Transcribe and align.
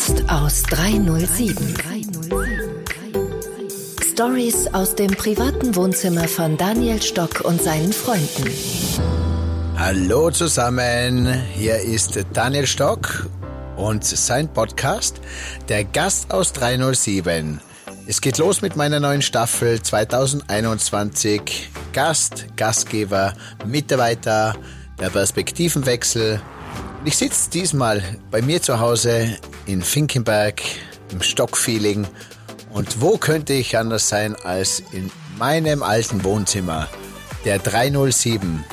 Gast 0.00 0.24
aus 0.30 0.62
307. 0.62 1.74
Stories 4.12 4.66
aus 4.72 4.94
dem 4.94 5.10
privaten 5.10 5.76
Wohnzimmer 5.76 6.26
von 6.26 6.56
Daniel 6.56 7.02
Stock 7.02 7.42
und 7.42 7.60
seinen 7.60 7.92
Freunden. 7.92 8.50
Hallo 9.76 10.30
zusammen, 10.30 11.42
hier 11.52 11.80
ist 11.80 12.18
Daniel 12.32 12.66
Stock 12.66 13.28
und 13.76 14.02
sein 14.02 14.48
Podcast, 14.48 15.20
der 15.68 15.84
Gast 15.84 16.32
aus 16.32 16.54
307. 16.54 17.60
Es 18.06 18.22
geht 18.22 18.38
los 18.38 18.62
mit 18.62 18.76
meiner 18.76 19.00
neuen 19.00 19.20
Staffel 19.20 19.82
2021. 19.82 21.68
Gast, 21.92 22.46
Gastgeber, 22.56 23.34
Mitarbeiter, 23.66 24.56
der 24.98 25.10
Perspektivenwechsel. 25.10 26.40
Ich 27.04 27.18
sitze 27.18 27.50
diesmal 27.50 28.02
bei 28.30 28.40
mir 28.40 28.62
zu 28.62 28.80
Hause 28.80 29.36
in 29.66 29.82
Finkenberg 29.82 30.62
im 31.12 31.22
Stockfeeling. 31.22 32.06
Und 32.72 33.00
wo 33.00 33.18
könnte 33.18 33.52
ich 33.52 33.76
anders 33.76 34.08
sein 34.08 34.36
als 34.36 34.82
in 34.92 35.10
meinem 35.38 35.82
alten 35.82 36.22
Wohnzimmer, 36.22 36.88
der 37.44 37.58
307. 37.58 38.64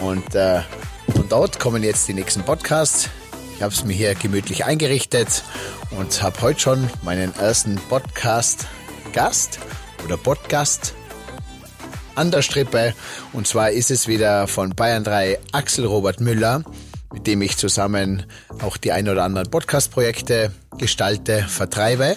Und 0.00 0.34
äh, 0.34 0.60
von 1.14 1.28
dort 1.28 1.58
kommen 1.58 1.82
jetzt 1.82 2.06
die 2.08 2.14
nächsten 2.14 2.42
Podcasts. 2.42 3.08
Ich 3.56 3.62
habe 3.62 3.74
es 3.74 3.84
mir 3.84 3.92
hier 3.92 4.14
gemütlich 4.14 4.64
eingerichtet 4.64 5.42
und 5.90 6.22
habe 6.22 6.40
heute 6.42 6.60
schon 6.60 6.88
meinen 7.02 7.34
ersten 7.34 7.76
Podcast-Gast 7.88 9.58
oder 10.04 10.16
Podcast 10.16 10.94
an 12.14 12.30
der 12.30 12.42
Strippe. 12.42 12.94
Und 13.32 13.48
zwar 13.48 13.70
ist 13.70 13.90
es 13.90 14.06
wieder 14.06 14.46
von 14.46 14.70
Bayern 14.70 15.02
3 15.02 15.40
Axel 15.50 15.86
Robert 15.86 16.20
Müller, 16.20 16.62
mit 17.12 17.26
dem 17.26 17.42
ich 17.42 17.56
zusammen 17.56 18.24
auch 18.62 18.76
die 18.76 18.92
ein 18.92 19.08
oder 19.08 19.24
anderen 19.24 19.50
Podcast-Projekte 19.50 20.52
gestalte, 20.78 21.44
vertreibe. 21.48 22.16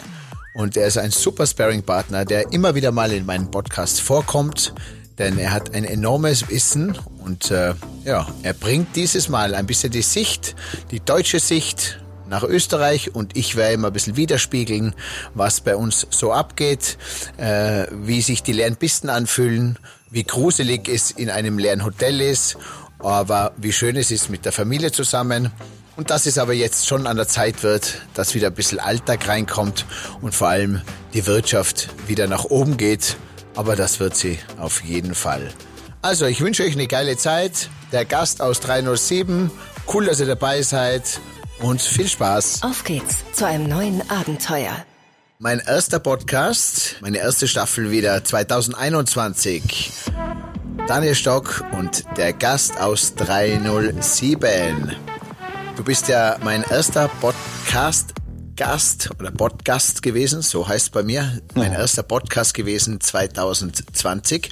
Und 0.53 0.75
er 0.75 0.87
ist 0.87 0.97
ein 0.97 1.11
super 1.11 1.47
Sparring-Partner, 1.47 2.25
der 2.25 2.51
immer 2.51 2.75
wieder 2.75 2.91
mal 2.91 3.11
in 3.13 3.25
meinen 3.25 3.49
Podcast 3.51 4.01
vorkommt, 4.01 4.73
denn 5.17 5.37
er 5.37 5.53
hat 5.53 5.73
ein 5.73 5.85
enormes 5.85 6.49
Wissen 6.49 6.97
und 7.23 7.51
äh, 7.51 7.73
ja, 8.03 8.27
er 8.43 8.53
bringt 8.53 8.95
dieses 8.95 9.29
Mal 9.29 9.55
ein 9.55 9.65
bisschen 9.65 9.91
die 9.91 10.01
Sicht, 10.01 10.55
die 10.89 10.99
deutsche 10.99 11.39
Sicht 11.39 12.01
nach 12.27 12.43
Österreich 12.43 13.13
und 13.13 13.37
ich 13.37 13.55
werde 13.55 13.73
immer 13.73 13.87
ein 13.87 13.93
bisschen 13.93 14.15
widerspiegeln, 14.15 14.95
was 15.35 15.61
bei 15.61 15.75
uns 15.75 16.07
so 16.09 16.31
abgeht, 16.31 16.97
äh, 17.37 17.85
wie 17.91 18.21
sich 18.21 18.41
die 18.41 18.53
leeren 18.53 18.77
Pisten 18.77 19.09
anfühlen, 19.09 19.77
wie 20.09 20.23
gruselig 20.23 20.89
es 20.89 21.11
in 21.11 21.29
einem 21.29 21.57
leeren 21.57 21.85
Hotel 21.85 22.19
ist, 22.19 22.57
aber 23.03 23.53
wie 23.57 23.71
schön 23.71 23.95
es 23.95 24.11
ist 24.11 24.29
mit 24.29 24.45
der 24.45 24.51
Familie 24.51 24.91
zusammen. 24.91 25.51
Und 25.97 26.09
dass 26.09 26.25
es 26.25 26.37
aber 26.37 26.53
jetzt 26.53 26.87
schon 26.87 27.05
an 27.05 27.17
der 27.17 27.27
Zeit 27.27 27.63
wird, 27.63 28.01
dass 28.13 28.33
wieder 28.33 28.47
ein 28.47 28.53
bisschen 28.53 28.79
Alltag 28.79 29.27
reinkommt 29.27 29.85
und 30.21 30.33
vor 30.33 30.47
allem 30.47 30.81
die 31.13 31.27
Wirtschaft 31.27 31.89
wieder 32.07 32.27
nach 32.27 32.45
oben 32.45 32.77
geht. 32.77 33.17
Aber 33.55 33.75
das 33.75 33.99
wird 33.99 34.15
sie 34.15 34.39
auf 34.57 34.83
jeden 34.83 35.13
Fall. 35.13 35.51
Also, 36.01 36.25
ich 36.25 36.41
wünsche 36.41 36.63
euch 36.63 36.73
eine 36.73 36.87
geile 36.87 37.17
Zeit. 37.17 37.69
Der 37.91 38.05
Gast 38.05 38.41
aus 38.41 38.61
307. 38.61 39.51
Cool, 39.93 40.05
dass 40.05 40.19
ihr 40.19 40.25
dabei 40.25 40.61
seid 40.61 41.19
und 41.59 41.81
viel 41.81 42.07
Spaß. 42.07 42.63
Auf 42.63 42.83
geht's 42.83 43.17
zu 43.33 43.45
einem 43.45 43.67
neuen 43.67 44.09
Abenteuer. 44.09 44.75
Mein 45.37 45.59
erster 45.59 45.99
Podcast, 45.99 46.97
meine 47.01 47.17
erste 47.17 47.47
Staffel 47.47 47.91
wieder 47.91 48.23
2021. 48.23 49.91
Daniel 50.87 51.15
Stock 51.15 51.63
und 51.71 52.03
der 52.17 52.33
Gast 52.33 52.79
aus 52.79 53.15
307. 53.15 54.95
Du 55.75 55.83
bist 55.83 56.07
ja 56.07 56.37
mein 56.43 56.63
erster 56.69 57.07
Podcast 57.19 58.13
Gast 58.55 59.09
oder 59.19 59.31
Podcast 59.31 60.01
gewesen, 60.03 60.41
so 60.41 60.67
heißt 60.67 60.85
es 60.87 60.89
bei 60.89 61.03
mir. 61.03 61.41
Mein 61.55 61.73
erster 61.73 62.03
Podcast 62.03 62.53
gewesen 62.53 62.99
2020 63.01 64.49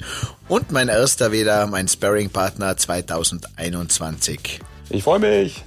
und 0.48 0.70
mein 0.72 0.88
erster 0.88 1.32
wieder 1.32 1.66
mein 1.66 1.86
Sparring-Partner 1.88 2.76
2021. 2.76 4.60
Ich 4.88 5.02
freue 5.04 5.20
mich. 5.20 5.64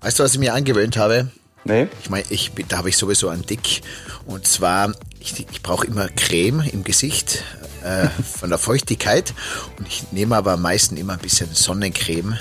Weißt 0.00 0.18
du, 0.18 0.22
was 0.24 0.32
ich 0.34 0.38
mir 0.40 0.54
angewöhnt 0.54 0.96
habe? 0.96 1.28
Nee. 1.64 1.88
Ich 2.02 2.10
meine, 2.10 2.24
ich, 2.30 2.52
bin- 2.52 2.66
da 2.68 2.78
habe 2.78 2.88
ich 2.90 2.96
sowieso 2.96 3.28
einen 3.28 3.44
Dick. 3.46 3.82
Und 4.26 4.46
zwar, 4.46 4.92
ich, 5.18 5.38
ich 5.50 5.62
brauche 5.62 5.86
immer 5.86 6.08
Creme 6.08 6.60
im 6.72 6.84
Gesicht 6.84 7.42
äh, 7.84 8.08
von 8.08 8.48
der 8.48 8.58
Feuchtigkeit. 8.58 9.34
Und 9.78 9.86
ich 9.86 10.10
nehme 10.12 10.36
aber 10.36 10.52
am 10.52 10.62
meisten 10.62 10.96
immer 10.96 11.12
ein 11.12 11.18
bisschen 11.18 11.52
Sonnencreme. 11.52 12.38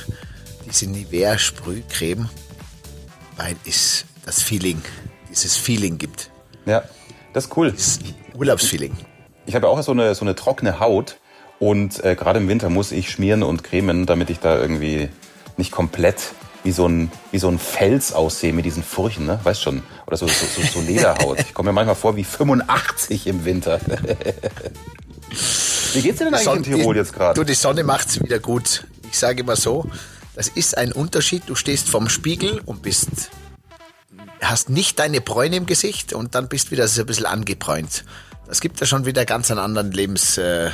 Diese 0.66 0.88
Nivea 0.88 1.38
Sprühcreme, 1.38 2.30
weil 3.38 3.56
es 3.66 4.06
das 4.26 4.42
Feeling, 4.42 4.82
dieses 5.30 5.58
Feeling 5.58 5.98
gibt. 5.98 6.32
Ja, 6.66 6.84
das 7.34 7.46
ist 7.46 7.58
cool. 7.58 7.72
Das 7.72 8.00
Urlaubsfeeling. 8.34 8.96
Ich 9.46 9.56
habe 9.56 9.68
ja 9.68 9.72
auch 9.72 9.82
so 9.84 9.92
eine, 9.92 10.16
so 10.16 10.24
eine 10.24 10.36
trockene 10.36 10.80
Haut 10.80 11.18
und 11.60 12.04
äh, 12.04 12.16
gerade 12.16 12.40
im 12.40 12.48
Winter 12.48 12.70
muss 12.70 12.92
ich 12.92 13.12
schmieren 13.12 13.44
und 13.44 13.64
cremen, 13.64 14.06
damit 14.06 14.30
ich 14.30 14.40
da 14.40 14.58
irgendwie 14.58 15.10
nicht 15.58 15.72
komplett 15.72 16.34
wie 16.64 16.72
so 16.72 16.88
ein, 16.88 17.12
wie 17.32 17.40
so 17.40 17.50
ein 17.50 17.60
Fels 17.60 18.14
aussehe 18.14 18.54
mit 18.54 18.64
diesen 18.64 18.84
Furchen, 18.84 19.26
ne? 19.26 19.40
Weißt 19.44 19.62
schon? 19.62 19.84
Oder 20.08 20.16
so, 20.16 20.28
so, 20.28 20.46
so, 20.46 20.62
so 20.62 20.82
Lederhaut. 20.88 21.40
Ich 21.42 21.54
komme 21.54 21.70
mir 21.70 21.74
manchmal 21.74 21.96
vor 21.96 22.16
wie 22.16 22.24
85 22.24 23.28
im 23.28 23.44
Winter. 23.44 23.82
wie 25.94 26.02
geht's 26.02 26.20
dir 26.20 26.26
denn 26.26 26.34
eigentlich 26.34 26.56
in 26.56 26.64
Tirol 26.64 26.96
jetzt 26.96 27.14
Du, 27.14 27.18
gerade? 27.18 27.46
die 27.46 27.54
Sonne 27.54 27.84
macht's 27.84 28.20
wieder 28.22 28.40
gut. 28.40 28.86
Ich 29.12 29.18
sage 29.18 29.42
immer 29.42 29.56
so, 29.56 29.90
das 30.36 30.48
ist 30.48 30.78
ein 30.78 30.92
Unterschied. 30.92 31.44
Du 31.48 31.56
stehst 31.56 31.90
vorm 31.90 32.10
Spiegel 32.10 32.62
und 32.66 32.82
bist, 32.82 33.30
hast 34.42 34.70
nicht 34.70 35.00
deine 35.00 35.22
Bräune 35.22 35.58
im 35.58 35.66
Gesicht 35.66 36.14
und 36.14 36.36
dann 36.36 36.48
bist 36.48 36.72
wieder 36.72 36.88
so 36.88 37.02
ein 37.02 37.08
bisschen 37.08 37.26
angebräunt. 37.26 38.06
Das 38.48 38.62
gibt 38.62 38.80
ja 38.80 38.86
schon 38.86 39.06
wieder 39.06 39.26
ganz 39.26 39.52
einen 39.52 39.60
anderen 39.60 39.92
Lebensdrive. 39.92 40.74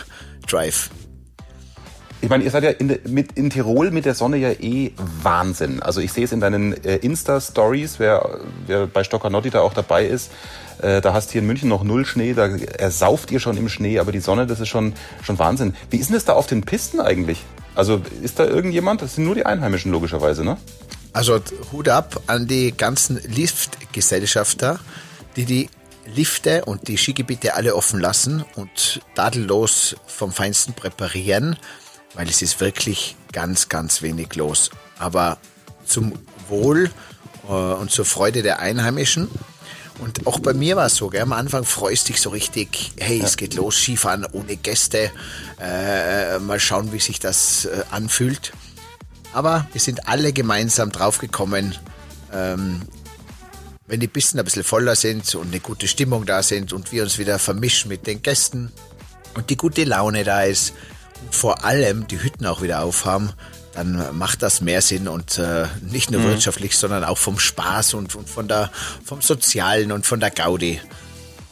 Äh. 0.53 0.99
Ich 2.21 2.29
meine, 2.29 2.43
ihr 2.43 2.51
seid 2.51 2.63
ja 2.63 2.71
in, 2.71 2.89
de, 2.89 2.99
mit, 3.07 3.33
in 3.33 3.49
Tirol 3.49 3.91
mit 3.91 4.03
der 4.05 4.13
Sonne 4.13 4.37
ja 4.37 4.51
eh 4.51 4.91
Wahnsinn. 5.23 5.81
Also 5.81 6.01
ich 6.01 6.11
sehe 6.11 6.25
es 6.25 6.33
in 6.33 6.41
deinen 6.41 6.73
äh, 6.83 6.97
Insta-Stories, 6.97 7.99
wer, 7.99 8.39
wer 8.67 8.87
bei 8.87 9.05
Stoccanotti 9.05 9.49
da 9.49 9.61
auch 9.61 9.73
dabei 9.73 10.05
ist. 10.05 10.29
Äh, 10.81 11.01
da 11.01 11.13
hast 11.13 11.31
hier 11.31 11.41
in 11.41 11.47
München 11.47 11.69
noch 11.69 11.83
null 11.83 12.05
Schnee, 12.05 12.33
da 12.33 12.47
ersauft 12.47 13.31
ihr 13.31 13.39
schon 13.39 13.57
im 13.57 13.69
Schnee, 13.69 13.99
aber 13.99 14.11
die 14.11 14.19
Sonne, 14.19 14.47
das 14.47 14.59
ist 14.59 14.69
schon, 14.69 14.93
schon 15.23 15.39
Wahnsinn. 15.39 15.75
Wie 15.89 15.97
ist 15.97 16.09
denn 16.09 16.15
das 16.15 16.25
da 16.25 16.33
auf 16.33 16.47
den 16.47 16.63
Pisten 16.63 16.99
eigentlich? 16.99 17.43
Also 17.75 18.01
ist 18.21 18.39
da 18.39 18.45
irgendjemand? 18.45 19.01
Das 19.01 19.15
sind 19.15 19.25
nur 19.25 19.35
die 19.35 19.45
Einheimischen 19.45 19.91
logischerweise, 19.91 20.43
ne? 20.43 20.57
Also 21.13 21.39
Hut 21.71 21.89
ab 21.89 22.21
an 22.27 22.47
die 22.47 22.71
ganzen 22.75 23.19
Liftgesellschafter, 23.23 24.79
die 25.35 25.45
die 25.45 25.69
Lifte 26.15 26.65
und 26.65 26.87
die 26.87 26.97
Skigebiete 26.97 27.55
alle 27.55 27.75
offen 27.75 27.99
lassen 27.99 28.43
und 28.55 29.01
tadellos 29.15 29.95
vom 30.07 30.31
Feinsten 30.31 30.73
präparieren, 30.73 31.57
weil 32.13 32.27
es 32.27 32.41
ist 32.41 32.59
wirklich 32.61 33.15
ganz, 33.31 33.69
ganz 33.69 34.01
wenig 34.01 34.35
los. 34.35 34.71
Aber 34.97 35.37
zum 35.85 36.13
Wohl 36.47 36.89
äh, 37.47 37.51
und 37.51 37.91
zur 37.91 38.05
Freude 38.05 38.41
der 38.43 38.59
Einheimischen. 38.59 39.29
Und 39.99 40.25
auch 40.27 40.39
bei 40.39 40.53
mir 40.53 40.75
war 40.77 40.85
es 40.85 40.95
so, 40.95 41.09
gell? 41.09 41.21
am 41.21 41.33
Anfang 41.33 41.65
freust 41.65 42.07
dich 42.09 42.21
so 42.21 42.29
richtig, 42.29 42.93
hey, 42.97 43.21
es 43.21 43.35
geht 43.35 43.53
los, 43.55 43.75
Skifahren 43.75 44.25
ohne 44.31 44.55
Gäste, 44.55 45.11
äh, 45.59 46.39
mal 46.39 46.59
schauen, 46.59 46.93
wie 46.93 46.99
sich 46.99 47.19
das 47.19 47.65
äh, 47.65 47.83
anfühlt. 47.91 48.53
Aber 49.33 49.67
wir 49.73 49.81
sind 49.81 50.07
alle 50.07 50.31
gemeinsam 50.33 50.91
draufgekommen, 50.91 51.75
ähm, 52.33 52.81
wenn 53.87 53.99
die 53.99 54.07
Pisten 54.07 54.39
ein 54.39 54.45
bisschen 54.45 54.63
voller 54.63 54.95
sind 54.95 55.35
und 55.35 55.47
eine 55.47 55.59
gute 55.59 55.87
Stimmung 55.87 56.25
da 56.25 56.43
sind 56.43 56.73
und 56.73 56.91
wir 56.91 57.03
uns 57.03 57.17
wieder 57.17 57.37
vermischen 57.37 57.89
mit 57.89 58.07
den 58.07 58.21
Gästen 58.21 58.71
und 59.35 59.49
die 59.49 59.57
gute 59.57 59.83
Laune 59.83 60.23
da 60.23 60.43
ist 60.43 60.73
und 61.21 61.35
vor 61.35 61.65
allem 61.65 62.07
die 62.07 62.21
Hütten 62.21 62.45
auch 62.45 62.61
wieder 62.61 62.81
aufhaben, 62.81 63.33
dann 63.73 64.17
macht 64.17 64.41
das 64.41 64.61
mehr 64.61 64.81
Sinn 64.81 65.07
und 65.07 65.37
äh, 65.37 65.67
nicht 65.81 66.11
nur 66.11 66.23
wirtschaftlich, 66.23 66.77
sondern 66.77 67.03
auch 67.03 67.17
vom 67.17 67.39
Spaß 67.39 67.93
und, 67.93 68.15
und 68.15 68.29
von 68.29 68.47
der, 68.47 68.71
vom 69.05 69.21
Sozialen 69.21 69.91
und 69.91 70.05
von 70.05 70.19
der 70.19 70.31
Gaudi. 70.31 70.79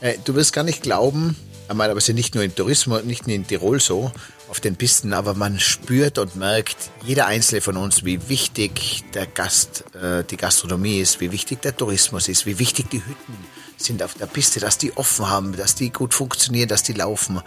Äh, 0.01 0.15
du 0.25 0.35
wirst 0.35 0.53
gar 0.53 0.63
nicht 0.63 0.81
glauben, 0.81 1.35
meine, 1.73 1.91
aber 1.91 1.97
es 1.97 2.05
ist 2.05 2.09
ja 2.09 2.13
nicht 2.13 2.35
nur 2.35 2.43
in 2.43 2.55
Tourismus, 2.55 3.03
nicht 3.03 3.27
nur 3.27 3.35
in 3.35 3.45
Tirol 3.45 3.79
so, 3.79 4.11
auf 4.49 4.59
den 4.59 4.75
Pisten, 4.75 5.13
aber 5.13 5.33
man 5.33 5.59
spürt 5.59 6.17
und 6.17 6.35
merkt, 6.35 6.77
jeder 7.03 7.27
einzelne 7.27 7.61
von 7.61 7.75
uns, 7.75 8.05
wie 8.05 8.29
wichtig 8.29 9.03
der 9.13 9.27
Gast, 9.27 9.83
äh, 9.95 10.23
die 10.23 10.37
Gastronomie 10.37 10.99
ist, 10.99 11.19
wie 11.19 11.31
wichtig 11.31 11.61
der 11.61 11.75
Tourismus 11.75 12.29
ist, 12.29 12.45
wie 12.45 12.59
wichtig 12.59 12.89
die 12.89 13.03
Hütten 13.05 13.37
sind 13.75 14.01
auf 14.01 14.13
der 14.13 14.25
Piste, 14.25 14.59
dass 14.59 14.77
die 14.77 14.95
offen 14.95 15.29
haben, 15.29 15.55
dass 15.55 15.75
die 15.75 15.91
gut 15.91 16.13
funktionieren, 16.13 16.69
dass 16.69 16.83
die 16.83 16.93
laufen. 16.93 17.41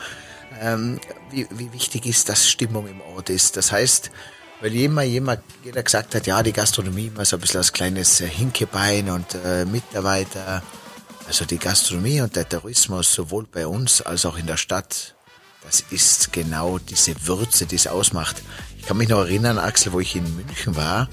Ähm, 0.61 1.01
wie, 1.31 1.47
wie 1.51 1.73
wichtig 1.73 2.07
ist, 2.07 2.29
dass 2.29 2.49
Stimmung 2.49 2.87
im 2.87 3.01
Ort 3.01 3.31
ist. 3.31 3.57
Das 3.57 3.73
heißt, 3.73 4.11
weil 4.61 4.73
jemand, 4.73 5.09
jemand, 5.09 5.43
jeder 5.65 5.83
gesagt 5.83 6.15
hat, 6.15 6.27
ja, 6.27 6.43
die 6.43 6.53
Gastronomie 6.53 7.07
immer 7.07 7.25
so 7.25 7.37
ein 7.37 7.41
bisschen 7.41 7.59
als 7.59 7.73
kleines 7.73 8.21
äh, 8.21 8.29
Hinkebein 8.29 9.11
und 9.11 9.35
äh, 9.45 9.65
Mitarbeiter. 9.65 10.63
Also 11.27 11.45
die 11.45 11.59
Gastronomie 11.59 12.21
und 12.21 12.35
der 12.37 12.49
Tourismus, 12.49 13.13
sowohl 13.13 13.47
bei 13.47 13.67
uns 13.67 14.03
als 14.03 14.27
auch 14.27 14.37
in 14.37 14.47
der 14.47 14.57
Stadt, 14.57 15.15
das 15.65 15.85
ist 15.91 16.33
genau 16.33 16.79
diese 16.79 17.15
Würze, 17.27 17.67
die 17.67 17.77
es 17.77 17.87
ausmacht. 17.87 18.43
Ich 18.79 18.87
kann 18.87 18.97
mich 18.97 19.09
noch 19.09 19.21
erinnern, 19.21 19.59
Axel, 19.59 19.93
wo 19.93 20.01
ich 20.01 20.17
in 20.17 20.37
München 20.37 20.75
war. 20.75 21.09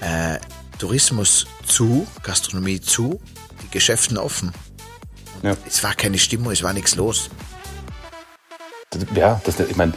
Äh, 0.00 0.38
Tourismus 0.78 1.46
zu, 1.66 2.06
Gastronomie 2.22 2.80
zu, 2.80 3.20
die 3.62 3.70
Geschäften 3.70 4.18
offen. 4.18 4.52
Ja. 5.42 5.56
Es 5.66 5.82
war 5.82 5.94
keine 5.94 6.18
Stimmung, 6.18 6.52
es 6.52 6.62
war 6.62 6.72
nichts 6.72 6.96
los. 6.96 7.30
Ja, 9.14 9.40
das, 9.44 9.60
ich 9.60 9.76
meine, 9.76 9.92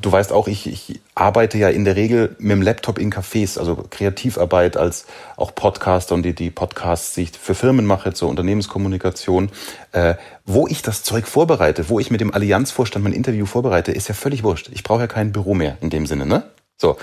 du 0.00 0.12
weißt 0.12 0.32
auch, 0.32 0.48
ich, 0.48 0.66
ich 0.66 1.00
arbeite 1.14 1.58
ja 1.58 1.68
in 1.68 1.84
der 1.84 1.96
Regel 1.96 2.36
mit 2.38 2.52
dem 2.52 2.62
Laptop 2.62 2.98
in 2.98 3.12
Cafés, 3.12 3.58
also 3.58 3.84
Kreativarbeit 3.90 4.76
als 4.76 5.06
auch 5.36 5.54
Podcaster 5.54 6.14
und 6.14 6.22
die, 6.22 6.34
die 6.34 6.50
Podcasts, 6.50 7.14
die 7.14 7.22
ich 7.22 7.32
für 7.32 7.54
Firmen 7.54 7.86
mache, 7.86 8.12
zur 8.12 8.28
Unternehmenskommunikation. 8.28 9.50
Äh, 9.92 10.14
wo 10.44 10.66
ich 10.66 10.82
das 10.82 11.02
Zeug 11.02 11.26
vorbereite, 11.26 11.88
wo 11.88 12.00
ich 12.00 12.10
mit 12.10 12.20
dem 12.20 12.32
Allianzvorstand 12.32 13.04
mein 13.04 13.12
Interview 13.12 13.46
vorbereite, 13.46 13.92
ist 13.92 14.08
ja 14.08 14.14
völlig 14.14 14.42
wurscht. 14.42 14.70
Ich 14.72 14.82
brauche 14.82 15.00
ja 15.00 15.06
kein 15.06 15.32
Büro 15.32 15.54
mehr 15.54 15.76
in 15.80 15.90
dem 15.90 16.06
Sinne, 16.06 16.26
ne? 16.26 16.44
So. 16.76 16.96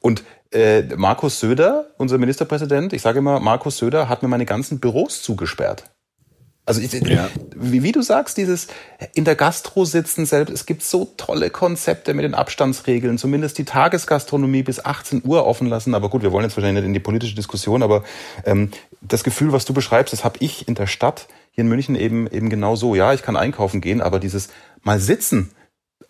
Und 0.00 0.22
äh, 0.52 0.82
Markus 0.96 1.40
Söder, 1.40 1.86
unser 1.98 2.18
Ministerpräsident, 2.18 2.92
ich 2.92 3.02
sage 3.02 3.18
immer, 3.18 3.40
Markus 3.40 3.78
Söder 3.78 4.08
hat 4.08 4.22
mir 4.22 4.28
meine 4.28 4.46
ganzen 4.46 4.78
Büros 4.78 5.22
zugesperrt. 5.22 5.84
Also 6.66 6.80
ich, 6.80 6.92
ja. 6.92 7.28
wie, 7.54 7.82
wie, 7.82 7.92
du 7.92 8.00
sagst, 8.00 8.38
dieses 8.38 8.68
in 9.12 9.26
der 9.26 9.34
Gastro 9.34 9.84
sitzen 9.84 10.24
selbst, 10.24 10.50
es 10.50 10.64
gibt 10.64 10.82
so 10.82 11.12
tolle 11.18 11.50
Konzepte 11.50 12.14
mit 12.14 12.24
den 12.24 12.34
Abstandsregeln, 12.34 13.18
zumindest 13.18 13.58
die 13.58 13.66
Tagesgastronomie 13.66 14.62
bis 14.62 14.82
18 14.82 15.22
Uhr 15.24 15.46
offen 15.46 15.68
lassen. 15.68 15.94
Aber 15.94 16.08
gut, 16.08 16.22
wir 16.22 16.32
wollen 16.32 16.44
jetzt 16.44 16.56
wahrscheinlich 16.56 16.82
nicht 16.82 16.88
in 16.88 16.94
die 16.94 17.00
politische 17.00 17.34
Diskussion, 17.34 17.82
aber 17.82 18.02
ähm, 18.46 18.70
das 19.02 19.24
Gefühl, 19.24 19.52
was 19.52 19.66
du 19.66 19.74
beschreibst, 19.74 20.14
das 20.14 20.24
habe 20.24 20.38
ich 20.40 20.66
in 20.66 20.74
der 20.74 20.86
Stadt 20.86 21.26
hier 21.50 21.62
in 21.62 21.68
München 21.68 21.96
eben 21.96 22.26
eben 22.28 22.48
genau 22.48 22.76
so. 22.76 22.94
Ja, 22.94 23.12
ich 23.12 23.22
kann 23.22 23.36
einkaufen 23.36 23.82
gehen, 23.82 24.00
aber 24.00 24.18
dieses 24.18 24.48
mal 24.82 24.98
sitzen, 25.00 25.50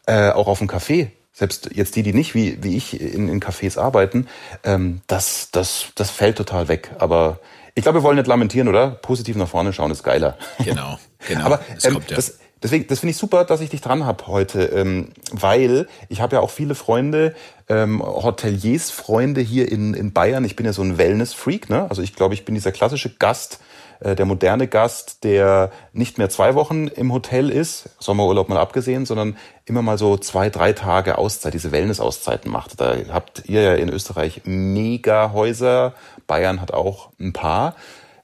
äh, 0.07 0.31
auch 0.31 0.47
auf 0.47 0.61
dem 0.61 0.69
Café, 0.69 1.09
selbst 1.33 1.71
jetzt 1.75 1.97
die, 1.97 2.05
die 2.05 2.13
nicht 2.13 2.37
wie, 2.37 2.63
wie 2.63 2.77
ich 2.77 3.01
in, 3.01 3.29
in 3.29 3.41
Cafés 3.41 3.77
arbeiten, 3.77 4.29
ähm, 4.63 5.01
das, 5.09 5.49
das, 5.51 5.87
das 5.97 6.11
fällt 6.11 6.39
total 6.39 6.69
weg. 6.69 6.93
Aber 7.01 7.41
ich 7.75 7.83
glaube, 7.83 7.99
wir 7.99 8.03
wollen 8.03 8.17
nicht 8.17 8.29
lamentieren, 8.29 8.69
oder? 8.69 8.91
Positiv 8.91 9.37
nach 9.37 9.49
vorne 9.49 9.73
schauen 9.73 9.91
ist 9.91 10.03
geiler. 10.03 10.37
Genau, 10.65 10.99
genau. 11.27 11.45
Aber 11.45 11.61
das, 11.75 11.85
ähm, 11.85 11.95
ja. 12.09 12.17
das, 12.17 12.39
deswegen, 12.63 12.87
das 12.87 13.01
finde 13.01 13.11
ich 13.11 13.17
super, 13.17 13.45
dass 13.45 13.61
ich 13.61 13.71
dich 13.71 13.81
dran 13.81 14.07
habe 14.07 14.27
heute, 14.29 14.65
ähm, 14.67 15.09
weil 15.33 15.89
ich 16.09 16.21
habe 16.21 16.37
ja 16.37 16.43
auch 16.43 16.51
viele 16.51 16.77
Freunde, 16.77 17.35
ähm, 17.69 18.01
Hoteliers, 18.03 18.91
Freunde 18.91 19.41
hier 19.41 19.71
in, 19.71 19.95
in 19.95 20.13
Bayern. 20.13 20.45
Ich 20.45 20.55
bin 20.55 20.67
ja 20.67 20.73
so 20.73 20.83
ein 20.83 20.99
Wellness-Freak, 20.99 21.69
ne? 21.69 21.89
Also 21.91 22.03
ich 22.03 22.15
glaube, 22.15 22.35
ich 22.35 22.45
bin 22.45 22.55
dieser 22.55 22.71
klassische 22.71 23.11
Gast, 23.11 23.59
äh, 24.05 24.15
der 24.15 24.27
moderne 24.27 24.69
Gast, 24.69 25.25
der 25.25 25.73
nicht 25.95 26.19
mehr 26.19 26.29
zwei 26.29 26.55
Wochen 26.55 26.89
im 26.89 27.13
Hotel 27.13 27.49
ist, 27.49 27.89
Sommerurlaub 27.99 28.51
mal 28.51 28.59
abgesehen, 28.59 29.07
sondern 29.07 29.37
immer 29.65 29.81
mal 29.81 29.97
so 29.97 30.19
zwei, 30.19 30.51
drei 30.51 30.75
Tage 30.75 31.17
Auszeit, 31.17 31.55
diese 31.55 31.73
Wellness-Auszeiten 31.73 32.51
macht. 32.51 32.79
Da 32.81 32.97
habt 33.11 33.45
ihr 33.47 33.63
ja 33.63 33.75
in 33.75 33.89
Österreich 33.89 34.43
mega 34.45 35.33
Häuser. 35.33 35.95
Bayern 36.27 36.61
hat 36.61 36.73
auch 36.73 37.09
ein 37.19 37.33
paar. 37.33 37.77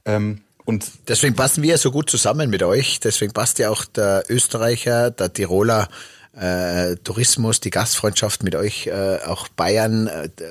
Ähm, 0.05 0.43
und 0.67 0.87
deswegen 1.09 1.35
passen 1.35 1.63
wir 1.63 1.79
so 1.79 1.91
gut 1.91 2.11
zusammen 2.11 2.51
mit 2.51 2.63
euch. 2.63 3.01
Deswegen 3.01 3.33
passt 3.33 3.59
ja 3.59 3.71
auch 3.71 3.87
der 3.87 4.25
Österreicher, 4.29 5.11
der 5.11 5.33
Tiroler 5.33 5.89
äh, 6.37 6.97
Tourismus, 6.97 7.61
die 7.61 7.71
Gastfreundschaft 7.71 8.43
mit 8.43 8.55
euch, 8.55 8.87
äh, 8.87 9.19
auch 9.27 9.49
Bayern, 9.49 10.11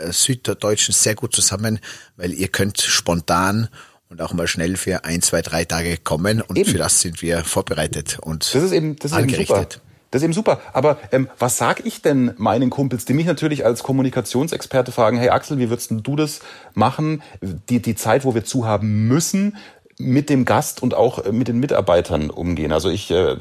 Süddeutschen 0.10 0.94
sehr 0.94 1.14
gut 1.14 1.36
zusammen, 1.36 1.80
weil 2.18 2.34
ihr 2.34 2.48
könnt 2.48 2.82
spontan 2.82 3.70
und 4.10 4.22
auch 4.22 4.34
mal 4.34 4.48
schnell 4.48 4.76
für 4.76 5.06
ein, 5.06 5.22
zwei, 5.22 5.42
drei 5.42 5.66
Tage 5.66 5.98
kommen 5.98 6.42
und 6.42 6.58
eben. 6.58 6.70
für 6.70 6.78
das 6.78 7.00
sind 7.00 7.22
wir 7.22 7.44
vorbereitet 7.44 8.18
und 8.22 8.54
das 8.54 8.64
ist 8.64 8.72
eben, 8.72 8.96
das 8.98 9.12
ist 9.12 9.18
angerichtet. 9.18 9.50
Eben 9.50 9.64
super. 9.72 9.84
Das 10.12 10.22
ist 10.22 10.24
eben 10.24 10.34
super. 10.34 10.60
Aber 10.74 10.98
ähm, 11.12 11.30
was 11.38 11.58
sag 11.58 11.86
ich 11.86 12.02
denn 12.02 12.34
meinen 12.38 12.72
Kumpels, 12.72 13.06
die 13.06 13.14
mich 13.14 13.28
natürlich 13.28 13.64
als 13.64 13.84
Kommunikationsexperte 13.84 14.92
fragen, 14.92 15.18
hey 15.18 15.30
Axel, 15.30 15.60
wie 15.60 15.70
würdest 15.70 15.92
du 15.92 16.16
das 16.16 16.40
machen? 16.74 17.22
Die, 17.42 17.80
die 17.80 17.94
Zeit, 17.94 18.26
wo 18.26 18.34
wir 18.34 18.44
zu 18.44 18.66
haben 18.66 19.08
müssen, 19.08 19.58
mit 20.00 20.30
dem 20.30 20.46
Gast 20.46 20.82
und 20.82 20.96
auch 20.96 21.26
äh, 21.26 21.32
mit 21.32 21.48
den 21.48 21.60
Mitarbeitern 21.60 22.32
umgehen. 22.32 22.72
Also 22.72 22.90
ich 22.90 23.12
äh, 23.12 23.36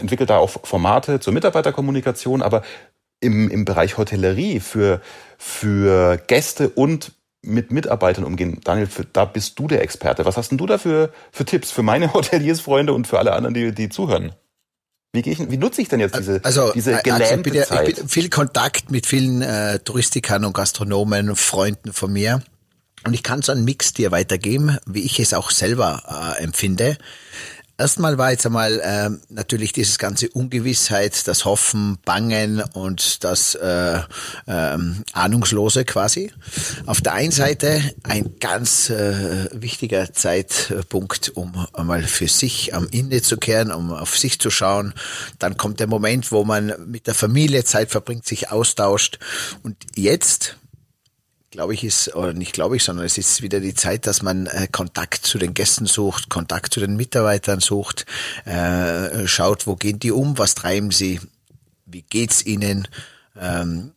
entwickle 0.00 0.26
da 0.26 0.38
auch 0.38 0.50
Formate 0.64 1.20
zur 1.20 1.32
Mitarbeiterkommunikation, 1.32 2.42
aber 2.42 2.62
im, 3.20 3.48
im 3.48 3.64
Bereich 3.64 3.98
Hotellerie 3.98 4.58
für, 4.58 5.00
für 5.36 6.16
Gäste 6.26 6.70
und 6.70 7.12
mit 7.42 7.70
Mitarbeitern 7.70 8.24
umgehen. 8.24 8.60
Daniel, 8.64 8.86
für, 8.86 9.04
da 9.04 9.24
bist 9.24 9.58
du 9.58 9.68
der 9.68 9.82
Experte. 9.82 10.24
Was 10.24 10.36
hast 10.36 10.50
denn 10.50 10.58
du 10.58 10.66
da 10.66 10.78
für, 10.78 11.12
für 11.30 11.44
Tipps 11.44 11.70
für 11.70 11.82
meine 11.82 12.12
Hoteliersfreunde 12.14 12.92
und 12.92 13.06
für 13.06 13.18
alle 13.18 13.32
anderen, 13.32 13.54
die, 13.54 13.72
die 13.72 13.88
zuhören? 13.88 14.32
Wie, 15.12 15.22
gehe 15.22 15.32
ich, 15.32 15.50
wie 15.50 15.56
nutze 15.56 15.80
ich 15.80 15.88
denn 15.88 16.00
jetzt 16.00 16.18
diese, 16.18 16.40
also, 16.44 16.72
diese 16.72 16.92
äh, 16.92 17.02
gelähmte 17.02 17.30
also 17.30 17.42
bitte, 17.42 17.62
Zeit? 17.62 17.88
Ich 17.88 17.96
bin 17.96 18.08
viel 18.08 18.28
Kontakt 18.28 18.90
mit 18.90 19.06
vielen 19.06 19.40
äh, 19.40 19.78
Touristikern 19.78 20.44
und 20.44 20.52
Gastronomen, 20.52 21.34
Freunden 21.34 21.92
von 21.92 22.12
mir. 22.12 22.42
Und 23.06 23.14
ich 23.14 23.22
kann 23.22 23.42
so 23.42 23.52
einen 23.52 23.64
Mix 23.64 23.94
dir 23.94 24.10
weitergeben, 24.10 24.76
wie 24.86 25.00
ich 25.00 25.18
es 25.20 25.32
auch 25.32 25.50
selber 25.50 26.34
äh, 26.38 26.42
empfinde. 26.42 26.98
Erstmal 27.80 28.18
war 28.18 28.32
jetzt 28.32 28.44
einmal 28.44 28.80
äh, 28.80 29.08
natürlich 29.28 29.72
dieses 29.72 29.98
ganze 29.98 30.28
Ungewissheit, 30.30 31.28
das 31.28 31.44
Hoffen, 31.44 31.98
Bangen 32.04 32.60
und 32.60 33.22
das 33.22 33.54
äh, 33.54 34.00
äh, 34.46 34.78
Ahnungslose 35.12 35.84
quasi. 35.84 36.32
Auf 36.86 37.00
der 37.00 37.14
einen 37.14 37.30
Seite 37.30 37.80
ein 38.02 38.34
ganz 38.40 38.90
äh, 38.90 39.48
wichtiger 39.52 40.12
Zeitpunkt, 40.12 41.30
um 41.36 41.68
einmal 41.72 42.02
für 42.02 42.26
sich 42.26 42.74
am 42.74 42.88
Ende 42.90 43.22
zu 43.22 43.36
kehren, 43.36 43.70
um 43.70 43.92
auf 43.92 44.18
sich 44.18 44.40
zu 44.40 44.50
schauen. 44.50 44.92
Dann 45.38 45.56
kommt 45.56 45.78
der 45.78 45.86
Moment, 45.86 46.32
wo 46.32 46.42
man 46.42 46.74
mit 46.90 47.06
der 47.06 47.14
Familie 47.14 47.62
Zeit 47.62 47.92
verbringt, 47.92 48.26
sich 48.26 48.50
austauscht. 48.50 49.20
Und 49.62 49.76
jetzt 49.94 50.56
glaube 51.50 51.74
ich, 51.74 51.84
ist, 51.84 52.14
oder 52.14 52.32
nicht 52.32 52.52
glaube 52.52 52.76
ich, 52.76 52.84
sondern 52.84 53.06
es 53.06 53.18
ist 53.18 53.42
wieder 53.42 53.60
die 53.60 53.74
Zeit, 53.74 54.06
dass 54.06 54.22
man 54.22 54.46
äh, 54.46 54.68
Kontakt 54.70 55.26
zu 55.26 55.38
den 55.38 55.54
Gästen 55.54 55.86
sucht, 55.86 56.28
Kontakt 56.28 56.74
zu 56.74 56.80
den 56.80 56.96
Mitarbeitern 56.96 57.60
sucht, 57.60 58.06
äh, 58.44 59.26
schaut, 59.26 59.66
wo 59.66 59.76
gehen 59.76 59.98
die 59.98 60.12
um, 60.12 60.38
was 60.38 60.54
treiben 60.54 60.90
sie, 60.90 61.20
wie 61.86 62.02
geht's 62.02 62.44
ihnen, 62.44 62.86
ähm, 63.40 63.92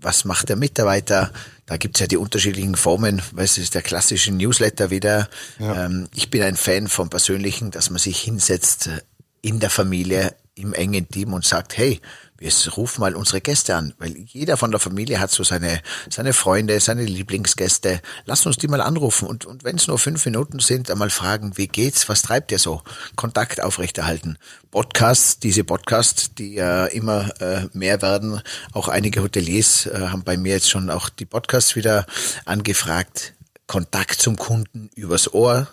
was 0.00 0.24
macht 0.24 0.48
der 0.48 0.56
Mitarbeiter? 0.56 1.30
Da 1.66 1.76
gibt's 1.76 2.00
ja 2.00 2.06
die 2.06 2.16
unterschiedlichen 2.16 2.74
Formen, 2.74 3.22
weil 3.32 3.44
es 3.44 3.58
ist 3.58 3.74
der 3.74 3.82
klassische 3.82 4.32
Newsletter 4.32 4.90
wieder. 4.90 5.28
Ja. 5.58 5.84
Ähm, 5.84 6.08
ich 6.14 6.30
bin 6.30 6.42
ein 6.42 6.56
Fan 6.56 6.88
vom 6.88 7.10
Persönlichen, 7.10 7.70
dass 7.70 7.90
man 7.90 7.98
sich 7.98 8.18
hinsetzt 8.20 8.86
äh, 8.86 9.00
in 9.42 9.60
der 9.60 9.70
Familie, 9.70 10.34
im 10.54 10.74
engen 10.74 11.08
Team 11.08 11.32
und 11.32 11.44
sagt, 11.44 11.76
hey, 11.76 12.00
wir 12.40 12.50
rufen 12.72 13.02
mal 13.02 13.14
unsere 13.14 13.42
Gäste 13.42 13.76
an, 13.76 13.92
weil 13.98 14.16
jeder 14.16 14.56
von 14.56 14.70
der 14.70 14.80
Familie 14.80 15.20
hat 15.20 15.30
so 15.30 15.44
seine, 15.44 15.82
seine 16.08 16.32
Freunde, 16.32 16.80
seine 16.80 17.04
Lieblingsgäste. 17.04 18.00
Lass 18.24 18.46
uns 18.46 18.56
die 18.56 18.66
mal 18.66 18.80
anrufen 18.80 19.28
und, 19.28 19.44
und 19.44 19.62
wenn 19.62 19.76
es 19.76 19.86
nur 19.86 19.98
fünf 19.98 20.24
Minuten 20.24 20.58
sind, 20.58 20.90
einmal 20.90 21.10
fragen, 21.10 21.58
wie 21.58 21.68
geht's, 21.68 22.08
was 22.08 22.22
treibt 22.22 22.50
ihr 22.50 22.58
so? 22.58 22.80
Kontakt 23.14 23.62
aufrechterhalten. 23.62 24.38
Podcasts, 24.70 25.38
diese 25.38 25.64
Podcasts, 25.64 26.34
die 26.34 26.54
ja 26.54 26.86
äh, 26.86 26.96
immer 26.96 27.28
äh, 27.42 27.66
mehr 27.74 28.00
werden. 28.00 28.40
Auch 28.72 28.88
einige 28.88 29.22
Hoteliers 29.22 29.84
äh, 29.84 30.08
haben 30.08 30.24
bei 30.24 30.38
mir 30.38 30.54
jetzt 30.54 30.70
schon 30.70 30.88
auch 30.88 31.10
die 31.10 31.26
Podcasts 31.26 31.76
wieder 31.76 32.06
angefragt. 32.46 33.34
Kontakt 33.66 34.22
zum 34.22 34.36
Kunden 34.36 34.88
übers 34.94 35.34
Ohr 35.34 35.68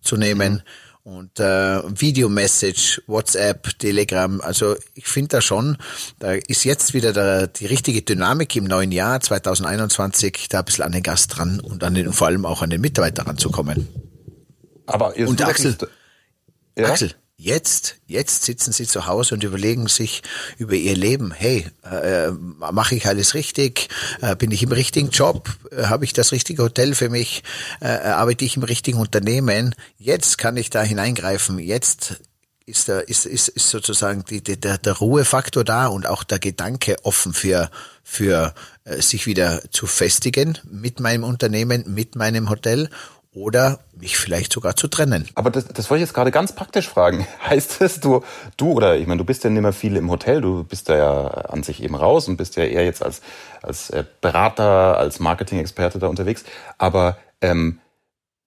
zu 0.00 0.16
nehmen. 0.16 0.54
Mhm 0.54 0.85
und 1.06 1.38
äh, 1.38 1.82
Videomessage, 1.84 3.00
WhatsApp, 3.06 3.78
Telegram. 3.78 4.40
Also 4.40 4.74
ich 4.94 5.06
finde 5.06 5.28
da 5.28 5.40
schon, 5.40 5.78
da 6.18 6.32
ist 6.32 6.64
jetzt 6.64 6.94
wieder 6.94 7.12
der, 7.12 7.46
die 7.46 7.66
richtige 7.66 8.02
Dynamik 8.02 8.56
im 8.56 8.64
neuen 8.64 8.90
Jahr 8.90 9.20
2021, 9.20 10.48
da 10.48 10.58
ein 10.58 10.64
bisschen 10.64 10.84
an 10.84 10.90
den 10.90 11.04
Gast 11.04 11.36
dran 11.36 11.60
und 11.60 11.84
an 11.84 11.94
den, 11.94 12.12
vor 12.12 12.26
allem 12.26 12.44
auch 12.44 12.60
an 12.60 12.70
den 12.70 12.80
Mitarbeiter 12.80 13.24
ranzukommen. 13.24 13.86
Aber 14.86 15.16
und 15.16 15.40
Axel, 15.42 15.76
ja? 16.76 16.88
Axel, 16.88 17.14
Jetzt, 17.38 17.96
jetzt 18.06 18.44
sitzen 18.44 18.72
sie 18.72 18.86
zu 18.86 19.06
Hause 19.06 19.34
und 19.34 19.44
überlegen 19.44 19.88
sich 19.88 20.22
über 20.56 20.72
ihr 20.72 20.96
Leben. 20.96 21.32
Hey, 21.32 21.66
äh, 21.84 22.30
mache 22.30 22.94
ich 22.94 23.06
alles 23.06 23.34
richtig? 23.34 23.90
Äh, 24.22 24.36
bin 24.36 24.50
ich 24.50 24.62
im 24.62 24.72
richtigen 24.72 25.10
Job? 25.10 25.50
Äh, 25.70 25.84
Habe 25.84 26.06
ich 26.06 26.14
das 26.14 26.32
richtige 26.32 26.62
Hotel 26.62 26.94
für 26.94 27.10
mich? 27.10 27.42
Äh, 27.80 27.88
arbeite 27.88 28.46
ich 28.46 28.56
im 28.56 28.62
richtigen 28.62 28.98
Unternehmen? 28.98 29.74
Jetzt 29.98 30.38
kann 30.38 30.56
ich 30.56 30.70
da 30.70 30.82
hineingreifen. 30.82 31.58
Jetzt 31.58 32.20
ist, 32.64 32.88
der, 32.88 33.06
ist, 33.06 33.26
ist, 33.26 33.48
ist 33.48 33.68
sozusagen 33.68 34.24
die, 34.24 34.42
die, 34.42 34.58
der, 34.58 34.78
der 34.78 34.94
Ruhefaktor 34.94 35.62
da 35.62 35.88
und 35.88 36.06
auch 36.06 36.24
der 36.24 36.38
Gedanke 36.38 36.96
offen 37.04 37.34
für, 37.34 37.70
für 38.02 38.54
äh, 38.84 39.02
sich 39.02 39.26
wieder 39.26 39.62
zu 39.70 39.86
festigen 39.86 40.58
mit 40.64 41.00
meinem 41.00 41.22
Unternehmen, 41.22 41.84
mit 41.86 42.16
meinem 42.16 42.48
Hotel 42.48 42.88
oder 43.36 43.80
mich 43.94 44.16
vielleicht 44.16 44.50
sogar 44.50 44.76
zu 44.76 44.88
trennen. 44.88 45.28
Aber 45.34 45.50
das, 45.50 45.66
das 45.66 45.90
wollte 45.90 46.02
ich 46.02 46.08
jetzt 46.08 46.14
gerade 46.14 46.30
ganz 46.30 46.52
praktisch 46.54 46.88
fragen. 46.88 47.26
Heißt 47.46 47.82
es, 47.82 48.00
du, 48.00 48.24
du 48.56 48.72
oder 48.72 48.96
ich 48.96 49.06
meine, 49.06 49.18
du 49.18 49.24
bist 49.24 49.44
ja 49.44 49.50
nicht 49.50 49.60
mehr 49.62 49.74
viel 49.74 49.96
im 49.96 50.10
Hotel, 50.10 50.40
du 50.40 50.64
bist 50.64 50.88
da 50.88 50.96
ja 50.96 51.26
an 51.26 51.62
sich 51.62 51.82
eben 51.82 51.94
raus 51.94 52.28
und 52.28 52.38
bist 52.38 52.56
ja 52.56 52.64
eher 52.64 52.84
jetzt 52.84 53.04
als, 53.04 53.20
als 53.62 53.90
äh, 53.90 54.04
Berater, 54.22 54.96
als 54.96 55.20
Marketing-Experte 55.20 55.98
da 55.98 56.06
unterwegs. 56.06 56.44
Aber 56.78 57.18
ähm, 57.42 57.78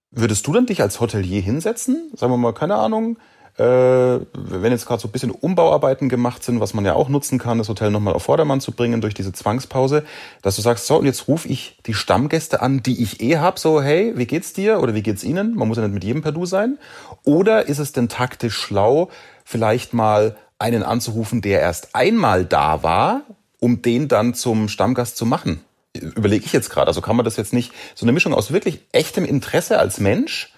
würdest 0.09 0.47
du 0.47 0.53
dann 0.53 0.65
dich 0.65 0.81
als 0.81 0.99
Hotelier 0.99 1.41
hinsetzen? 1.41 2.11
Sagen 2.15 2.33
wir 2.33 2.37
mal, 2.37 2.53
keine 2.53 2.75
Ahnung, 2.75 3.19
wenn 3.59 4.71
jetzt 4.71 4.85
gerade 4.85 5.01
so 5.01 5.09
ein 5.09 5.11
bisschen 5.11 5.31
Umbauarbeiten 5.31 6.07
gemacht 6.07 6.43
sind, 6.45 6.61
was 6.61 6.73
man 6.73 6.85
ja 6.85 6.93
auch 6.93 7.09
nutzen 7.09 7.39
kann, 7.39 7.57
das 7.57 7.67
Hotel 7.67 7.91
nochmal 7.91 8.13
auf 8.13 8.23
Vordermann 8.23 8.61
zu 8.61 8.71
bringen 8.71 9.01
durch 9.01 9.13
diese 9.13 9.33
Zwangspause, 9.33 10.05
dass 10.41 10.55
du 10.55 10.61
sagst, 10.61 10.87
so, 10.87 10.97
und 10.97 11.05
jetzt 11.05 11.27
rufe 11.27 11.49
ich 11.49 11.77
die 11.85 11.93
Stammgäste 11.93 12.61
an, 12.61 12.81
die 12.81 13.03
ich 13.03 13.21
eh 13.21 13.37
hab, 13.37 13.59
so, 13.59 13.81
hey, 13.81 14.13
wie 14.15 14.27
geht's 14.27 14.53
dir 14.53 14.79
oder 14.79 14.95
wie 14.95 15.01
geht's 15.01 15.25
Ihnen? 15.25 15.55
Man 15.55 15.67
muss 15.67 15.77
ja 15.77 15.83
nicht 15.83 15.93
mit 15.93 16.05
jedem 16.05 16.21
per 16.21 16.31
Du 16.31 16.45
sein. 16.45 16.77
Oder 17.25 17.67
ist 17.67 17.79
es 17.79 17.91
denn 17.91 18.07
taktisch 18.07 18.55
schlau, 18.55 19.09
vielleicht 19.43 19.93
mal 19.93 20.37
einen 20.57 20.83
anzurufen, 20.83 21.41
der 21.41 21.59
erst 21.59 21.95
einmal 21.95 22.45
da 22.45 22.81
war, 22.81 23.23
um 23.59 23.81
den 23.81 24.07
dann 24.07 24.35
zum 24.35 24.69
Stammgast 24.69 25.17
zu 25.17 25.25
machen? 25.25 25.59
Überlege 25.93 26.45
ich 26.45 26.53
jetzt 26.53 26.69
gerade. 26.69 26.87
Also 26.87 27.01
kann 27.01 27.17
man 27.17 27.25
das 27.25 27.35
jetzt 27.35 27.51
nicht, 27.51 27.73
so 27.93 28.05
eine 28.05 28.13
Mischung 28.13 28.33
aus 28.33 28.53
wirklich 28.53 28.85
echtem 28.93 29.25
Interesse 29.25 29.79
als 29.79 29.99
Mensch 29.99 30.53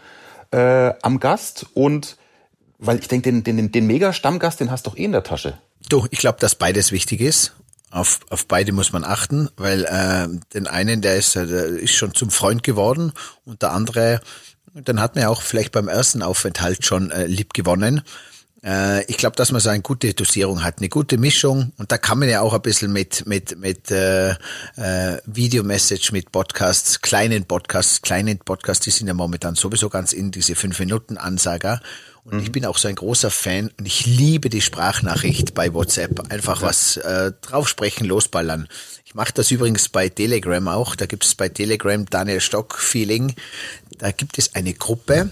äh, 0.51 0.93
am 1.01 1.19
Gast 1.19 1.65
und 1.73 2.17
weil 2.81 2.99
ich 2.99 3.07
denke, 3.07 3.31
den, 3.31 3.43
den, 3.43 3.71
den 3.71 3.87
Mega-Stammgast, 3.87 4.59
den 4.59 4.71
hast 4.71 4.85
du 4.85 4.89
doch 4.89 4.97
eh 4.97 5.05
in 5.05 5.11
der 5.11 5.23
Tasche. 5.23 5.57
Du, 5.87 6.07
ich 6.09 6.19
glaube, 6.19 6.39
dass 6.39 6.55
beides 6.55 6.91
wichtig 6.91 7.21
ist. 7.21 7.53
Auf, 7.91 8.21
auf 8.29 8.47
beide 8.47 8.71
muss 8.71 8.93
man 8.93 9.03
achten, 9.03 9.49
weil 9.57 9.83
äh, 9.83 10.27
den 10.53 10.65
einen, 10.65 11.01
der 11.01 11.17
ist, 11.17 11.35
der 11.35 11.43
ist 11.43 11.93
schon 11.93 12.13
zum 12.13 12.31
Freund 12.31 12.63
geworden 12.63 13.11
und 13.45 13.61
der 13.61 13.73
andere, 13.73 14.21
dann 14.73 15.01
hat 15.01 15.15
man 15.15 15.23
ja 15.23 15.29
auch 15.29 15.41
vielleicht 15.41 15.73
beim 15.73 15.89
ersten 15.89 16.23
Aufenthalt 16.23 16.85
schon 16.85 17.11
äh, 17.11 17.25
lieb 17.25 17.53
gewonnen. 17.53 18.01
Äh, 18.63 19.03
ich 19.05 19.17
glaube, 19.17 19.35
dass 19.35 19.51
man 19.51 19.59
so 19.59 19.69
eine 19.69 19.81
gute 19.81 20.13
Dosierung 20.13 20.63
hat, 20.63 20.77
eine 20.77 20.87
gute 20.87 21.17
Mischung 21.17 21.73
und 21.77 21.91
da 21.91 21.97
kann 21.97 22.19
man 22.19 22.29
ja 22.29 22.39
auch 22.39 22.53
ein 22.53 22.61
bisschen 22.61 22.93
mit 22.93 23.25
mit 23.25 23.57
mit 23.57 23.91
äh, 23.91 24.31
äh, 24.77 25.17
Videomessage, 25.25 26.13
mit 26.13 26.31
Podcasts, 26.31 27.01
kleinen 27.01 27.43
Podcasts, 27.43 28.01
kleinen 28.01 28.39
Podcasts, 28.39 28.85
die 28.85 28.91
sind 28.91 29.07
ja 29.07 29.13
momentan 29.13 29.55
sowieso 29.55 29.89
ganz 29.89 30.13
in 30.13 30.31
diese 30.31 30.55
fünf 30.55 30.79
Minuten 30.79 31.17
Ansager 31.17 31.81
und 32.23 32.37
mhm. 32.37 32.43
ich 32.43 32.51
bin 32.51 32.65
auch 32.65 32.77
so 32.77 32.87
ein 32.87 32.95
großer 32.95 33.31
Fan 33.31 33.71
und 33.77 33.85
ich 33.85 34.05
liebe 34.05 34.49
die 34.49 34.61
Sprachnachricht 34.61 35.53
bei 35.53 35.73
WhatsApp. 35.73 36.31
Einfach 36.31 36.61
ja. 36.61 36.67
was 36.67 36.97
äh, 36.97 37.31
draufsprechen, 37.41 38.05
losballern. 38.05 38.67
Ich 39.05 39.15
mache 39.15 39.33
das 39.33 39.49
übrigens 39.51 39.89
bei 39.89 40.09
Telegram 40.09 40.67
auch. 40.67 40.95
Da 40.95 41.05
gibt 41.05 41.25
es 41.25 41.35
bei 41.35 41.49
Telegram 41.49 42.05
Daniel 42.05 42.39
Stock 42.39 42.77
Feeling. 42.77 43.35
Da 43.97 44.11
gibt 44.11 44.37
es 44.37 44.55
eine 44.55 44.73
Gruppe, 44.73 45.31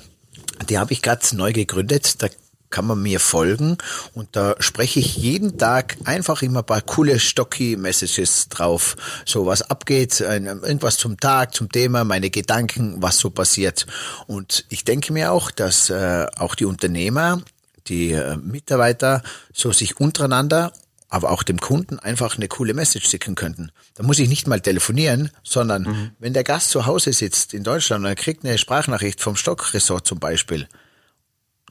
die 0.68 0.78
habe 0.78 0.94
ich 0.94 1.02
gerade 1.02 1.24
neu 1.36 1.54
gegründet. 1.54 2.22
Da 2.22 2.28
kann 2.70 2.86
man 2.86 3.02
mir 3.02 3.20
folgen 3.20 3.78
und 4.14 4.30
da 4.34 4.56
spreche 4.60 5.00
ich 5.00 5.18
jeden 5.18 5.58
Tag 5.58 5.98
einfach 6.06 6.42
immer 6.42 6.60
ein 6.60 6.66
paar 6.66 6.82
coole 6.82 7.20
stocky 7.20 7.76
Messages 7.76 8.50
drauf, 8.50 8.96
so 9.26 9.46
was 9.46 9.62
abgeht, 9.62 10.20
irgendwas 10.20 10.98
zum 10.98 11.20
Tag, 11.20 11.54
zum 11.54 11.72
Thema, 11.72 12.04
meine 12.04 12.30
Gedanken, 12.30 13.02
was 13.02 13.18
so 13.18 13.30
passiert. 13.30 13.88
Und 14.28 14.66
ich 14.70 14.84
denke 14.84 15.14
mir 15.14 15.32
auch, 15.32 15.52
dass 15.52 15.90
äh, 15.90 16.28
auch 16.38 16.56
die 16.56 16.66
Unternehmer, 16.66 17.42
die 17.88 18.12
äh, 18.12 18.38
Mitarbeiter 18.38 19.24
so 19.54 19.72
sich 19.72 20.00
untereinander 20.00 20.72
aber 21.10 21.32
auch 21.32 21.44
dem 21.44 21.60
Kunden 21.60 22.00
einfach 22.00 22.38
eine 22.38 22.48
coole 22.48 22.74
Message 22.74 23.10
schicken 23.10 23.36
könnten. 23.36 23.72
Da 23.96 24.04
muss 24.04 24.20
ich 24.20 24.30
nicht 24.30 24.48
mal 24.48 24.62
telefonieren, 24.62 25.32
sondern 25.44 25.84
mhm. 25.84 26.12
wenn 26.20 26.34
der 26.34 26.44
Gast 26.44 26.70
zu 26.70 26.86
Hause 26.86 27.14
sitzt 27.14 27.54
in 27.54 27.64
Deutschland 27.64 28.04
und 28.04 28.10
er 28.10 28.16
kriegt 28.16 28.46
eine 28.46 28.58
Sprachnachricht 28.58 29.20
vom 29.20 29.36
Stock 29.36 29.74
Resort 29.74 30.06
zum 30.06 30.20
Beispiel, 30.20 30.68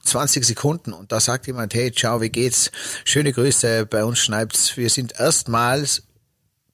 20 0.09 0.45
Sekunden 0.45 0.93
und 0.93 1.11
da 1.11 1.19
sagt 1.19 1.47
jemand, 1.47 1.73
hey, 1.73 1.91
ciao, 1.91 2.21
wie 2.21 2.29
geht's? 2.29 2.71
Schöne 3.05 3.31
Grüße, 3.31 3.85
bei 3.85 4.03
uns 4.03 4.19
schneit's. 4.19 4.75
Wir 4.77 4.89
sind 4.89 5.19
erstmals 5.19 6.03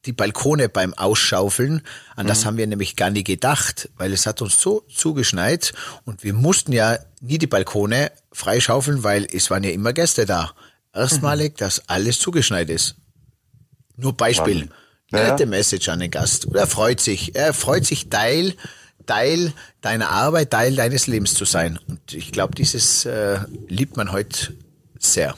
die 0.06 0.14
Balkone 0.14 0.70
beim 0.70 0.94
Ausschaufeln. 0.94 1.82
An 2.16 2.28
das 2.28 2.42
mhm. 2.42 2.46
haben 2.46 2.58
wir 2.58 2.68
nämlich 2.68 2.96
gar 2.96 3.10
nie 3.10 3.24
gedacht, 3.24 3.90
weil 3.98 4.14
es 4.14 4.26
hat 4.26 4.42
uns 4.42 4.60
so 4.60 4.86
zugeschneit 4.94 5.74
und 6.06 6.24
wir 6.24 6.34
mussten 6.34 6.72
ja 6.72 6.98
nie 7.22 7.38
die 7.38 7.48
Balkone 7.48 8.12
freischaufeln, 8.32 9.04
weil 9.04 9.28
es 9.32 9.50
waren 9.50 9.64
ja 9.64 9.72
immer 9.72 9.94
Gäste 9.94 10.26
da. 10.26 10.54
Erstmalig, 10.94 11.54
mhm. 11.54 11.58
dass 11.58 11.90
alles 11.90 12.20
zugeschneit 12.20 12.70
ist. 12.70 12.96
Nur 13.98 14.16
Beispiel. 14.16 14.70
Ja. 15.12 15.32
Nette 15.32 15.46
Message 15.46 15.90
an 15.90 16.00
den 16.00 16.12
Gast. 16.12 16.48
er 16.54 16.68
freut 16.68 17.00
sich. 17.00 17.36
Er 17.36 17.54
freut 17.54 17.86
sich 17.86 18.10
Teil 18.10 18.56
Teil 19.06 19.54
deiner 19.82 20.10
Arbeit, 20.10 20.52
Teil 20.52 20.76
deines 20.76 21.08
Lebens 21.08 21.34
zu 21.34 21.46
sein. 21.46 21.80
Und 21.88 22.14
ich 22.14 22.32
glaube, 22.32 22.56
dieses 22.56 23.06
äh, 23.06 23.40
liebt 23.68 23.98
man 23.98 24.12
heute 24.12 24.54
sehr. 25.00 25.36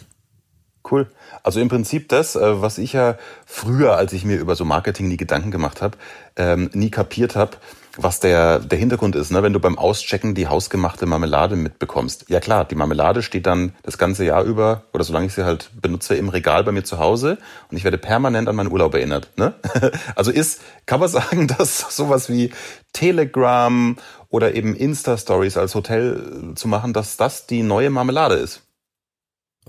Cool. 0.90 1.08
Also 1.44 1.60
im 1.60 1.70
Prinzip 1.70 2.10
das, 2.10 2.36
äh, 2.36 2.62
was 2.62 2.78
ich 2.78 2.94
ja 2.94 3.18
früher, 3.46 3.96
als 3.98 4.14
ich 4.14 4.26
mir 4.26 4.38
über 4.38 4.56
so 4.56 4.66
Marketing 4.66 5.08
nie 5.08 5.18
Gedanken 5.18 5.52
gemacht 5.52 5.82
habe, 5.82 5.98
ähm, 6.36 6.70
nie 6.74 6.90
kapiert 6.90 7.36
habe, 7.36 7.58
was 7.98 8.20
der, 8.20 8.60
der 8.60 8.77
Hintergrund 8.77 9.16
ist, 9.16 9.32
ne? 9.32 9.44
wenn 9.44 9.54
du 9.54 9.60
beim 9.60 9.77
Auschecken 9.77 10.36
die 10.36 10.48
hausgemachte 10.48 11.06
Marmelade 11.06 11.56
mitbekommst. 11.56 12.25
Ja 12.30 12.39
klar, 12.39 12.66
die 12.66 12.75
Marmelade 12.75 13.24
steht 13.24 13.46
dann 13.46 13.74
das 13.84 13.98
ganze 13.98 14.24
Jahr 14.24 14.44
über, 14.44 14.84
oder 14.94 15.04
solange 15.04 15.25
ich 15.27 15.34
sie 15.34 15.46
halt 15.46 15.72
benutze, 15.82 16.16
im 16.16 16.30
Regal 16.30 16.63
bei 16.63 16.72
mir 16.72 16.84
zu 16.84 17.00
Hause 17.00 17.38
und 17.70 17.77
ich 17.77 17.84
werde 17.84 17.98
permanent 17.98 18.48
an 18.48 18.56
meinen 18.56 18.72
Urlaub 18.72 18.94
erinnert. 18.94 19.30
Ne? 19.38 19.54
Also 20.16 20.32
ist, 20.32 20.62
kann 20.86 21.00
man 21.00 21.10
sagen, 21.18 21.48
dass 21.48 21.96
sowas 21.96 22.30
wie 22.30 22.51
Telegram 22.94 23.98
oder 24.30 24.56
eben 24.56 24.75
Insta-Stories 24.75 25.58
als 25.58 25.75
Hotel 25.75 26.54
zu 26.56 26.68
machen, 26.68 26.94
dass 26.94 27.18
das 27.18 27.48
die 27.48 27.63
neue 27.63 27.89
Marmelade 27.89 28.36
ist? 28.36 28.63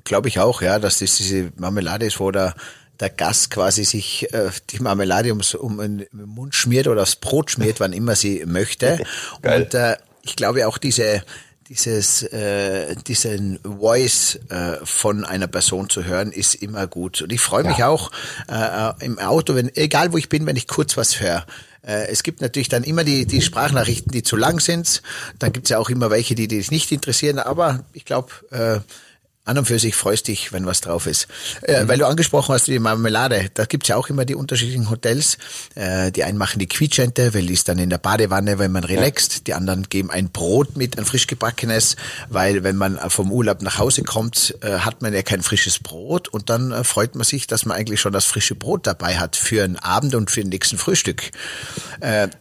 Glaube 0.05 0.29
ich 0.29 0.39
auch, 0.39 0.63
ja, 0.63 0.79
dass 0.79 0.99
das 0.99 1.17
diese 1.17 1.53
Marmelade 1.57 2.07
ist, 2.07 2.21
wo 2.21 2.31
der 2.31 2.55
der 3.01 3.11
Gast 3.11 3.51
quasi 3.51 3.85
sich 3.85 4.33
äh, 4.33 4.51
die 4.71 4.81
Marmelade 4.81 5.31
ums, 5.31 5.55
um 5.55 5.79
den 5.79 6.07
Mund 6.13 6.55
schmiert 6.55 6.89
oder 6.89 7.03
aufs 7.03 7.17
Brot 7.17 7.51
schmiert, 7.51 7.81
wann 7.81 7.93
immer 7.93 8.17
sie 8.17 8.45
möchte. 8.47 8.99
Und 9.43 9.75
äh, 9.75 9.97
ich 10.23 10.37
glaube 10.37 10.67
auch 10.67 10.79
diese 10.79 11.23
dieses 11.69 12.23
äh, 12.23 12.97
diesen 13.07 13.59
Voice 13.63 14.41
äh, 14.49 14.79
von 14.85 15.25
einer 15.25 15.49
Person 15.49 15.91
zu 15.91 16.05
hören 16.05 16.33
ist 16.33 16.55
immer 16.55 16.87
gut 16.87 17.21
und 17.21 17.31
ich 17.31 17.43
freue 17.43 17.63
mich 17.63 17.77
ja. 17.77 17.89
auch 17.89 18.11
äh, 18.49 19.05
im 19.05 19.19
Auto 19.19 19.55
wenn 19.55 19.77
egal 19.77 20.15
wo 20.15 20.17
ich 20.17 20.31
bin 20.31 20.47
wenn 20.47 20.57
ich 20.57 20.67
kurz 20.67 20.97
was 20.97 21.21
höre 21.21 21.45
äh, 21.89 22.09
es 22.09 22.23
gibt 22.23 22.41
natürlich 22.41 22.69
dann 22.69 22.85
immer 22.85 23.05
die, 23.05 23.27
die 23.27 23.41
Sprachnachrichten, 23.41 24.13
die 24.13 24.23
zu 24.23 24.37
lang 24.37 24.61
sind. 24.61 25.03
Dann 25.39 25.53
gibt 25.53 25.67
es 25.67 25.71
ja 25.71 25.79
auch 25.79 25.89
immer 25.89 26.11
welche, 26.11 26.35
die 26.35 26.49
dich 26.49 26.71
nicht 26.71 26.93
interessieren. 26.93 27.39
Aber 27.39 27.85
ich 27.93 28.05
glaube, 28.05 28.29
äh, 28.51 28.81
an 29.49 29.59
und 29.59 29.65
für 29.65 29.79
sich 29.79 29.97
freust 29.97 30.29
dich, 30.29 30.53
wenn 30.53 30.67
was 30.67 30.81
drauf 30.81 31.07
ist. 31.07 31.27
Äh, 31.63 31.83
mhm. 31.83 31.89
Weil 31.89 31.99
du 31.99 32.07
angesprochen 32.07 32.55
hast, 32.55 32.67
die 32.67 32.79
Marmelade, 32.79 33.51
da 33.55 33.65
gibt's 33.65 33.89
ja 33.89 33.97
auch 33.97 34.09
immer 34.09 34.25
die 34.25 34.35
unterschiedlichen 34.35 34.91
Hotels. 34.91 35.39
Äh, 35.75 36.13
die 36.13 36.25
einen 36.25 36.39
machen 36.39 36.59
die 36.59 36.67
Quietschente, 36.67 37.35
weil 37.35 37.47
die 37.47 37.55
ist 37.55 37.69
dann 37.69 37.79
in 37.79 37.91
der 37.91 37.99
Badewanne, 37.99 38.59
wenn 38.59 38.73
man 38.73 38.85
relaxt. 38.85 39.47
Die 39.47 39.55
anderen 39.55 39.85
geben 39.89 40.11
ein 40.11 40.31
Brot 40.31 40.77
mit, 40.77 40.99
ein 40.99 41.05
frisch 41.05 41.27
gebackenes, 41.27 41.97
weil 42.29 42.63
wenn 42.63 42.77
man 42.77 42.99
vom 43.11 43.33
Urlaub 43.33 43.63
nach 43.63 43.79
Hause 43.79 44.03
kommt, 44.03 44.55
äh, 44.61 44.79
hat 44.81 45.03
man 45.03 45.15
ja 45.15 45.23
kein 45.23 45.43
frisches 45.43 45.79
Brot 45.79 46.29
und 46.29 46.51
dann 46.51 46.85
freut 46.85 47.15
man 47.15 47.25
sich, 47.25 47.47
dass 47.47 47.65
man 47.65 47.77
eigentlich 47.77 48.01
schon 48.01 48.13
das 48.13 48.27
frische 48.27 48.55
Brot 48.55 48.87
dabei 48.87 49.19
hat 49.19 49.37
für 49.37 49.65
einen 49.65 49.77
Abend 49.77 50.15
und 50.15 50.31
für 50.31 50.41
den 50.41 50.51
nächsten 50.51 50.79
Frühstück. 50.79 51.31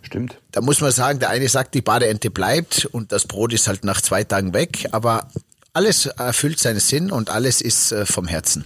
Stimmt. 0.01 0.37
Da 0.51 0.61
muss 0.61 0.81
man 0.81 0.91
sagen, 0.91 1.19
der 1.19 1.29
eine 1.29 1.47
sagt, 1.49 1.73
die 1.73 1.81
Badeente 1.81 2.31
bleibt 2.31 2.85
und 2.85 3.11
das 3.11 3.25
Brot 3.25 3.53
ist 3.53 3.67
halt 3.67 3.83
nach 3.83 4.01
zwei 4.01 4.23
Tagen 4.23 4.53
weg, 4.53 4.87
aber 4.91 5.27
alles 5.77 6.07
erfüllt 6.07 6.59
seinen 6.59 6.79
Sinn 6.79 7.11
und 7.11 7.29
alles 7.29 7.61
ist 7.61 7.91
äh, 7.91 8.07
vom 8.07 8.25
Herzen. 8.25 8.65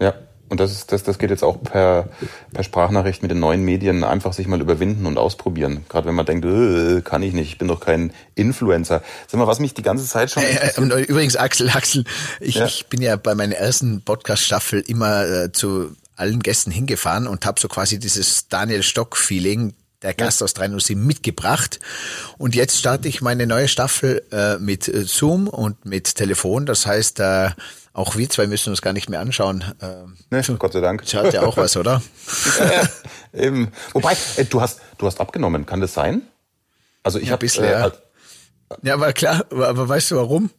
Ja, 0.00 0.14
und 0.48 0.60
das, 0.60 0.70
ist, 0.70 0.92
das, 0.92 1.02
das 1.02 1.18
geht 1.18 1.30
jetzt 1.30 1.42
auch 1.42 1.60
per, 1.60 2.08
per 2.52 2.62
Sprachnachricht 2.62 3.20
mit 3.22 3.32
den 3.32 3.40
neuen 3.40 3.64
Medien 3.64 4.04
einfach 4.04 4.32
sich 4.32 4.46
mal 4.46 4.60
überwinden 4.60 5.06
und 5.06 5.18
ausprobieren. 5.18 5.84
Gerade 5.88 6.06
wenn 6.06 6.14
man 6.14 6.26
denkt, 6.26 6.44
äh, 6.44 7.02
kann 7.02 7.24
ich 7.24 7.32
nicht, 7.32 7.48
ich 7.48 7.58
bin 7.58 7.66
doch 7.66 7.80
kein 7.80 8.12
Influencer. 8.36 9.02
Sag 9.26 9.40
mal, 9.40 9.48
was 9.48 9.58
mich 9.58 9.74
die 9.74 9.82
ganze 9.82 10.06
Zeit 10.06 10.30
schon. 10.30 10.44
Äh, 10.44 10.70
äh, 10.76 11.02
übrigens, 11.02 11.34
Axel, 11.34 11.68
Axel, 11.70 12.04
ich, 12.38 12.54
ja. 12.54 12.66
ich 12.66 12.86
bin 12.86 13.02
ja 13.02 13.16
bei 13.16 13.34
meiner 13.34 13.56
ersten 13.56 14.02
Podcast-Staffel 14.02 14.84
immer 14.86 15.26
äh, 15.26 15.52
zu 15.52 15.96
allen 16.14 16.40
Gästen 16.40 16.70
hingefahren 16.70 17.26
und 17.26 17.44
habe 17.44 17.60
so 17.60 17.66
quasi 17.66 17.98
dieses 17.98 18.46
Daniel 18.46 18.84
Stock-Feeling 18.84 19.74
der 20.02 20.14
Gast 20.14 20.42
aus 20.42 20.54
307 20.54 21.04
mitgebracht. 21.04 21.80
Und 22.38 22.54
jetzt 22.54 22.78
starte 22.78 23.08
ich 23.08 23.20
meine 23.20 23.46
neue 23.46 23.68
Staffel 23.68 24.22
äh, 24.32 24.56
mit 24.58 24.88
äh, 24.88 25.04
Zoom 25.04 25.48
und 25.48 25.84
mit 25.84 26.14
Telefon. 26.14 26.66
Das 26.66 26.86
heißt, 26.86 27.20
äh, 27.20 27.50
auch 27.92 28.16
wir 28.16 28.30
zwei 28.30 28.46
müssen 28.46 28.70
uns 28.70 28.82
gar 28.82 28.92
nicht 28.92 29.10
mehr 29.10 29.20
anschauen. 29.20 29.64
Äh, 29.80 30.04
ne, 30.30 30.42
Gott 30.58 30.72
sei 30.72 30.80
Dank. 30.80 31.02
Schaut 31.06 31.32
ja 31.34 31.42
auch 31.42 31.56
was, 31.56 31.76
oder? 31.76 32.02
ja, 32.58 32.88
eben. 33.38 33.72
Wobei, 33.92 34.16
äh, 34.36 34.44
du 34.44 34.60
hast, 34.60 34.80
du 34.98 35.06
hast 35.06 35.20
abgenommen, 35.20 35.66
kann 35.66 35.80
das 35.80 35.94
sein? 35.94 36.22
Also 37.02 37.18
ich 37.18 37.26
ja, 37.26 37.32
habe 37.32 37.40
bisher. 37.40 37.86
Äh, 37.86 37.90
ja, 38.82 38.94
aber 38.94 39.12
klar, 39.12 39.44
aber 39.50 39.88
weißt 39.88 40.12
du 40.12 40.16
warum? 40.16 40.50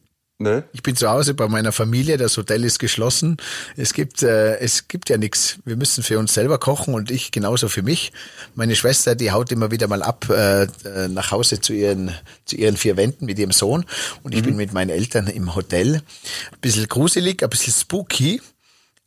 Ne? 0.42 0.64
Ich 0.74 0.84
bin 0.84 0.96
zu 0.96 1.10
Hause 1.10 1.34
bei 1.34 1.48
meiner 1.48 1.72
Familie, 1.72 2.18
das 2.18 2.38
Hotel 2.38 2.64
ist 2.64 2.80
geschlossen. 2.80 3.38
Es 3.78 3.94
gibt, 3.94 4.24
äh, 4.24 4.58
es 4.58 4.88
gibt 4.88 5.10
ja 5.10 5.18
nichts. 5.18 5.60
Wir 5.66 5.76
müssen 5.76 6.04
für 6.04 6.20
uns 6.20 6.34
selber 6.34 6.58
kochen 6.58 6.94
und 6.94 7.12
ich 7.12 7.32
genauso 7.32 7.70
für 7.70 7.84
mich. 7.84 8.12
Meine 8.56 8.76
Schwester, 8.76 9.16
die 9.16 9.32
haut 9.32 9.52
immer 9.52 9.72
wieder 9.72 9.88
mal 9.88 10.04
ab 10.04 10.28
äh, 10.30 10.64
äh 10.64 11.08
nach 11.08 11.32
Hause 11.32 11.62
zu 11.62 11.74
ihren, 11.74 12.12
zu 12.46 12.56
ihren 12.56 12.78
vier 12.78 12.98
Wänden 12.98 13.26
mit 13.26 13.40
ihrem 13.40 13.52
Sohn. 13.52 13.86
Und 14.24 14.34
ich 14.34 14.42
mhm. 14.42 14.46
bin 14.48 14.56
mit 14.58 14.74
meinen 14.74 14.90
Eltern 14.90 15.28
im 15.28 15.56
Hotel. 15.56 15.96
Ein 15.96 16.60
bisschen 16.62 16.88
gruselig, 16.88 17.44
ein 17.44 17.50
bisschen 17.50 17.74
spooky. 17.74 18.42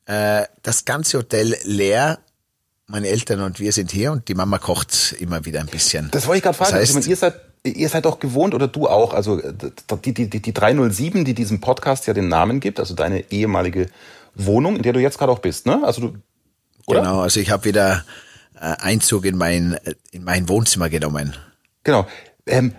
Äh, 0.06 0.44
das 0.62 0.84
ganze 0.84 1.18
Hotel 1.18 1.56
leer. 1.64 2.18
Meine 2.86 3.08
Eltern 3.08 3.40
und 3.40 3.60
wir 3.60 3.72
sind 3.72 3.90
hier 3.90 4.12
und 4.12 4.28
die 4.28 4.34
Mama 4.34 4.58
kocht 4.58 5.14
immer 5.18 5.46
wieder 5.46 5.60
ein 5.60 5.68
bisschen. 5.68 6.10
Das 6.10 6.26
wollte 6.26 6.38
ich 6.38 6.42
gerade 6.42 6.56
fragen. 6.56 6.72
Das 6.72 6.80
heißt, 6.80 6.96
also, 6.96 7.08
ihr 7.08 7.16
seid 7.16 7.53
ihr 7.64 7.88
seid 7.88 8.04
doch 8.04 8.20
gewohnt 8.20 8.54
oder 8.54 8.68
du 8.68 8.86
auch, 8.86 9.14
also 9.14 9.40
die, 9.40 10.14
die, 10.14 10.28
die, 10.28 10.42
die 10.42 10.52
307, 10.52 11.24
die 11.24 11.34
diesem 11.34 11.60
Podcast 11.60 12.06
ja 12.06 12.12
den 12.12 12.28
Namen 12.28 12.60
gibt, 12.60 12.78
also 12.78 12.94
deine 12.94 13.30
ehemalige 13.30 13.86
Wohnung, 14.34 14.76
in 14.76 14.82
der 14.82 14.92
du 14.92 15.00
jetzt 15.00 15.18
gerade 15.18 15.32
auch 15.32 15.38
bist, 15.38 15.66
ne? 15.66 15.80
Also 15.84 16.00
du, 16.02 16.14
oder? 16.86 17.00
Genau, 17.00 17.20
also 17.20 17.40
ich 17.40 17.50
habe 17.50 17.64
wieder 17.64 18.04
äh, 18.56 18.74
Einzug 18.80 19.24
in 19.24 19.36
mein, 19.36 19.78
in 20.10 20.24
mein 20.24 20.48
Wohnzimmer 20.48 20.90
genommen. 20.90 21.34
Genau. 21.82 22.06
Ähm, 22.46 22.74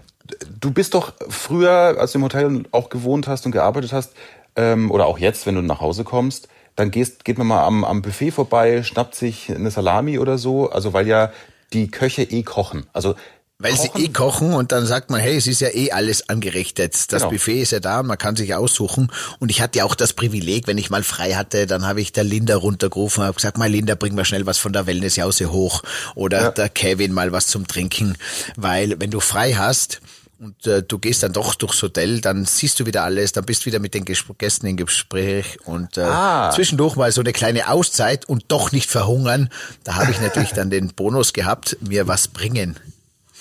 du 0.60 0.72
bist 0.72 0.94
doch 0.94 1.13
früher, 1.30 1.96
als 2.00 2.12
du 2.12 2.20
im 2.20 2.24
Hotel 2.24 2.63
auch 2.72 2.89
gewohnt 2.89 3.27
hast 3.27 3.46
und 3.46 3.51
gearbeitet 3.51 3.94
hast, 3.94 4.13
ähm, 4.56 4.92
oder 4.92 5.08
auch 5.08 5.18
jetzt, 5.18 5.46
wenn 5.46 5.56
du 5.56 5.62
nach 5.62 5.82
Hause 5.82 6.04
kommst, 6.04 6.48
dann 6.75 6.92
gehst, 6.92 7.25
geht 7.25 7.38
man 7.38 7.48
mal 7.48 7.63
am, 7.63 7.84
am 7.84 8.01
Buffet 8.01 8.32
vorbei, 8.32 8.84
schnappt 8.84 9.15
sich 9.15 9.50
eine 9.50 9.72
Salami 9.72 10.20
oder 10.20 10.38
so, 10.38 10.70
also 10.70 10.94
weil 10.94 11.08
ja 11.08 11.32
die 11.74 11.89
Köche 11.89 12.24
eh 12.24 12.44
kochen. 12.44 12.86
Also 12.94 13.15
weil 13.58 13.74
kochen. 13.74 13.90
sie 13.96 14.04
eh 14.04 14.10
kochen 14.10 14.54
und 14.54 14.74
dann 14.74 14.86
sagt 14.86 15.10
man, 15.10 15.22
hey, 15.22 15.38
es 15.38 15.48
ist 15.48 15.62
ja 15.62 15.70
eh 15.74 15.92
alles 15.92 16.28
angerichtet. 16.28 16.94
Das 17.14 17.22
genau. 17.22 17.32
Buffet 17.32 17.62
ist 17.62 17.72
ja 17.72 17.80
da, 17.80 18.04
man 18.04 18.18
kann 18.18 18.36
sich 18.36 18.54
aussuchen. 18.54 19.12
Und 19.40 19.50
ich 19.50 19.62
hatte 19.62 19.80
ja 19.80 19.86
auch 19.86 19.96
das 19.96 20.12
Privileg, 20.12 20.68
wenn 20.68 20.78
ich 20.78 20.90
mal 20.90 21.04
frei 21.04 21.36
hatte, 21.36 21.66
dann 21.66 21.86
habe 21.88 22.02
ich 22.02 22.12
der 22.12 22.26
Linda 22.26 22.58
runtergerufen, 22.58 23.24
habe 23.24 23.36
gesagt, 23.36 23.58
mal 23.58 23.70
Linda, 23.70 23.96
bring 23.96 24.14
mal 24.14 24.26
schnell 24.26 24.46
was 24.46 24.58
von 24.58 24.74
der 24.74 24.88
Wellnessjause 24.88 25.52
hoch. 25.52 25.84
Oder 26.16 26.42
ja. 26.42 26.52
der 26.52 26.68
Kevin 26.68 27.14
mal 27.14 27.32
was 27.32 27.48
zum 27.48 27.66
Trinken. 27.66 28.18
Weil 28.58 29.00
wenn 29.00 29.12
du 29.12 29.22
frei 29.22 29.54
hast, 29.54 30.02
und 30.38 30.68
äh, 30.68 30.84
du 30.84 31.00
gehst 31.00 31.24
dann 31.24 31.32
doch 31.32 31.56
durchs 31.56 31.82
Hotel, 31.82 32.20
dann 32.20 32.44
siehst 32.44 32.78
du 32.82 32.86
wieder 32.86 33.04
alles, 33.04 33.32
dann 33.32 33.46
bist 33.46 33.62
du 33.62 33.68
wieder 33.68 33.80
mit 33.80 33.94
den 33.94 34.04
Gästen 34.04 34.68
im 34.68 34.76
Gespräch 34.76 35.58
und 35.64 35.98
äh, 35.98 36.02
ah. 36.02 36.52
zwischendurch 36.54 36.98
mal 36.98 37.10
so 37.14 37.22
eine 37.22 37.32
kleine 37.32 37.70
Auszeit 37.70 38.26
und 38.26 38.44
doch 38.50 38.74
nicht 38.74 38.92
verhungern. 38.92 39.50
Da 39.86 39.96
habe 39.96 40.12
ich 40.12 40.20
natürlich 40.20 40.52
dann 40.52 40.70
den 40.70 40.90
Bonus 40.90 41.32
gehabt, 41.32 41.78
mir 41.80 42.10
was 42.10 42.28
bringen 42.28 42.78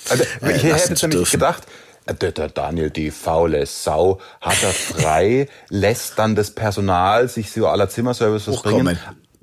also, 0.08 0.25
äh, 0.42 0.56
ich 0.56 0.62
hätte 0.64 1.08
nämlich 1.08 1.30
gedacht, 1.30 1.64
äh, 2.06 2.14
der, 2.14 2.32
der 2.32 2.49
Daniel, 2.49 2.90
die 2.90 3.11
faule 3.11 3.64
Sau, 3.66 4.20
hat 4.40 4.62
er 4.62 4.70
frei, 4.70 5.49
lässt 5.68 6.18
dann 6.18 6.34
das 6.34 6.50
Personal 6.50 7.28
sich 7.28 7.50
so 7.50 7.66
aller 7.68 7.88
Zimmerservice 7.88 8.49
was 8.49 8.62
bringen. 8.62 8.99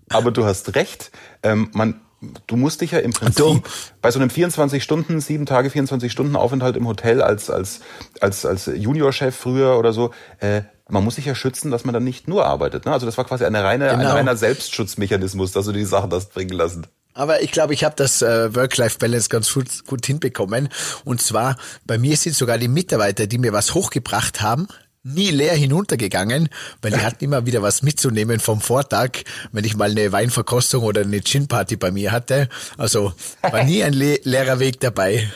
Aber 0.10 0.32
du 0.32 0.46
hast 0.46 0.76
recht, 0.76 1.12
ähm, 1.42 1.70
man, 1.74 2.02
du 2.48 2.58
musst 2.58 2.82
dich 2.82 2.92
ja 2.92 3.00
im 3.00 3.14
Prinzip 3.14 3.64
bei 4.02 4.12
so 4.12 4.20
einem 4.20 4.30
24 4.30 4.84
Stunden, 4.84 5.22
sieben 5.22 5.46
Tage, 5.46 5.70
24 5.70 6.12
Stunden 6.12 6.36
Aufenthalt 6.36 6.76
im 6.76 6.88
Hotel 6.88 7.22
als, 7.22 7.50
als, 7.50 7.80
als, 8.20 8.46
als 8.46 8.66
Juniorchef 8.66 9.36
früher 9.36 9.78
oder 9.78 9.94
so, 9.94 10.12
äh, 10.40 10.64
man 10.90 11.04
muss 11.06 11.16
sich 11.16 11.26
ja 11.26 11.36
schützen, 11.36 11.72
dass 11.72 11.86
man 11.86 11.94
dann 11.94 12.04
nicht 12.04 12.28
nur 12.28 12.46
arbeitet. 12.46 12.86
Ne? 12.86 12.92
Also 12.92 13.06
das 13.06 13.18
war 13.18 13.24
quasi 13.24 13.46
eine 13.46 13.64
reine, 13.64 13.88
genau. 13.88 14.00
ein 14.00 14.06
reiner 14.08 14.36
Selbstschutzmechanismus, 14.36 15.54
dass 15.54 15.66
du 15.66 15.72
die 15.72 15.86
Sachen 15.86 16.12
hast 16.12 16.34
bringen 16.34 16.52
lassen. 16.52 16.86
Aber 17.14 17.42
ich 17.42 17.52
glaube, 17.52 17.74
ich 17.74 17.84
habe 17.84 17.96
das 17.96 18.22
äh, 18.22 18.56
Work-Life-Balance 18.56 19.30
ganz 19.30 19.54
gut, 19.54 19.86
gut 19.86 20.06
hinbekommen. 20.06 20.70
Und 21.04 21.22
zwar, 21.22 21.58
bei 21.86 21.98
mir 21.98 22.16
sind 22.18 22.36
sogar 22.36 22.58
die 22.58 22.68
Mitarbeiter, 22.68 23.28
die 23.28 23.38
mir 23.38 23.54
was 23.54 23.74
hochgebracht 23.74 24.42
haben, 24.42 24.68
nie 25.04 25.32
leer 25.32 25.56
hinuntergegangen, 25.56 26.50
weil 26.82 26.92
die 26.92 27.00
hatten 27.02 27.24
immer 27.24 27.46
wieder 27.46 27.62
was 27.62 27.82
mitzunehmen 27.82 28.40
vom 28.40 28.62
Vortag, 28.62 29.24
wenn 29.52 29.66
ich 29.66 29.76
mal 29.76 29.92
eine 29.92 30.12
Weinverkostung 30.12 30.84
oder 30.84 31.02
eine 31.02 31.22
Gin-Party 31.22 31.76
bei 31.76 31.92
mir 31.92 32.12
hatte. 32.12 32.50
Also 32.78 33.14
war 33.42 33.64
nie 33.64 33.84
ein 33.84 33.94
le 33.94 34.20
leerer 34.24 34.60
Weg 34.60 34.80
dabei. 34.80 35.30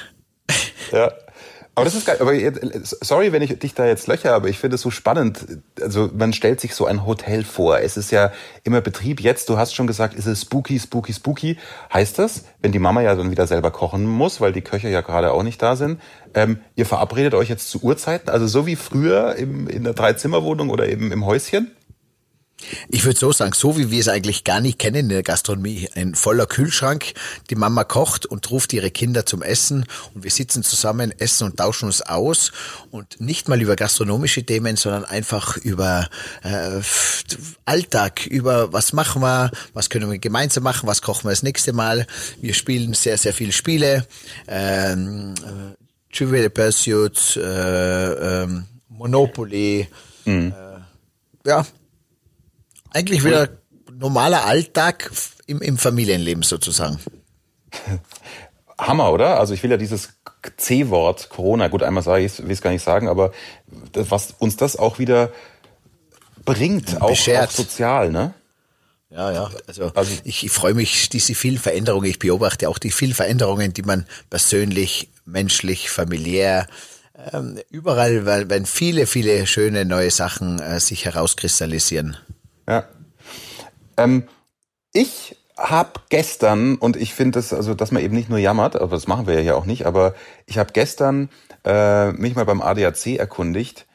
Ja, 0.92 1.12
aber 1.76 1.86
das 1.86 1.96
ist 1.96 2.06
geil. 2.06 2.18
Aber 2.20 2.34
sorry, 3.02 3.32
wenn 3.34 3.42
ich 3.42 3.60
dich 3.60 3.74
da 3.74 3.86
jetzt 3.86 4.08
löcher, 4.08 4.34
aber 4.34 4.48
ich 4.48 4.58
finde 4.58 4.76
es 4.76 4.82
so 4.82 4.92
spannend. 4.92 5.46
Also 5.82 6.10
man 6.18 6.32
stellt 6.32 6.62
sich 6.62 6.74
so 6.74 6.86
ein 6.86 7.06
Hotel 7.06 7.44
vor. 7.44 7.80
Es 7.80 7.98
ist 7.98 8.12
ja 8.12 8.32
immer 8.64 8.80
Betrieb. 8.80 9.20
Jetzt, 9.20 9.50
du 9.50 9.58
hast 9.58 9.76
schon 9.76 9.86
gesagt, 9.86 10.14
ist 10.14 10.26
es 10.26 10.42
spooky, 10.42 10.80
spooky, 10.80 11.14
spooky. 11.14 11.58
Heißt 11.94 12.18
das, 12.18 12.46
wenn 12.62 12.72
die 12.72 12.80
Mama 12.80 13.02
ja 13.02 13.14
dann 13.16 13.30
wieder 13.30 13.46
selber 13.46 13.72
kochen 13.72 14.06
muss, 14.06 14.40
weil 14.40 14.54
die 14.54 14.62
Köche 14.62 14.88
ja 14.90 15.02
gerade 15.02 15.34
auch 15.34 15.44
nicht 15.44 15.62
da 15.62 15.76
sind, 15.76 16.00
ähm, 16.34 16.60
ihr 16.76 16.86
verabredet 16.86 17.34
euch 17.34 17.50
jetzt 17.50 17.70
zu 17.70 17.82
Uhrzeiten, 17.82 18.30
also 18.30 18.48
so 18.48 18.66
wie 18.66 18.76
früher 18.76 19.36
im, 19.36 19.68
in 19.68 19.84
der 19.84 19.94
Dreizimmerwohnung 19.94 20.70
oder 20.70 20.88
eben 20.88 21.12
im 21.12 21.26
Häuschen? 21.26 21.75
Ich 22.90 23.06
würde 23.06 23.20
so 23.20 23.32
sagen, 23.32 23.54
so 23.54 23.78
wie 23.78 23.92
wir 23.92 24.00
es 24.00 24.08
eigentlich 24.08 24.44
gar 24.44 24.62
nicht 24.62 24.80
kennen 24.80 24.96
in 24.96 25.10
der 25.10 25.24
Gastronomie. 25.24 25.90
Ein 25.96 26.16
voller 26.16 26.46
Kühlschrank, 26.46 27.14
die 27.50 27.56
Mama 27.56 27.84
kocht 27.84 28.26
und 28.26 28.50
ruft 28.52 28.74
ihre 28.74 28.92
Kinder 28.92 29.26
zum 29.26 29.42
Essen 29.42 29.86
und 30.14 30.24
wir 30.24 30.32
sitzen 30.32 30.64
zusammen, 30.64 31.14
essen 31.18 31.46
und 31.46 31.58
tauschen 31.58 31.86
uns 31.86 32.02
aus 32.02 32.52
und 32.92 33.20
nicht 33.20 33.48
mal 33.48 33.62
über 33.62 33.76
gastronomische 33.76 34.44
Themen, 34.44 34.76
sondern 34.76 35.06
einfach 35.06 35.58
über 35.58 36.10
äh, 36.44 36.82
Alltag, 37.66 38.26
über 38.26 38.74
was 38.74 38.94
machen 38.94 39.22
wir, 39.22 39.52
was 39.74 39.90
können 39.90 40.12
wir 40.12 40.20
gemeinsam 40.20 40.64
machen, 40.64 40.88
was 40.88 41.02
kochen 41.02 41.26
wir 41.26 41.32
das 41.32 41.44
nächste 41.44 41.74
Mal. 41.74 42.08
Wir 42.42 42.54
spielen 42.54 42.94
sehr, 42.94 43.18
sehr 43.18 43.34
viele 43.34 43.52
Spiele. 43.52 44.08
Ähm, 44.48 45.34
äh, 45.44 45.76
Trivial 46.16 46.50
Pursuit, 46.50 47.36
äh, 47.36 48.44
äh, 48.44 48.48
Monopoly, 48.88 49.88
mhm. 50.24 50.54
äh, 50.54 51.50
ja, 51.50 51.66
eigentlich 52.96 53.24
wieder 53.24 53.50
normaler 53.92 54.46
Alltag 54.46 55.12
im, 55.46 55.62
im 55.62 55.78
Familienleben 55.78 56.44
sozusagen. 56.44 57.00
Hammer, 58.78 59.12
oder? 59.12 59.40
Also 59.40 59.54
ich 59.54 59.64
will 59.64 59.72
ja 59.72 59.78
dieses 59.78 60.10
C-Wort 60.58 61.30
Corona, 61.30 61.68
gut, 61.68 61.84
einmal 61.84 62.04
sage 62.04 62.26
ich, 62.26 62.40
will 62.40 62.52
es 62.52 62.62
gar 62.62 62.72
nicht 62.72 62.84
sagen, 62.84 63.08
aber 63.08 63.32
das, 63.92 64.12
was 64.12 64.34
uns 64.40 64.58
das 64.58 64.78
auch 64.78 65.00
wieder 65.00 65.32
bringt, 66.44 67.02
auch, 67.02 67.12
auch 67.12 67.52
sozial, 67.52 68.12
ne? 68.12 68.34
Ja, 69.10 69.32
ja. 69.32 69.50
Also, 69.68 69.92
also 69.96 70.12
ich, 70.24 70.44
ich 70.44 70.52
freue 70.52 70.74
mich, 70.74 71.10
diese 71.10 71.36
vielen 71.36 71.58
Veränderungen, 71.58 72.10
ich 72.10 72.20
beobachte 72.20 72.68
auch 72.68 72.78
die 72.78 72.92
vielen 72.92 73.14
Veränderungen, 73.14 73.72
die 73.72 73.84
man 73.84 74.06
persönlich, 74.30 75.10
menschlich, 75.26 75.90
familiär, 75.90 76.68
ähm, 77.32 77.60
überall, 77.70 78.26
weil 78.26 78.50
wenn 78.50 78.66
viele, 78.66 79.08
viele 79.08 79.48
schöne 79.48 79.86
neue 79.86 80.12
Sachen 80.12 80.60
äh, 80.60 80.80
sich 80.80 81.06
herauskristallisieren. 81.06 82.18
Ja. 82.68 82.86
Ähm, 83.98 84.28
ich 84.94 85.38
habe 85.58 86.02
gestern, 86.10 86.76
und 86.76 86.98
ich 86.98 87.14
finde 87.14 87.40
das, 87.40 87.54
also 87.54 87.74
dass 87.74 87.92
man 87.92 88.04
eben 88.04 88.16
nicht 88.16 88.30
nur 88.30 88.40
jammert, 88.40 88.76
aber 88.76 88.96
das 88.96 89.08
machen 89.08 89.28
wir 89.28 89.36
ja 89.36 89.42
hier 89.42 89.58
auch 89.58 89.66
nicht, 89.66 89.86
aber 89.86 90.14
ich 90.46 90.58
habe 90.58 90.74
gestern 90.74 91.30
äh, 91.64 92.12
mich 92.12 92.36
mal 92.36 92.46
beim 92.46 92.62
ADAC 92.62 93.18
erkundigt. 93.18 93.86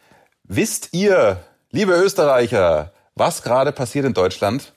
Wisst 0.45 0.89
ihr, 0.93 1.41
liebe 1.71 1.93
Österreicher, 1.93 2.93
was 3.15 3.43
gerade 3.43 3.73
passiert 3.73 4.07
in 4.07 4.15
Deutschland? 4.15 4.73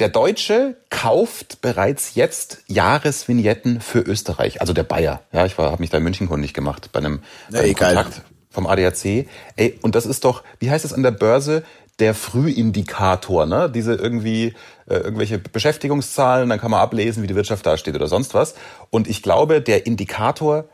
Der 0.00 0.08
Deutsche 0.08 0.76
kauft 0.88 1.60
bereits 1.60 2.14
jetzt 2.14 2.62
Jahresvignetten 2.66 3.80
für 3.80 4.00
Österreich, 4.00 4.60
also 4.60 4.72
der 4.72 4.82
Bayer. 4.82 5.22
Ja, 5.30 5.44
ich 5.44 5.58
habe 5.58 5.76
mich 5.78 5.90
da 5.90 5.98
in 5.98 6.04
München 6.04 6.28
kundig 6.28 6.54
gemacht 6.54 6.88
bei 6.92 7.00
einem, 7.00 7.22
ja, 7.50 7.60
bei 7.60 7.64
einem 7.64 7.74
Kontakt 7.74 8.22
vom 8.50 8.66
ADAC. 8.66 9.28
Ey, 9.56 9.78
und 9.82 9.94
das 9.94 10.06
ist 10.06 10.24
doch, 10.24 10.42
wie 10.58 10.70
heißt 10.70 10.84
es 10.84 10.92
an 10.92 11.02
der 11.02 11.12
Börse? 11.12 11.64
Der 12.00 12.14
Frühindikator, 12.14 13.46
ne? 13.46 13.70
Diese 13.70 13.94
irgendwie 13.94 14.54
äh, 14.86 14.96
irgendwelche 14.96 15.38
Beschäftigungszahlen, 15.38 16.48
dann 16.48 16.58
kann 16.58 16.70
man 16.70 16.80
ablesen, 16.80 17.22
wie 17.22 17.26
die 17.26 17.36
Wirtschaft 17.36 17.64
dasteht 17.66 17.94
oder 17.94 18.08
sonst 18.08 18.34
was. 18.34 18.54
Und 18.90 19.08
ich 19.08 19.22
glaube, 19.22 19.60
der 19.60 19.86
Indikator 19.86 20.68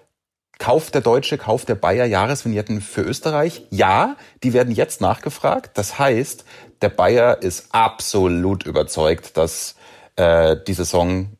kauft 0.58 0.94
der 0.94 1.02
Deutsche, 1.02 1.36
kauft 1.36 1.68
der 1.68 1.74
Bayer 1.74 2.06
Jahresvignetten 2.06 2.80
für 2.80 3.02
Österreich? 3.02 3.62
Ja, 3.70 4.16
die 4.42 4.52
werden 4.52 4.72
jetzt 4.72 5.00
nachgefragt. 5.00 5.76
Das 5.76 5.98
heißt, 5.98 6.44
der 6.80 6.88
Bayer 6.88 7.42
ist 7.42 7.68
absolut 7.74 8.64
überzeugt, 8.64 9.36
dass 9.36 9.74
äh, 10.16 10.56
die 10.66 10.74
Saison 10.74 11.36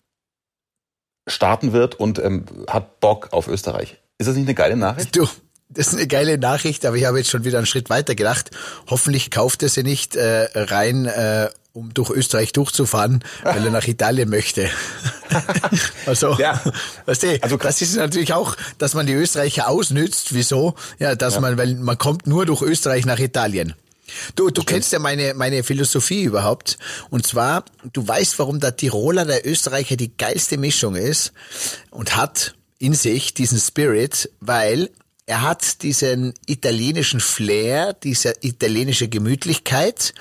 starten 1.29 1.73
wird 1.73 1.99
und 1.99 2.19
ähm, 2.19 2.45
hat 2.69 3.01
Bock 3.01 3.33
auf 3.33 3.49
Österreich. 3.49 3.99
Ist 4.19 4.29
das 4.29 4.37
nicht 4.37 4.47
eine 4.47 4.55
geile 4.55 4.77
Nachricht? 4.77 5.17
Du, 5.17 5.27
das 5.69 5.89
ist 5.89 5.95
eine 5.95 6.07
geile 6.07 6.39
Nachricht, 6.39 6.85
aber 6.87 6.97
ich 6.97 7.05
habe 7.05 7.19
jetzt 7.19 7.31
schon 7.31 7.45
wieder 7.45 7.59
einen 7.59 7.67
Schritt 7.67 7.91
weiter 7.91 8.15
gedacht. 8.15 8.51
Hoffentlich 8.89 9.31
kauft 9.31 9.63
er 9.63 9.69
sie 9.69 9.83
nicht 9.83 10.17
äh, 10.17 10.49
rein, 10.55 11.07
äh, 11.07 11.51
um 11.73 11.93
durch 11.93 12.11
Österreich 12.11 12.53
durchzufahren, 12.53 13.23
weil 13.43 13.65
er 13.65 13.71
nach 13.71 13.87
Italien 13.87 14.31
möchte. 14.31 14.71
also, 16.07 16.35
ja. 16.39 16.61
weißt 17.05 17.23
du, 17.25 17.43
also, 17.43 17.57
das 17.57 17.83
ist 17.83 17.97
natürlich 17.97 18.33
auch, 18.33 18.57
dass 18.79 18.95
man 18.95 19.07
die 19.07 19.13
Österreicher 19.13 19.69
ausnützt. 19.69 20.35
Wieso? 20.35 20.75
Ja, 20.99 21.15
dass 21.15 21.35
ja. 21.35 21.41
man, 21.41 21.59
weil 21.59 21.75
man 21.75 21.99
kommt 21.99 22.27
nur 22.27 22.47
durch 22.47 22.63
Österreich 22.63 23.05
nach 23.05 23.19
Italien. 23.19 23.75
Du, 24.37 24.51
du 24.51 24.63
kennst 24.63 24.93
ja 24.93 25.01
meine, 25.01 25.35
meine 25.35 25.65
Philosophie 25.65 26.23
überhaupt. 26.23 26.79
Und 27.11 27.27
zwar, 27.27 27.65
du 27.93 28.07
weißt, 28.07 28.39
warum 28.39 28.61
der 28.61 28.77
Tiroler, 28.77 29.25
der 29.25 29.47
Österreicher 29.47 29.97
die 29.97 30.17
geilste 30.17 30.59
Mischung 30.59 30.95
ist 30.95 31.33
und 31.91 32.17
hat 32.17 32.55
in 32.79 32.95
sich 32.95 33.35
diesen 33.35 33.59
Spirit, 33.59 34.31
weil 34.41 34.91
er 35.27 35.43
hat 35.43 35.83
diesen 35.83 36.35
italienischen 36.47 37.21
Flair, 37.21 37.93
diese 37.93 38.35
italienische 38.41 39.09
Gemütlichkeit 39.09 40.15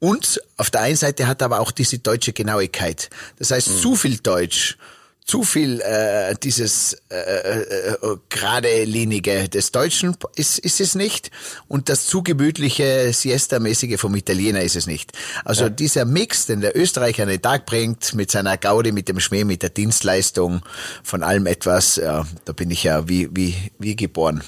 und 0.00 0.42
auf 0.56 0.68
der 0.68 0.80
einen 0.80 0.96
Seite 0.96 1.28
hat 1.28 1.42
er 1.42 1.44
aber 1.46 1.60
auch 1.60 1.70
diese 1.70 2.00
deutsche 2.00 2.32
Genauigkeit. 2.32 3.08
Das 3.38 3.52
heißt, 3.52 3.68
mhm. 3.70 3.76
zu 3.76 3.94
viel 3.94 4.18
Deutsch, 4.18 4.76
zu 5.24 5.44
viel 5.44 5.80
äh, 5.80 6.34
dieses 6.42 6.94
äh, 7.08 7.16
äh, 7.16 7.94
äh, 7.94 8.16
geradelinige 8.28 9.48
des 9.48 9.70
Deutschen 9.70 10.16
ist, 10.36 10.58
ist 10.58 10.80
es 10.80 10.94
nicht 10.94 11.30
und 11.68 11.88
das 11.88 12.06
zu 12.06 12.22
gemütliche 12.22 13.12
Siesta-mäßige 13.12 14.00
vom 14.00 14.14
Italiener 14.16 14.62
ist 14.62 14.76
es 14.76 14.86
nicht. 14.86 15.12
Also 15.44 15.64
ja. 15.64 15.70
dieser 15.70 16.04
Mix, 16.04 16.46
den 16.46 16.60
der 16.60 16.76
Österreicher 16.76 17.22
an 17.22 17.28
den 17.28 17.40
Tag 17.42 17.66
bringt, 17.66 18.14
mit 18.14 18.30
seiner 18.30 18.56
Gaudi, 18.56 18.90
mit 18.90 19.08
dem 19.08 19.20
Schmäh, 19.20 19.44
mit 19.44 19.62
der 19.62 19.70
Dienstleistung, 19.70 20.62
von 21.02 21.22
allem 21.22 21.46
etwas, 21.46 21.96
ja, 21.96 22.26
da 22.44 22.52
bin 22.52 22.70
ich 22.70 22.82
ja 22.82 23.08
wie, 23.08 23.28
wie, 23.32 23.54
wie 23.78 23.96
geboren. 23.96 24.42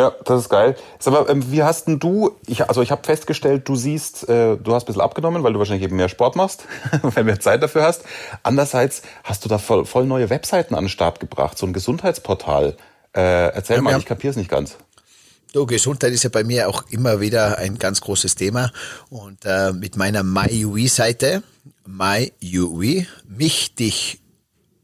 Ja, 0.00 0.14
das 0.24 0.44
ist 0.44 0.48
geil. 0.48 0.76
Sag 0.98 1.12
mal, 1.12 1.26
ähm, 1.28 1.52
wie 1.52 1.62
hast 1.62 1.86
denn 1.86 1.98
du, 1.98 2.38
ich, 2.46 2.66
also 2.66 2.80
ich 2.80 2.90
habe 2.90 3.04
festgestellt, 3.04 3.68
du 3.68 3.76
siehst, 3.76 4.26
äh, 4.30 4.56
du 4.56 4.72
hast 4.72 4.84
ein 4.84 4.86
bisschen 4.86 5.02
abgenommen, 5.02 5.42
weil 5.42 5.52
du 5.52 5.58
wahrscheinlich 5.58 5.84
eben 5.84 5.96
mehr 5.96 6.08
Sport 6.08 6.36
machst, 6.36 6.64
wenn 7.02 7.10
du 7.12 7.24
mehr 7.24 7.38
Zeit 7.38 7.62
dafür 7.62 7.82
hast. 7.82 8.04
Andererseits 8.42 9.02
hast 9.24 9.44
du 9.44 9.50
da 9.50 9.58
voll, 9.58 9.84
voll 9.84 10.06
neue 10.06 10.30
Webseiten 10.30 10.74
an 10.74 10.84
den 10.84 10.88
Start 10.88 11.20
gebracht, 11.20 11.58
so 11.58 11.66
ein 11.66 11.74
Gesundheitsportal. 11.74 12.78
Äh, 13.14 13.48
erzähl 13.52 13.76
ja, 13.76 13.82
mal, 13.82 13.98
ich 13.98 14.06
kapier's 14.06 14.36
nicht 14.36 14.48
ganz. 14.48 14.78
Du, 15.52 15.66
Gesundheit 15.66 16.12
ist 16.14 16.24
ja 16.24 16.30
bei 16.30 16.44
mir 16.44 16.66
auch 16.70 16.84
immer 16.88 17.20
wieder 17.20 17.58
ein 17.58 17.76
ganz 17.76 18.00
großes 18.00 18.36
Thema. 18.36 18.72
Und 19.10 19.44
äh, 19.44 19.74
mit 19.74 19.98
meiner 19.98 20.22
MyUI-Seite, 20.22 21.42
MyUI, 21.86 23.06
mich, 23.28 23.74
dich, 23.74 24.22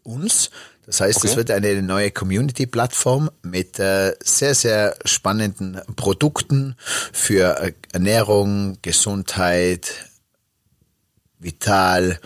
uns, 0.03 0.51
das 0.87 1.01
heißt, 1.01 1.19
okay. 1.19 1.29
es 1.29 1.37
wird 1.37 1.51
eine 1.51 1.83
neue 1.83 2.13
Community-Plattform 2.13 3.31
mit 3.43 3.79
äh, 3.81 4.15
sehr, 4.23 4.55
sehr 4.55 4.97
spannenden 5.05 5.81
Produkten 5.97 6.77
für 7.13 7.59
äh, 7.61 7.73
Ernährung, 7.93 8.79
Gesundheit, 8.83 10.11
Vital, 11.39 12.21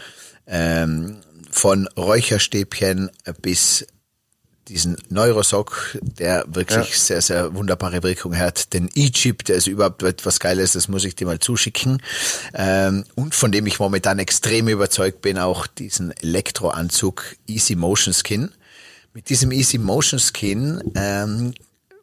ähm, 0.46 1.20
von 1.50 1.88
Räucherstäbchen 1.96 3.10
bis 3.40 3.86
diesen 4.70 4.96
Neurosock, 5.08 5.98
der 6.00 6.44
wirklich 6.46 6.90
ja. 6.90 6.96
sehr, 6.96 7.20
sehr 7.20 7.54
wunderbare 7.54 8.02
Wirkung 8.04 8.38
hat. 8.38 8.72
Den 8.72 8.88
E-Chip, 8.94 9.44
der 9.44 9.56
ist 9.56 9.66
überhaupt 9.66 10.02
etwas 10.04 10.38
Geiles, 10.38 10.72
das 10.72 10.88
muss 10.88 11.04
ich 11.04 11.16
dir 11.16 11.26
mal 11.26 11.40
zuschicken. 11.40 12.00
Ähm, 12.54 13.04
und 13.16 13.34
von 13.34 13.50
dem 13.50 13.66
ich 13.66 13.80
momentan 13.80 14.20
extrem 14.20 14.68
überzeugt 14.68 15.22
bin, 15.22 15.38
auch 15.38 15.66
diesen 15.66 16.12
Elektroanzug 16.12 17.36
Easy 17.48 17.74
Motion 17.74 18.14
Skin. 18.14 18.50
Mit 19.12 19.28
diesem 19.28 19.50
Easy 19.50 19.76
Motion 19.76 20.20
Skin 20.20 20.80
ähm, 20.94 21.52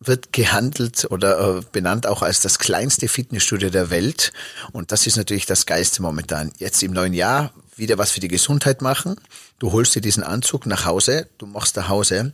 wird 0.01 0.33
gehandelt 0.33 1.07
oder 1.09 1.59
äh, 1.59 1.61
benannt 1.71 2.05
auch 2.05 2.21
als 2.21 2.41
das 2.41 2.59
kleinste 2.59 3.07
Fitnessstudio 3.07 3.69
der 3.69 3.89
Welt. 3.89 4.33
Und 4.73 4.91
das 4.91 5.07
ist 5.07 5.15
natürlich 5.15 5.45
das 5.45 5.65
Geiste 5.65 6.01
momentan. 6.01 6.51
Jetzt 6.57 6.83
im 6.83 6.91
neuen 6.91 7.13
Jahr 7.13 7.53
wieder 7.77 7.97
was 7.97 8.11
für 8.11 8.19
die 8.19 8.27
Gesundheit 8.27 8.81
machen. 8.81 9.15
Du 9.57 9.71
holst 9.71 9.95
dir 9.95 10.01
diesen 10.01 10.23
Anzug 10.23 10.65
nach 10.65 10.85
Hause, 10.85 11.29
du 11.37 11.45
machst 11.45 11.75
zu 11.75 11.87
Hause 11.87 12.33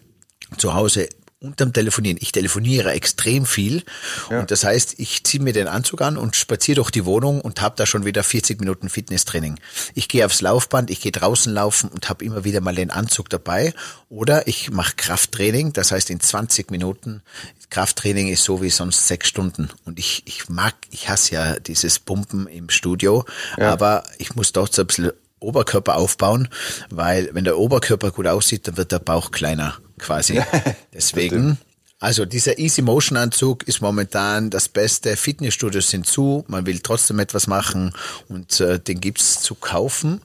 zu 0.57 0.73
Hause 0.73 1.09
unterm 1.43 1.73
Telefonieren. 1.73 2.17
Ich 2.21 2.31
telefoniere 2.31 2.91
extrem 2.91 3.45
viel 3.45 3.83
ja. 4.29 4.39
und 4.39 4.49
das 4.49 4.63
heißt, 4.63 4.95
ich 4.97 5.23
ziehe 5.23 5.43
mir 5.43 5.53
den 5.53 5.67
Anzug 5.67 6.01
an 6.01 6.17
und 6.17 6.35
spaziere 6.35 6.77
durch 6.77 6.89
die 6.89 7.05
Wohnung 7.05 7.41
und 7.41 7.61
habe 7.61 7.75
da 7.77 7.85
schon 7.85 8.05
wieder 8.05 8.23
40 8.23 8.59
Minuten 8.59 8.89
Fitnesstraining. 8.89 9.59
Ich 9.93 10.07
gehe 10.07 10.25
aufs 10.25 10.41
Laufband, 10.41 10.89
ich 10.89 11.01
gehe 11.01 11.11
draußen 11.11 11.53
laufen 11.53 11.89
und 11.89 12.09
habe 12.09 12.23
immer 12.23 12.45
wieder 12.45 12.61
mal 12.61 12.75
den 12.75 12.91
Anzug 12.91 13.29
dabei 13.29 13.73
oder 14.09 14.47
ich 14.47 14.71
mache 14.71 14.95
Krafttraining, 14.95 15.73
das 15.73 15.91
heißt 15.91 16.09
in 16.09 16.21
20 16.21 16.71
Minuten. 16.71 17.21
Krafttraining 17.69 18.29
ist 18.29 18.43
so 18.43 18.61
wie 18.61 18.69
sonst 18.69 19.07
sechs 19.07 19.27
Stunden 19.27 19.69
und 19.83 19.99
ich, 19.99 20.23
ich 20.25 20.47
mag, 20.47 20.75
ich 20.91 21.09
hasse 21.09 21.33
ja 21.33 21.59
dieses 21.59 21.99
Pumpen 21.99 22.47
im 22.47 22.69
Studio, 22.69 23.25
ja. 23.57 23.71
aber 23.71 24.05
ich 24.17 24.35
muss 24.35 24.53
doch 24.53 24.71
so 24.71 24.83
ein 24.83 24.87
bisschen 24.87 25.11
Oberkörper 25.43 25.95
aufbauen, 25.95 26.47
weil 26.89 27.29
wenn 27.33 27.43
der 27.43 27.57
Oberkörper 27.57 28.11
gut 28.11 28.27
aussieht, 28.27 28.67
dann 28.67 28.77
wird 28.77 28.91
der 28.91 28.99
Bauch 28.99 29.31
kleiner 29.31 29.77
quasi. 29.99 30.41
Deswegen, 30.93 31.57
also 31.99 32.25
dieser 32.25 32.59
Easy 32.59 32.81
Motion 32.81 33.17
Anzug 33.17 33.63
ist 33.63 33.81
momentan 33.81 34.49
das 34.49 34.67
Beste. 34.67 35.15
Fitnessstudios 35.15 35.89
sind 35.89 36.05
zu, 36.05 36.43
man 36.47 36.65
will 36.65 36.79
trotzdem 36.79 37.19
etwas 37.19 37.47
machen 37.47 37.93
und 38.27 38.59
äh, 38.59 38.77
den 38.77 38.99
gibt's 38.99 39.41
zu 39.41 39.55
kaufen 39.55 40.19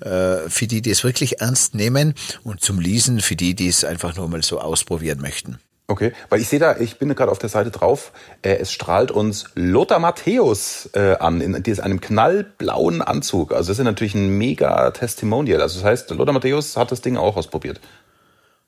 äh, 0.00 0.48
für 0.48 0.66
die, 0.66 0.80
die 0.80 0.90
es 0.90 1.04
wirklich 1.04 1.40
ernst 1.40 1.74
nehmen 1.74 2.14
und 2.44 2.62
zum 2.62 2.80
Leasen 2.80 3.20
für 3.20 3.36
die, 3.36 3.54
die 3.54 3.68
es 3.68 3.84
einfach 3.84 4.16
nur 4.16 4.26
mal 4.28 4.42
so 4.42 4.58
ausprobieren 4.58 5.20
möchten. 5.20 5.58
Okay, 5.90 6.12
weil 6.28 6.42
ich 6.42 6.48
sehe 6.48 6.58
da, 6.58 6.76
ich 6.76 6.98
bin 6.98 7.14
gerade 7.14 7.32
auf 7.32 7.38
der 7.38 7.48
Seite 7.48 7.70
drauf, 7.70 8.12
äh, 8.42 8.56
es 8.56 8.70
strahlt 8.70 9.10
uns 9.10 9.46
Lothar 9.54 9.98
Matthäus 9.98 10.90
äh, 10.92 11.16
an, 11.16 11.40
in, 11.40 11.54
in 11.54 11.80
einem 11.80 12.02
knallblauen 12.02 13.00
Anzug. 13.00 13.52
Also 13.52 13.70
das 13.70 13.78
ist 13.78 13.84
natürlich 13.84 14.14
ein 14.14 14.36
mega 14.36 14.90
Testimonial. 14.90 15.62
Also 15.62 15.80
das 15.80 15.84
heißt, 15.84 16.10
Lothar 16.10 16.34
Matthäus 16.34 16.76
hat 16.76 16.92
das 16.92 17.00
Ding 17.00 17.16
auch 17.16 17.36
ausprobiert. 17.36 17.80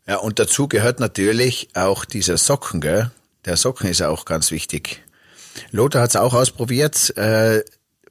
Ja, 0.06 0.16
und 0.16 0.38
dazu 0.38 0.66
gehört 0.66 0.98
natürlich 0.98 1.68
auch 1.74 2.06
dieser 2.06 2.38
Socken, 2.38 2.80
gell? 2.80 3.10
Der 3.44 3.58
Socken 3.58 3.90
ist 3.90 4.00
auch 4.00 4.24
ganz 4.24 4.50
wichtig. 4.50 5.02
Lothar 5.72 6.00
hat 6.00 6.10
es 6.10 6.16
auch 6.16 6.32
ausprobiert. 6.32 7.14
Äh, 7.18 7.64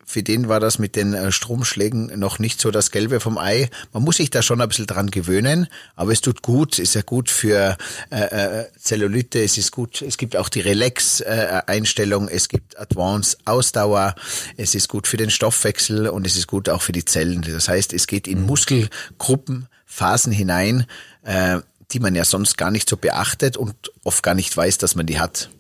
für 0.09 0.23
den 0.23 0.49
war 0.49 0.59
das 0.59 0.79
mit 0.79 0.95
den 0.95 1.13
äh, 1.13 1.31
Stromschlägen 1.31 2.17
noch 2.17 2.39
nicht 2.39 2.59
so 2.59 2.71
das 2.71 2.89
Gelbe 2.89 3.19
vom 3.19 3.37
Ei. 3.37 3.69
Man 3.93 4.01
muss 4.01 4.17
sich 4.17 4.31
da 4.31 4.41
schon 4.41 4.59
ein 4.59 4.67
bisschen 4.67 4.87
dran 4.87 5.11
gewöhnen, 5.11 5.67
aber 5.95 6.11
es 6.11 6.21
tut 6.21 6.41
gut, 6.41 6.79
ist 6.79 6.95
ja 6.95 7.03
gut 7.03 7.29
für 7.29 7.77
äh, 8.09 8.21
äh, 8.61 8.65
Zellulite, 8.79 9.43
es 9.43 9.59
ist 9.59 9.71
gut, 9.71 10.01
es 10.01 10.17
gibt 10.17 10.35
auch 10.35 10.49
die 10.49 10.61
Relax-Einstellung, 10.61 12.27
äh, 12.27 12.33
es 12.33 12.49
gibt 12.49 12.79
Advance 12.79 13.37
Ausdauer, 13.45 14.15
es 14.57 14.73
ist 14.73 14.89
gut 14.89 15.05
für 15.05 15.17
den 15.17 15.29
Stoffwechsel 15.29 16.07
und 16.07 16.25
es 16.25 16.35
ist 16.35 16.47
gut 16.47 16.69
auch 16.69 16.81
für 16.81 16.91
die 16.91 17.05
Zellen. 17.05 17.43
Das 17.43 17.69
heißt, 17.69 17.93
es 17.93 18.07
geht 18.07 18.27
in 18.27 18.41
Muskelgruppen, 18.47 19.67
Phasen 19.85 20.31
hinein, 20.31 20.87
äh, 21.21 21.59
die 21.91 21.99
man 21.99 22.15
ja 22.15 22.25
sonst 22.25 22.57
gar 22.57 22.71
nicht 22.71 22.89
so 22.89 22.97
beachtet 22.97 23.57
und 23.57 23.75
oft 24.03 24.23
gar 24.23 24.33
nicht 24.33 24.57
weiß, 24.57 24.79
dass 24.79 24.95
man 24.95 25.05
die 25.05 25.19
hat. 25.19 25.51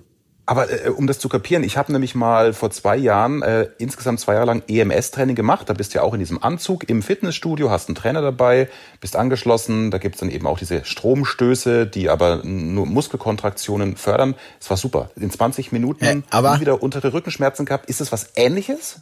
Aber 0.49 0.67
äh, 0.71 0.89
um 0.89 1.05
das 1.05 1.19
zu 1.19 1.29
kapieren, 1.29 1.63
ich 1.63 1.77
habe 1.77 1.91
nämlich 1.91 2.15
mal 2.15 2.53
vor 2.53 2.71
zwei 2.71 2.97
Jahren 2.97 3.43
äh, 3.43 3.67
insgesamt 3.77 4.19
zwei 4.19 4.33
Jahre 4.33 4.47
lang 4.47 4.63
EMS-Training 4.67 5.35
gemacht. 5.35 5.69
Da 5.69 5.73
bist 5.73 5.93
du 5.93 5.99
ja 5.99 6.01
auch 6.01 6.15
in 6.15 6.19
diesem 6.19 6.41
Anzug 6.41 6.89
im 6.89 7.03
Fitnessstudio, 7.03 7.69
hast 7.69 7.87
einen 7.87 7.93
Trainer 7.93 8.23
dabei, 8.23 8.67
bist 8.99 9.15
angeschlossen. 9.15 9.91
Da 9.91 9.99
gibt's 9.99 10.21
dann 10.21 10.31
eben 10.31 10.47
auch 10.47 10.57
diese 10.57 10.83
Stromstöße, 10.85 11.85
die 11.85 12.09
aber 12.09 12.41
nur 12.43 12.87
Muskelkontraktionen 12.87 13.95
fördern. 13.95 14.33
Es 14.59 14.71
war 14.71 14.77
super. 14.77 15.11
In 15.15 15.29
20 15.29 15.71
Minuten 15.71 16.03
ja, 16.03 16.15
aber 16.31 16.59
wieder 16.59 16.81
untere 16.81 17.13
Rückenschmerzen 17.13 17.67
gehabt. 17.67 17.87
Ist 17.87 18.01
es 18.01 18.11
was 18.11 18.31
Ähnliches? 18.35 19.01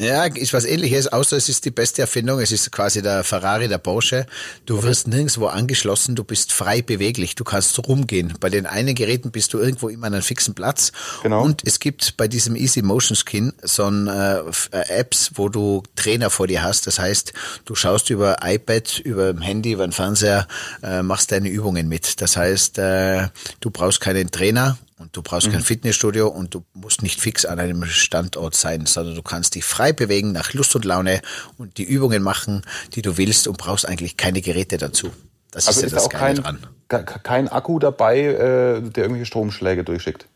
Ja, 0.00 0.24
ist 0.24 0.52
was 0.52 0.64
ähnliches, 0.64 1.06
außer 1.06 1.36
es 1.36 1.48
ist 1.48 1.64
die 1.64 1.70
beste 1.70 2.02
Erfindung. 2.02 2.40
Es 2.40 2.50
ist 2.50 2.72
quasi 2.72 3.00
der 3.00 3.22
Ferrari 3.22 3.68
der 3.68 3.78
Porsche. 3.78 4.26
Du 4.66 4.82
wirst 4.82 5.06
nirgendwo 5.06 5.46
angeschlossen, 5.46 6.16
du 6.16 6.24
bist 6.24 6.52
frei 6.52 6.82
beweglich, 6.82 7.36
du 7.36 7.44
kannst 7.44 7.78
rumgehen. 7.86 8.34
Bei 8.40 8.50
den 8.50 8.66
einen 8.66 8.96
Geräten 8.96 9.30
bist 9.30 9.54
du 9.54 9.60
irgendwo 9.60 9.88
immer 9.88 10.08
an 10.08 10.14
einem 10.14 10.24
fixen 10.24 10.52
Platz. 10.52 10.90
Genau. 11.22 11.44
Und 11.44 11.62
es 11.64 11.78
gibt 11.78 12.16
bei 12.16 12.26
diesem 12.26 12.56
Easy 12.56 12.82
Motion 12.82 13.16
Skin 13.16 13.52
so 13.62 13.84
ein, 13.84 14.08
äh, 14.08 14.42
Apps, 14.72 15.30
wo 15.36 15.48
du 15.48 15.84
Trainer 15.94 16.28
vor 16.28 16.48
dir 16.48 16.64
hast. 16.64 16.88
Das 16.88 16.98
heißt, 16.98 17.32
du 17.64 17.76
schaust 17.76 18.10
über 18.10 18.38
iPad, 18.42 18.98
über 18.98 19.32
Handy, 19.40 19.74
über 19.74 19.86
den 19.86 19.92
Fernseher, 19.92 20.48
äh, 20.82 21.04
machst 21.04 21.30
deine 21.30 21.48
Übungen 21.48 21.86
mit. 21.86 22.20
Das 22.20 22.36
heißt, 22.36 22.78
äh, 22.78 23.28
du 23.60 23.70
brauchst 23.70 24.00
keinen 24.00 24.32
Trainer 24.32 24.76
und 24.98 25.16
du 25.16 25.22
brauchst 25.22 25.48
mhm. 25.48 25.52
kein 25.52 25.62
Fitnessstudio 25.62 26.28
und 26.28 26.54
du 26.54 26.64
musst 26.72 27.02
nicht 27.02 27.20
fix 27.20 27.44
an 27.44 27.58
einem 27.58 27.84
Standort 27.84 28.54
sein, 28.54 28.86
sondern 28.86 29.14
du 29.14 29.22
kannst 29.22 29.54
dich 29.54 29.64
frei 29.64 29.92
bewegen 29.92 30.32
nach 30.32 30.52
Lust 30.52 30.74
und 30.76 30.84
Laune 30.84 31.20
und 31.58 31.78
die 31.78 31.84
Übungen 31.84 32.22
machen, 32.22 32.62
die 32.94 33.02
du 33.02 33.16
willst 33.16 33.48
und 33.48 33.58
brauchst 33.58 33.86
eigentlich 33.86 34.16
keine 34.16 34.40
Geräte 34.40 34.76
dazu. 34.78 35.10
Das 35.50 35.68
also 35.68 35.80
ist, 35.80 35.92
ja 35.92 35.96
das 35.96 36.08
da 36.08 36.16
auch 36.16 36.20
Geile 36.20 36.42
kein, 36.42 36.58
dran. 36.88 37.22
kein 37.22 37.48
Akku 37.48 37.78
dabei, 37.78 38.20
äh, 38.20 38.80
der 38.82 39.04
irgendwelche 39.04 39.26
Stromschläge 39.26 39.84
durchschickt. 39.84 40.26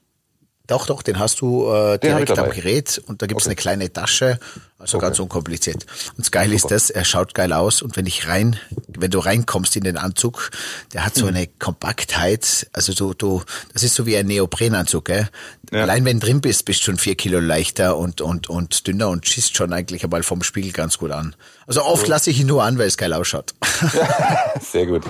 Doch, 0.69 0.85
doch, 0.85 1.01
den 1.01 1.19
hast 1.19 1.41
du 1.41 1.67
äh, 1.73 1.99
direkt 1.99 2.39
am 2.39 2.51
Gerät 2.51 3.03
und 3.07 3.23
da 3.23 3.27
gibt's 3.27 3.45
okay. 3.45 3.53
eine 3.53 3.57
kleine 3.57 3.93
Tasche, 3.93 4.39
also 4.79 4.99
okay. 4.99 5.07
ganz 5.07 5.19
unkompliziert. 5.19 5.87
Und 6.11 6.19
das 6.19 6.31
Geile 6.31 6.55
ist 6.55 6.71
das, 6.71 6.91
er 6.91 7.07
schaut 7.07 7.33
geil 7.33 7.55
aus 7.55 7.81
und 7.81 7.97
wenn 7.97 8.05
ich 8.05 8.29
rein, 8.29 8.61
wenn 8.87 9.11
du 9.11 9.19
reinkommst 9.19 9.77
in 9.77 9.85
den 9.85 9.97
Anzug, 9.97 10.51
der 10.93 11.07
hat 11.07 11.15
so 11.15 11.23
mhm. 11.23 11.37
eine 11.37 11.47
Kompaktheit, 11.47 12.69
also 12.75 12.93
du, 12.93 13.15
du, 13.15 13.43
das 13.73 13.83
ist 13.83 13.95
so 13.95 14.05
wie 14.05 14.19
ein 14.19 14.27
Neoprenanzug, 14.27 15.07
gell? 15.07 15.31
Ja. 15.73 15.85
Allein 15.85 16.05
wenn 16.05 16.21
du 16.21 16.27
drin 16.27 16.43
bist, 16.43 16.67
bist 16.67 16.81
du 16.81 16.85
schon 16.85 16.99
vier 16.99 17.15
Kilo 17.15 17.41
leichter 17.41 17.97
und, 17.97 18.21
und, 18.21 18.51
und 18.51 18.87
dünner 18.87 19.09
und 19.09 19.27
schießt 19.27 19.57
schon 19.57 19.73
eigentlich 19.73 20.05
einmal 20.05 20.23
vom 20.23 20.43
Spiegel 20.43 20.73
ganz 20.73 20.99
gut 20.99 21.13
an. 21.13 21.35
Also 21.67 21.83
oft 21.83 22.05
cool. 22.05 22.11
lasse 22.11 22.29
ich 22.29 22.41
ihn 22.41 22.47
nur 22.47 22.63
an, 22.63 22.77
weil 22.77 22.89
es 22.89 22.99
geil 22.99 23.15
ausschaut. 23.15 23.55
Ja, 23.95 24.53
sehr 24.61 24.85
gut. 24.85 25.03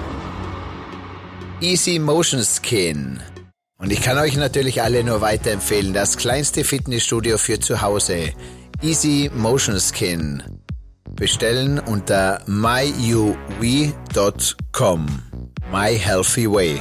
Easy 1.61 1.99
Motion 1.99 2.45
Skin. 2.45 3.21
Und 3.81 3.93
ich 3.93 4.03
kann 4.03 4.19
euch 4.19 4.37
natürlich 4.37 4.83
alle 4.83 5.05
nur 5.05 5.21
weiterempfehlen. 5.21 5.93
Das 5.93 6.17
kleinste 6.17 6.65
Fitnessstudio 6.65 7.39
für 7.39 7.61
zu 7.61 7.81
Hause. 7.81 8.33
Easy 8.83 9.31
Motion 9.33 9.79
Skin. 9.79 10.43
Bestellen 11.13 11.79
unter 11.79 12.41
myuv.com. 12.47 13.37
My 15.71 15.97
Healthy 15.97 16.51
Way. 16.51 16.81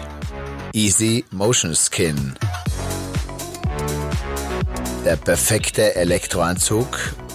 Easy 0.73 1.23
Motion 1.29 1.75
Skin. 1.75 2.33
Der 5.05 5.17
perfekte 5.17 5.95
Elektroanzug 5.95 6.87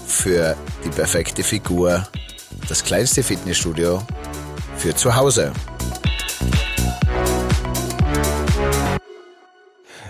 für 0.07 0.57
die 0.85 0.91
perfekte 0.91 1.45
Figur. 1.45 2.07
Das 2.69 2.83
kleinste 2.83 3.23
Fitnessstudio 3.23 4.03
für 4.77 4.95
zu 4.95 5.15
Hause. 5.15 5.53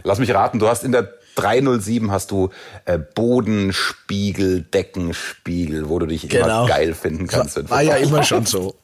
Lass 0.05 0.19
mich 0.19 0.33
raten, 0.33 0.59
du 0.59 0.69
hast 0.69 0.85
in 0.85 0.93
der 0.93 1.13
307 1.35 2.11
hast 2.11 2.31
du 2.31 2.51
äh, 2.85 2.99
Bodenspiegel, 2.99 4.63
Deckenspiegel, 4.63 5.89
wo 5.89 5.99
du 5.99 6.07
dich 6.07 6.29
genau. 6.29 6.65
immer 6.65 6.69
geil 6.69 6.95
finden 6.95 7.27
kannst. 7.27 7.57
War, 7.57 7.71
war 7.71 7.83
ja 7.83 7.97
immer 7.97 8.23
schon 8.23 8.47
so. 8.47 8.75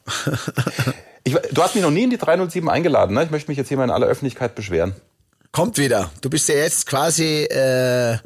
ich, 1.23 1.35
du 1.35 1.61
hast 1.61 1.75
mich 1.75 1.83
noch 1.83 1.91
nie 1.91 2.03
in 2.03 2.09
die 2.09 2.17
307 2.17 2.67
eingeladen, 2.69 3.13
ne? 3.15 3.23
Ich 3.23 3.31
möchte 3.31 3.51
mich 3.51 3.57
jetzt 3.57 3.67
hier 3.67 3.77
mal 3.77 3.83
in 3.83 3.91
aller 3.91 4.07
Öffentlichkeit 4.07 4.55
beschweren. 4.55 4.95
Kommt 5.51 5.77
wieder. 5.77 6.11
Du 6.21 6.29
bist 6.29 6.47
ja 6.49 6.55
jetzt 6.55 6.85
quasi 6.85 7.43
äh, 7.43 8.17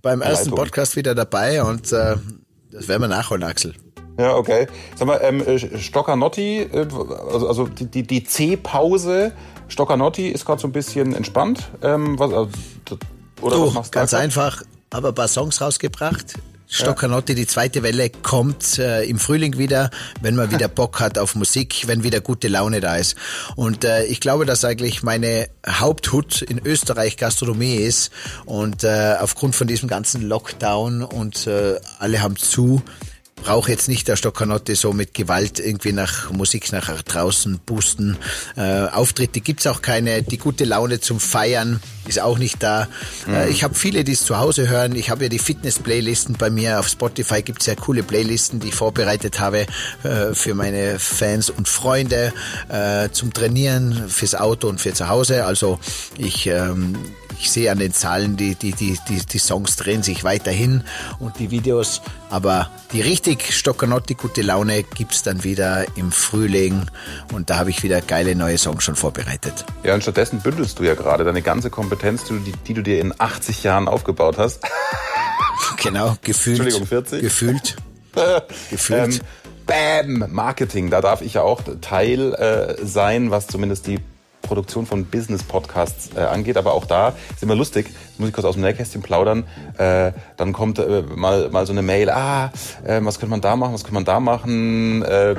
beim 0.00 0.20
ersten 0.20 0.50
Leitung. 0.50 0.58
Podcast 0.58 0.96
wieder 0.96 1.14
dabei 1.14 1.62
und 1.62 1.92
äh, 1.92 2.16
das 2.70 2.88
werden 2.88 3.02
wir 3.02 3.08
nachholen, 3.08 3.42
Axel. 3.42 3.74
Ja, 4.18 4.36
okay. 4.36 4.66
Sag 4.96 5.08
mal, 5.08 5.20
ähm, 5.22 5.46
äh, 5.46 5.58
Stoccanotti, 5.78 6.60
äh, 6.60 6.86
also, 7.32 7.48
also 7.48 7.66
die, 7.66 7.86
die, 7.86 8.02
die 8.02 8.24
C-Pause, 8.24 9.32
Stoccanotti 9.68 10.28
ist 10.28 10.44
gerade 10.44 10.60
so 10.60 10.68
ein 10.68 10.72
bisschen 10.72 11.14
entspannt. 11.14 11.70
Ähm, 11.82 12.18
was, 12.18 12.32
also, 12.32 12.50
oder 13.40 13.56
du, 13.56 13.66
was 13.66 13.74
machst 13.74 13.94
du 13.94 13.98
ganz 13.98 14.14
einfach, 14.14 14.62
habe 14.92 15.08
ein 15.08 15.14
paar 15.14 15.28
Songs 15.28 15.60
rausgebracht. 15.60 16.34
Stoccanotti, 16.68 17.34
die 17.34 17.46
zweite 17.46 17.82
Welle 17.82 18.08
kommt 18.08 18.78
äh, 18.78 19.04
im 19.04 19.18
Frühling 19.18 19.58
wieder, 19.58 19.90
wenn 20.22 20.36
man 20.36 20.50
wieder 20.50 20.68
Bock 20.74 21.00
hat 21.00 21.18
auf 21.18 21.34
Musik, 21.34 21.82
wenn 21.86 22.02
wieder 22.02 22.22
gute 22.22 22.48
Laune 22.48 22.80
da 22.80 22.96
ist. 22.96 23.14
Und 23.56 23.84
äh, 23.84 24.04
ich 24.04 24.20
glaube, 24.20 24.46
dass 24.46 24.64
eigentlich 24.64 25.02
meine 25.02 25.48
Haupthut 25.68 26.40
in 26.40 26.58
Österreich 26.64 27.18
Gastronomie 27.18 27.74
ist. 27.74 28.10
Und 28.46 28.84
äh, 28.84 29.16
aufgrund 29.20 29.54
von 29.54 29.66
diesem 29.66 29.86
ganzen 29.86 30.22
Lockdown 30.22 31.02
und 31.02 31.46
äh, 31.46 31.78
alle 31.98 32.22
haben 32.22 32.36
zu, 32.36 32.82
brauche 33.42 33.70
jetzt 33.70 33.88
nicht 33.88 34.08
der 34.08 34.16
Stockanotte 34.16 34.76
so 34.76 34.92
mit 34.92 35.14
Gewalt 35.14 35.58
irgendwie 35.58 35.92
nach 35.92 36.30
Musik 36.30 36.72
nach 36.72 37.02
draußen 37.02 37.60
boosten. 37.66 38.16
Äh, 38.56 38.86
Auftritte 38.86 39.40
gibt's 39.40 39.66
auch 39.66 39.82
keine. 39.82 40.22
Die 40.22 40.38
gute 40.38 40.64
Laune 40.64 41.00
zum 41.00 41.20
Feiern 41.20 41.80
ist 42.06 42.20
auch 42.20 42.38
nicht 42.38 42.62
da. 42.62 42.88
Mhm. 43.26 43.34
Äh, 43.34 43.48
ich 43.48 43.64
habe 43.64 43.74
viele, 43.74 44.04
die 44.04 44.12
es 44.12 44.24
zu 44.24 44.38
Hause 44.38 44.68
hören. 44.68 44.94
Ich 44.94 45.10
habe 45.10 45.24
ja 45.24 45.28
die 45.28 45.38
Fitness-Playlisten 45.38 46.36
bei 46.38 46.50
mir. 46.50 46.78
Auf 46.78 46.88
Spotify 46.88 47.42
gibt's 47.42 47.66
ja 47.66 47.74
coole 47.74 48.02
Playlisten, 48.02 48.60
die 48.60 48.68
ich 48.68 48.74
vorbereitet 48.74 49.40
habe 49.40 49.66
äh, 50.04 50.34
für 50.34 50.54
meine 50.54 50.98
Fans 50.98 51.50
und 51.50 51.68
Freunde 51.68 52.32
äh, 52.68 53.10
zum 53.10 53.32
Trainieren, 53.32 54.08
fürs 54.08 54.34
Auto 54.34 54.68
und 54.68 54.80
für 54.80 54.94
zu 54.94 55.08
Hause. 55.08 55.44
Also 55.44 55.78
ich 56.16 56.46
ähm, 56.46 56.96
ich 57.42 57.50
sehe 57.50 57.72
an 57.72 57.78
den 57.78 57.92
Zahlen, 57.92 58.36
die, 58.36 58.54
die, 58.54 58.70
die, 58.72 58.96
die, 59.08 59.18
die 59.18 59.38
Songs 59.38 59.74
drehen 59.74 60.04
sich 60.04 60.22
weiterhin 60.22 60.84
und 61.18 61.40
die 61.40 61.50
Videos. 61.50 62.00
Aber 62.30 62.70
die 62.92 63.00
richtig 63.32 63.56
Stockanotti 63.56 64.14
gute 64.14 64.42
Laune 64.42 64.82
gibt's 64.82 65.22
dann 65.22 65.42
wieder 65.42 65.86
im 65.96 66.12
Frühling. 66.12 66.84
Und 67.32 67.48
da 67.48 67.56
habe 67.56 67.70
ich 67.70 67.82
wieder 67.82 68.02
geile 68.02 68.34
neue 68.34 68.58
Songs 68.58 68.84
schon 68.84 68.94
vorbereitet. 68.94 69.64
Ja, 69.84 69.94
und 69.94 70.02
stattdessen 70.02 70.40
bündelst 70.40 70.78
du 70.78 70.82
ja 70.82 70.94
gerade 70.94 71.24
deine 71.24 71.40
ganze 71.40 71.70
Kompetenz, 71.70 72.24
die, 72.24 72.52
die 72.66 72.74
du 72.74 72.82
dir 72.82 73.00
in 73.00 73.14
80 73.16 73.62
Jahren 73.62 73.88
aufgebaut 73.88 74.38
hast. 74.38 74.62
Genau, 75.80 76.16
gefühlt. 76.22 76.60
Entschuldigung, 76.60 76.86
40? 76.86 77.22
Gefühlt. 77.22 77.76
gefühlt. 78.70 79.20
Ähm, 79.66 80.20
Bam! 80.20 80.32
Marketing, 80.32 80.90
da 80.90 81.00
darf 81.00 81.22
ich 81.22 81.34
ja 81.34 81.42
auch 81.42 81.60
Teil 81.80 82.34
äh, 82.34 82.84
sein, 82.84 83.30
was 83.30 83.46
zumindest 83.46 83.86
die 83.86 83.98
Produktion 84.52 84.84
von 84.84 85.06
Business-Podcasts 85.06 86.10
äh, 86.14 86.20
angeht. 86.20 86.58
Aber 86.58 86.74
auch 86.74 86.84
da 86.84 87.14
ist 87.34 87.42
immer 87.42 87.54
lustig, 87.54 87.88
muss 88.18 88.28
ich 88.28 88.34
kurz 88.34 88.44
aus 88.44 88.54
dem 88.54 88.62
Nähkästchen 88.62 89.00
plaudern. 89.00 89.44
Äh, 89.78 90.12
dann 90.36 90.52
kommt 90.52 90.78
äh, 90.78 91.02
mal, 91.16 91.48
mal 91.48 91.64
so 91.64 91.72
eine 91.72 91.80
Mail, 91.80 92.10
ah, 92.10 92.52
äh, 92.84 93.00
was 93.02 93.18
könnte 93.18 93.30
man 93.30 93.40
da 93.40 93.56
machen, 93.56 93.72
was 93.72 93.82
könnte 93.82 93.94
man 93.94 94.04
da 94.04 94.20
machen. 94.20 95.00
Äh, 95.00 95.36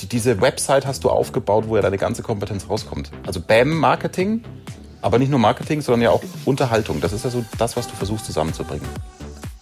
die, 0.00 0.06
diese 0.06 0.40
Website 0.40 0.86
hast 0.86 1.04
du 1.04 1.10
aufgebaut, 1.10 1.64
wo 1.68 1.76
ja 1.76 1.82
deine 1.82 1.98
ganze 1.98 2.22
Kompetenz 2.22 2.70
rauskommt. 2.70 3.10
Also 3.26 3.40
BAM 3.40 3.76
Marketing, 3.76 4.42
aber 5.02 5.18
nicht 5.18 5.30
nur 5.30 5.38
Marketing, 5.38 5.82
sondern 5.82 6.00
ja 6.00 6.10
auch 6.10 6.22
Unterhaltung. 6.46 7.02
Das 7.02 7.12
ist 7.12 7.24
ja 7.24 7.30
so 7.30 7.44
das, 7.58 7.76
was 7.76 7.86
du 7.88 7.94
versuchst 7.94 8.24
zusammenzubringen. 8.24 8.86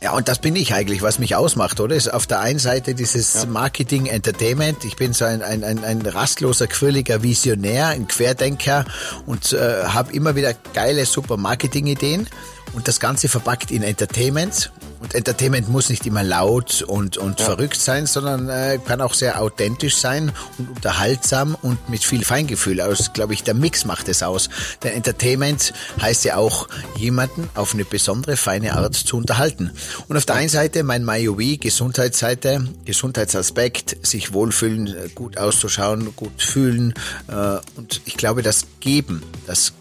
Ja, 0.04 0.12
und 0.12 0.28
das 0.28 0.38
bin 0.38 0.54
ich 0.54 0.74
eigentlich, 0.74 1.00
was 1.00 1.18
mich 1.18 1.34
ausmacht, 1.34 1.80
oder? 1.80 1.96
Ist 1.96 2.12
auf 2.12 2.26
der 2.26 2.40
einen 2.40 2.58
Seite 2.58 2.94
dieses 2.94 3.32
ja. 3.32 3.46
Marketing, 3.46 4.04
Entertainment. 4.04 4.84
Ich 4.84 4.96
bin 4.96 5.14
so 5.14 5.24
ein, 5.24 5.40
ein, 5.40 5.64
ein, 5.64 5.82
ein 5.82 6.02
rastloser, 6.02 6.66
quirliger 6.66 7.22
Visionär, 7.22 7.86
ein 7.86 8.06
Querdenker 8.06 8.84
und 9.24 9.54
äh, 9.54 9.84
habe 9.84 10.12
immer 10.12 10.36
wieder 10.36 10.52
geile, 10.74 11.06
super 11.06 11.38
Marketing-Ideen 11.38 12.28
und 12.74 12.86
das 12.86 13.00
Ganze 13.00 13.28
verpackt 13.30 13.70
in 13.70 13.82
Entertainment 13.82 14.70
und 15.04 15.14
Entertainment 15.14 15.68
muss 15.68 15.90
nicht 15.90 16.06
immer 16.06 16.22
laut 16.22 16.80
und, 16.80 17.18
und 17.18 17.38
ja. 17.38 17.44
verrückt 17.44 17.78
sein, 17.78 18.06
sondern 18.06 18.48
äh, 18.48 18.78
kann 18.82 19.02
auch 19.02 19.12
sehr 19.12 19.42
authentisch 19.42 19.96
sein 19.96 20.32
und 20.56 20.70
unterhaltsam 20.70 21.56
und 21.60 21.90
mit 21.90 22.02
viel 22.02 22.24
Feingefühl 22.24 22.80
aus. 22.80 23.12
Glaube 23.12 23.34
ich, 23.34 23.42
der 23.42 23.52
Mix 23.52 23.84
macht 23.84 24.08
es 24.08 24.22
aus. 24.22 24.48
Denn 24.82 24.94
Entertainment 24.94 25.74
heißt 26.00 26.24
ja 26.24 26.36
auch, 26.36 26.68
jemanden 26.96 27.50
auf 27.54 27.74
eine 27.74 27.84
besondere, 27.84 28.38
feine 28.38 28.72
Art 28.72 28.94
zu 28.94 29.18
unterhalten. 29.18 29.72
Und 30.08 30.16
auf 30.16 30.24
der 30.24 30.36
einen 30.36 30.48
Seite 30.48 30.82
mein 30.84 31.04
MyOV, 31.04 31.60
Gesundheitsseite, 31.60 32.66
Gesundheitsaspekt, 32.86 33.98
sich 34.06 34.32
wohlfühlen, 34.32 34.94
gut 35.14 35.36
auszuschauen, 35.36 36.16
gut 36.16 36.40
fühlen. 36.40 36.94
Äh, 37.28 37.58
und 37.76 38.00
ich 38.06 38.16
glaube, 38.16 38.42
das 38.42 38.64
Geben, 38.80 39.22
das 39.46 39.74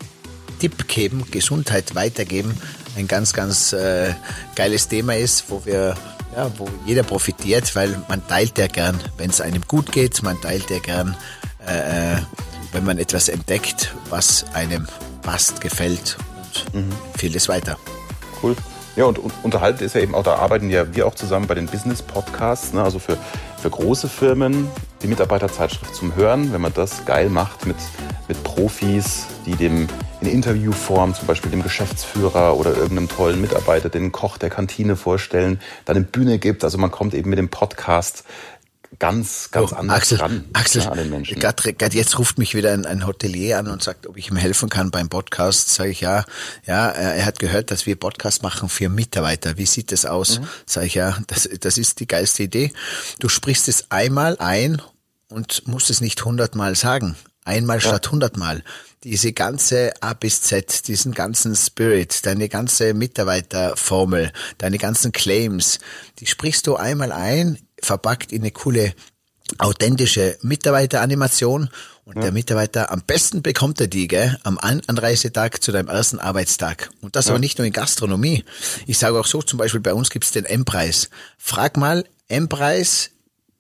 Tipp 0.60 0.90
geben, 0.90 1.24
Gesundheit 1.32 1.96
weitergeben, 1.96 2.58
ein 2.96 3.08
ganz, 3.08 3.34
ganz 3.34 3.74
äh, 3.74 4.14
geiles 4.56 4.88
Thema 4.88 5.16
ist, 5.16 5.46
wo 5.50 5.66
wir 5.66 5.96
ja, 6.36 6.52
wo 6.58 6.68
jeder 6.86 7.04
profitiert, 7.04 7.76
weil 7.76 7.96
man 8.08 8.26
teilt 8.28 8.58
ja 8.58 8.68
gern, 8.68 9.00
wenn 9.18 9.30
es 9.30 9.42
einem 9.42 9.62
gut 9.68 9.92
geht, 9.92 10.24
man 10.24 10.40
teilt 10.42 10.70
ja 10.70 10.80
gern, 10.80 11.16
äh, 11.66 12.18
wenn 12.72 12.84
man 12.84 12.98
etwas 12.98 13.30
entdeckt, 13.30 13.94
was 14.10 14.46
einem 14.54 14.88
passt, 15.22 15.62
gefällt 15.62 16.18
und 16.74 16.88
mhm. 16.88 16.92
vieles 17.18 17.48
weiter. 17.50 17.78
Cool. 18.42 18.56
Ja, 18.96 19.06
und, 19.06 19.18
und 19.18 19.34
Unterhalten 19.42 19.84
ist 19.84 19.96
ja 19.96 20.02
eben 20.02 20.14
auch, 20.14 20.24
da 20.24 20.36
arbeiten 20.36 20.70
ja 20.70 20.94
wir 20.96 21.08
auch 21.08 21.16
zusammen 21.16 21.48
bei 21.48 21.56
den 21.56 21.66
Business-Podcasts, 21.66 22.74
ne? 22.74 22.84
also 22.84 23.00
für, 23.00 23.18
für 23.60 23.70
große 23.70 24.08
Firmen, 24.08 24.68
die 25.02 25.08
Mitarbeiterzeitschrift 25.08 25.96
zum 25.96 26.16
Hören, 26.16 26.54
wenn 26.54 26.62
man 26.62 26.74
das 26.74 27.04
geil 27.06 27.30
macht 27.30 27.66
mit, 27.66 27.78
mit 28.28 28.44
Profis, 28.44 29.26
die 29.48 29.56
dem 29.56 29.88
in 30.22 30.30
Interviewform 30.30 31.14
zum 31.14 31.28
Beispiel 31.28 31.52
dem 31.52 31.64
Geschäftsführer 31.64 32.56
oder 32.56 32.76
irgendeinem 32.76 33.10
tollen 33.10 33.42
Mitarbeiter 33.42 33.90
den 33.90 34.12
Koch 34.12 34.38
der 34.38 34.50
Kantine 34.50 34.96
vorstellen, 34.96 35.60
dann 35.86 35.98
eine 35.98 36.06
Bühne 36.06 36.40
gibt. 36.40 36.64
Also 36.64 36.78
man 36.78 36.92
kommt 36.92 37.14
eben 37.14 37.30
mit 37.30 37.40
dem 37.40 37.50
Podcast 37.50 38.24
ganz, 39.00 39.50
ganz 39.52 39.72
oh, 39.72 39.76
anders 39.76 39.98
Axel, 39.98 40.18
ran 40.18 40.46
Axel, 40.54 40.82
ja, 40.82 40.92
an 40.92 40.98
den 40.98 41.10
Menschen. 41.10 41.40
Gerade 41.40 41.98
jetzt 41.98 42.20
ruft 42.20 42.38
mich 42.38 42.56
wieder 42.56 42.72
ein, 42.72 42.86
ein, 42.86 43.06
Hotelier 43.06 43.60
an 43.60 43.68
und 43.68 43.84
sagt, 43.84 44.08
ob 44.08 44.18
ich 44.18 44.30
ihm 44.30 44.36
helfen 44.36 44.70
kann 44.70 44.92
beim 44.92 45.10
Podcast. 45.10 45.70
Sage 45.70 45.90
ich 45.90 46.02
ja, 46.02 46.26
ja, 46.66 46.90
er 46.90 47.26
hat 47.26 47.40
gehört, 47.40 47.72
dass 47.72 47.86
wir 47.86 47.96
Podcast 47.96 48.44
machen 48.44 48.70
für 48.70 48.90
Mitarbeiter. 48.90 49.58
Wie 49.58 49.66
sieht 49.66 49.92
das 49.92 50.06
aus? 50.06 50.40
Mhm. 50.40 50.48
Sage 50.66 50.88
ich 50.88 50.96
ja, 50.96 51.18
das, 51.28 51.50
das 51.60 51.78
ist 51.78 52.00
die 52.00 52.08
geilste 52.08 52.44
Idee. 52.44 52.72
Du 53.20 53.30
sprichst 53.30 53.68
es 53.68 53.92
einmal 53.92 54.38
ein 54.40 54.82
und 55.30 55.68
musst 55.68 55.90
es 55.90 56.02
nicht 56.02 56.24
hundertmal 56.24 56.76
sagen. 56.76 57.16
Einmal 57.46 57.78
ja. 57.78 57.90
statt 57.90 58.12
hundertmal 58.12 58.64
diese 59.04 59.34
ganze 59.34 59.92
A 60.02 60.14
bis 60.14 60.42
Z, 60.42 60.88
diesen 60.88 61.14
ganzen 61.14 61.56
Spirit, 61.56 62.26
deine 62.26 62.48
ganze 62.48 62.94
Mitarbeiterformel, 62.94 64.32
deine 64.58 64.78
ganzen 64.78 65.12
Claims, 65.12 65.80
die 66.20 66.26
sprichst 66.26 66.68
du 66.68 66.76
einmal 66.76 67.12
ein, 67.12 67.60
verpackt 67.86 68.32
in 68.32 68.42
eine 68.42 68.52
coole 68.52 68.94
authentische 69.58 70.38
Mitarbeiteranimation 70.42 71.70
und 72.06 72.16
ja. 72.16 72.24
der 72.24 72.32
Mitarbeiter, 72.32 72.92
am 72.92 73.02
besten 73.02 73.42
bekommt 73.42 73.80
er 73.80 73.88
die, 73.88 74.08
gell, 74.08 74.38
am 74.44 74.58
Anreisetag 74.58 75.64
zu 75.64 75.72
deinem 75.72 75.88
ersten 75.88 76.20
Arbeitstag. 76.20 76.90
Und 77.02 77.16
das 77.16 77.26
ja. 77.26 77.32
aber 77.32 77.40
nicht 77.40 77.58
nur 77.58 77.68
in 77.68 77.74
Gastronomie. 77.74 78.44
Ich 78.88 78.98
sage 78.98 79.20
auch 79.20 79.26
so, 79.26 79.42
zum 79.42 79.58
Beispiel 79.58 79.80
bei 79.80 79.94
uns 79.94 80.10
gibt's 80.10 80.32
den 80.32 80.46
M-Preis. 80.46 81.10
Frag 81.38 81.78
mal, 81.78 82.06
M-Preis 82.28 83.12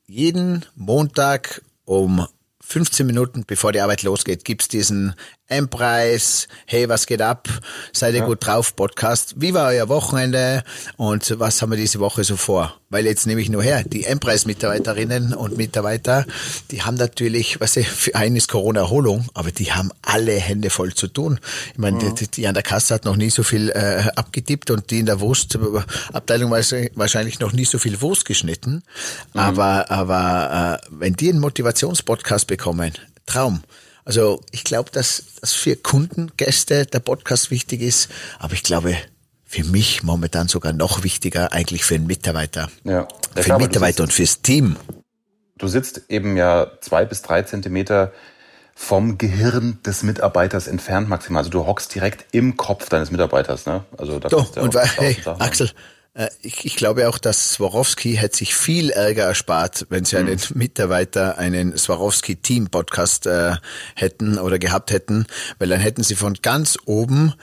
jeden 0.08 0.66
Montag 0.76 1.62
um 1.86 2.28
15 2.62 3.06
Minuten 3.06 3.46
bevor 3.46 3.72
die 3.72 3.82
Arbeit 3.82 4.04
losgeht, 4.04 4.46
gibt's 4.46 4.68
diesen 4.68 5.16
M-Preis, 5.54 6.48
hey, 6.66 6.90
was 6.90 7.06
geht 7.06 7.22
ab? 7.22 7.48
Seid 7.92 8.16
ihr 8.16 8.22
ja. 8.22 8.26
gut 8.26 8.46
drauf, 8.46 8.76
Podcast? 8.76 9.36
Wie 9.38 9.54
war 9.54 9.70
euer 9.70 9.88
Wochenende? 9.88 10.64
Und 10.98 11.40
was 11.40 11.62
haben 11.62 11.70
wir 11.72 11.78
diese 11.78 12.00
Woche 12.00 12.24
so 12.24 12.38
vor? 12.38 12.80
Weil 12.90 13.06
jetzt 13.06 13.28
nehme 13.28 13.40
ich 13.40 13.50
nur 13.50 13.62
her, 13.62 13.84
die 13.84 14.06
M-Preis-Mitarbeiterinnen 14.06 15.34
und 15.34 15.58
Mitarbeiter, 15.58 16.26
die 16.72 16.82
haben 16.82 16.96
natürlich, 16.96 17.60
was 17.62 17.76
ich, 17.78 17.88
für 17.88 18.16
einen 18.16 18.36
ist 18.36 18.50
Corona-Erholung, 18.50 19.28
aber 19.34 19.52
die 19.52 19.72
haben 19.72 19.92
alle 20.02 20.34
Hände 20.34 20.70
voll 20.70 20.94
zu 20.94 21.08
tun. 21.08 21.40
Ich 21.72 21.78
meine, 21.78 22.04
ja. 22.04 22.10
die, 22.12 22.28
die, 22.28 22.48
an 22.48 22.56
der 22.56 22.64
Kasse 22.64 22.96
hat 22.96 23.06
noch 23.06 23.16
nie 23.16 23.30
so 23.30 23.44
viel 23.44 23.70
äh, 23.70 24.10
abgetippt 24.16 24.72
und 24.72 24.90
die 24.90 25.00
in 25.00 25.06
der 25.06 25.20
Wurstabteilung 25.20 26.52
wahrscheinlich 26.52 27.40
noch 27.40 27.54
nie 27.54 27.66
so 27.66 27.78
viel 27.78 28.02
Wurst 28.02 28.26
geschnitten. 28.26 28.84
Mhm. 29.34 29.40
Aber, 29.40 29.92
aber 29.92 30.80
äh, 30.82 30.88
wenn 30.90 31.14
die 31.14 31.30
einen 31.30 31.40
Motivationspodcast 31.40 32.48
bekommen, 32.48 32.94
Traum. 33.26 33.62
Also 34.06 34.42
ich 34.52 34.64
glaube, 34.64 34.92
dass, 34.92 35.24
dass 35.40 35.54
für 35.54 35.76
Kundengäste 35.76 36.86
der 36.86 37.00
Podcast 37.00 37.52
wichtig 37.52 37.82
ist, 37.82 38.10
aber 38.40 38.54
ich 38.54 38.64
glaube, 38.64 38.96
für 39.46 39.64
mich 39.64 40.04
momentan 40.04 40.48
sogar 40.48 40.74
noch 40.74 41.04
wichtiger 41.04 41.52
eigentlich 41.52 41.86
für 41.86 41.96
einen 41.96 42.08
Mitarbeiter. 42.08 42.70
Ja. 42.84 43.08
für 43.36 43.44
den 43.44 43.58
Mitarbeiter 43.58 44.04
und 44.04 44.12
fürs 44.12 44.42
Team. 44.42 44.78
Du 45.58 45.68
sitzt 45.68 46.02
eben 46.10 46.36
ja 46.36 46.72
zwei 46.82 47.06
bis 47.06 47.22
drei 47.22 47.44
Zentimeter 47.44 48.12
vom 48.76 49.18
Gehirn 49.18 49.80
des 49.86 50.04
Mitarbeiters 50.04 50.68
entfernt 50.68 51.08
maximal. 51.08 51.42
Also 51.42 51.52
du 51.52 51.66
hockst 51.66 51.94
direkt 51.94 52.26
im 52.34 52.58
Kopf 52.58 52.90
deines 52.90 53.12
Mitarbeiters. 53.12 53.66
Ne? 53.66 53.86
Also 53.98 54.20
das 54.20 54.32
Doch, 54.32 54.58
und 54.58 54.74
war, 54.74 54.86
hey, 54.86 55.16
Axel, 55.40 55.70
ich, 56.42 56.66
ich 56.66 56.76
glaube 56.76 57.10
auch, 57.10 57.18
dass 57.18 57.50
Swarovski 57.54 58.16
hätte 58.16 58.38
sich 58.38 58.54
viel 58.56 58.92
Ärger 58.92 59.24
erspart, 59.24 59.88
wenn 59.90 60.06
sie 60.06 60.18
einen 60.18 60.36
mhm. 60.36 60.58
Mitarbeiter 60.58 61.38
einen 61.38 61.76
Swarovski 61.76 62.36
Team 62.36 62.68
Podcast 62.68 63.26
äh, 63.26 63.56
hätten 63.96 64.38
oder 64.38 64.60
gehabt 64.60 64.92
hätten, 64.92 65.26
weil 65.58 65.70
dann 65.70 65.80
hätten 65.80 66.04
sie 66.04 66.16
von 66.16 66.36
ganz 66.42 66.78
oben 66.86 67.34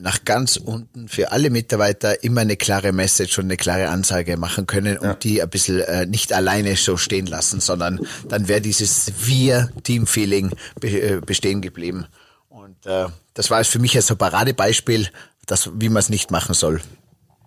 nach 0.00 0.24
ganz 0.24 0.56
unten 0.56 1.08
für 1.08 1.32
alle 1.32 1.50
Mitarbeiter 1.50 2.22
immer 2.24 2.40
eine 2.42 2.56
klare 2.56 2.92
Message 2.92 3.38
und 3.38 3.46
eine 3.46 3.56
klare 3.56 3.88
Ansage 3.88 4.36
machen 4.36 4.66
können 4.66 4.96
und 4.98 5.06
ja. 5.06 5.14
die 5.14 5.42
ein 5.42 5.50
bisschen 5.50 5.80
äh, 5.80 6.06
nicht 6.06 6.32
alleine 6.32 6.76
so 6.76 6.96
stehen 6.96 7.26
lassen, 7.26 7.60
sondern 7.60 8.00
dann 8.28 8.48
wäre 8.48 8.60
dieses 8.60 9.12
Wir-Team-Feeling 9.18 10.52
be 10.80 10.88
äh, 10.88 11.20
bestehen 11.20 11.60
geblieben. 11.60 12.06
Und 12.48 12.86
äh, 12.86 13.06
das 13.34 13.50
war 13.50 13.62
für 13.64 13.78
mich 13.78 13.94
ja 13.94 14.02
so 14.02 14.16
Paradebeispiel, 14.16 15.08
dass, 15.46 15.70
wie 15.74 15.88
man 15.88 16.00
es 16.00 16.08
nicht 16.08 16.30
machen 16.30 16.54
soll. 16.54 16.80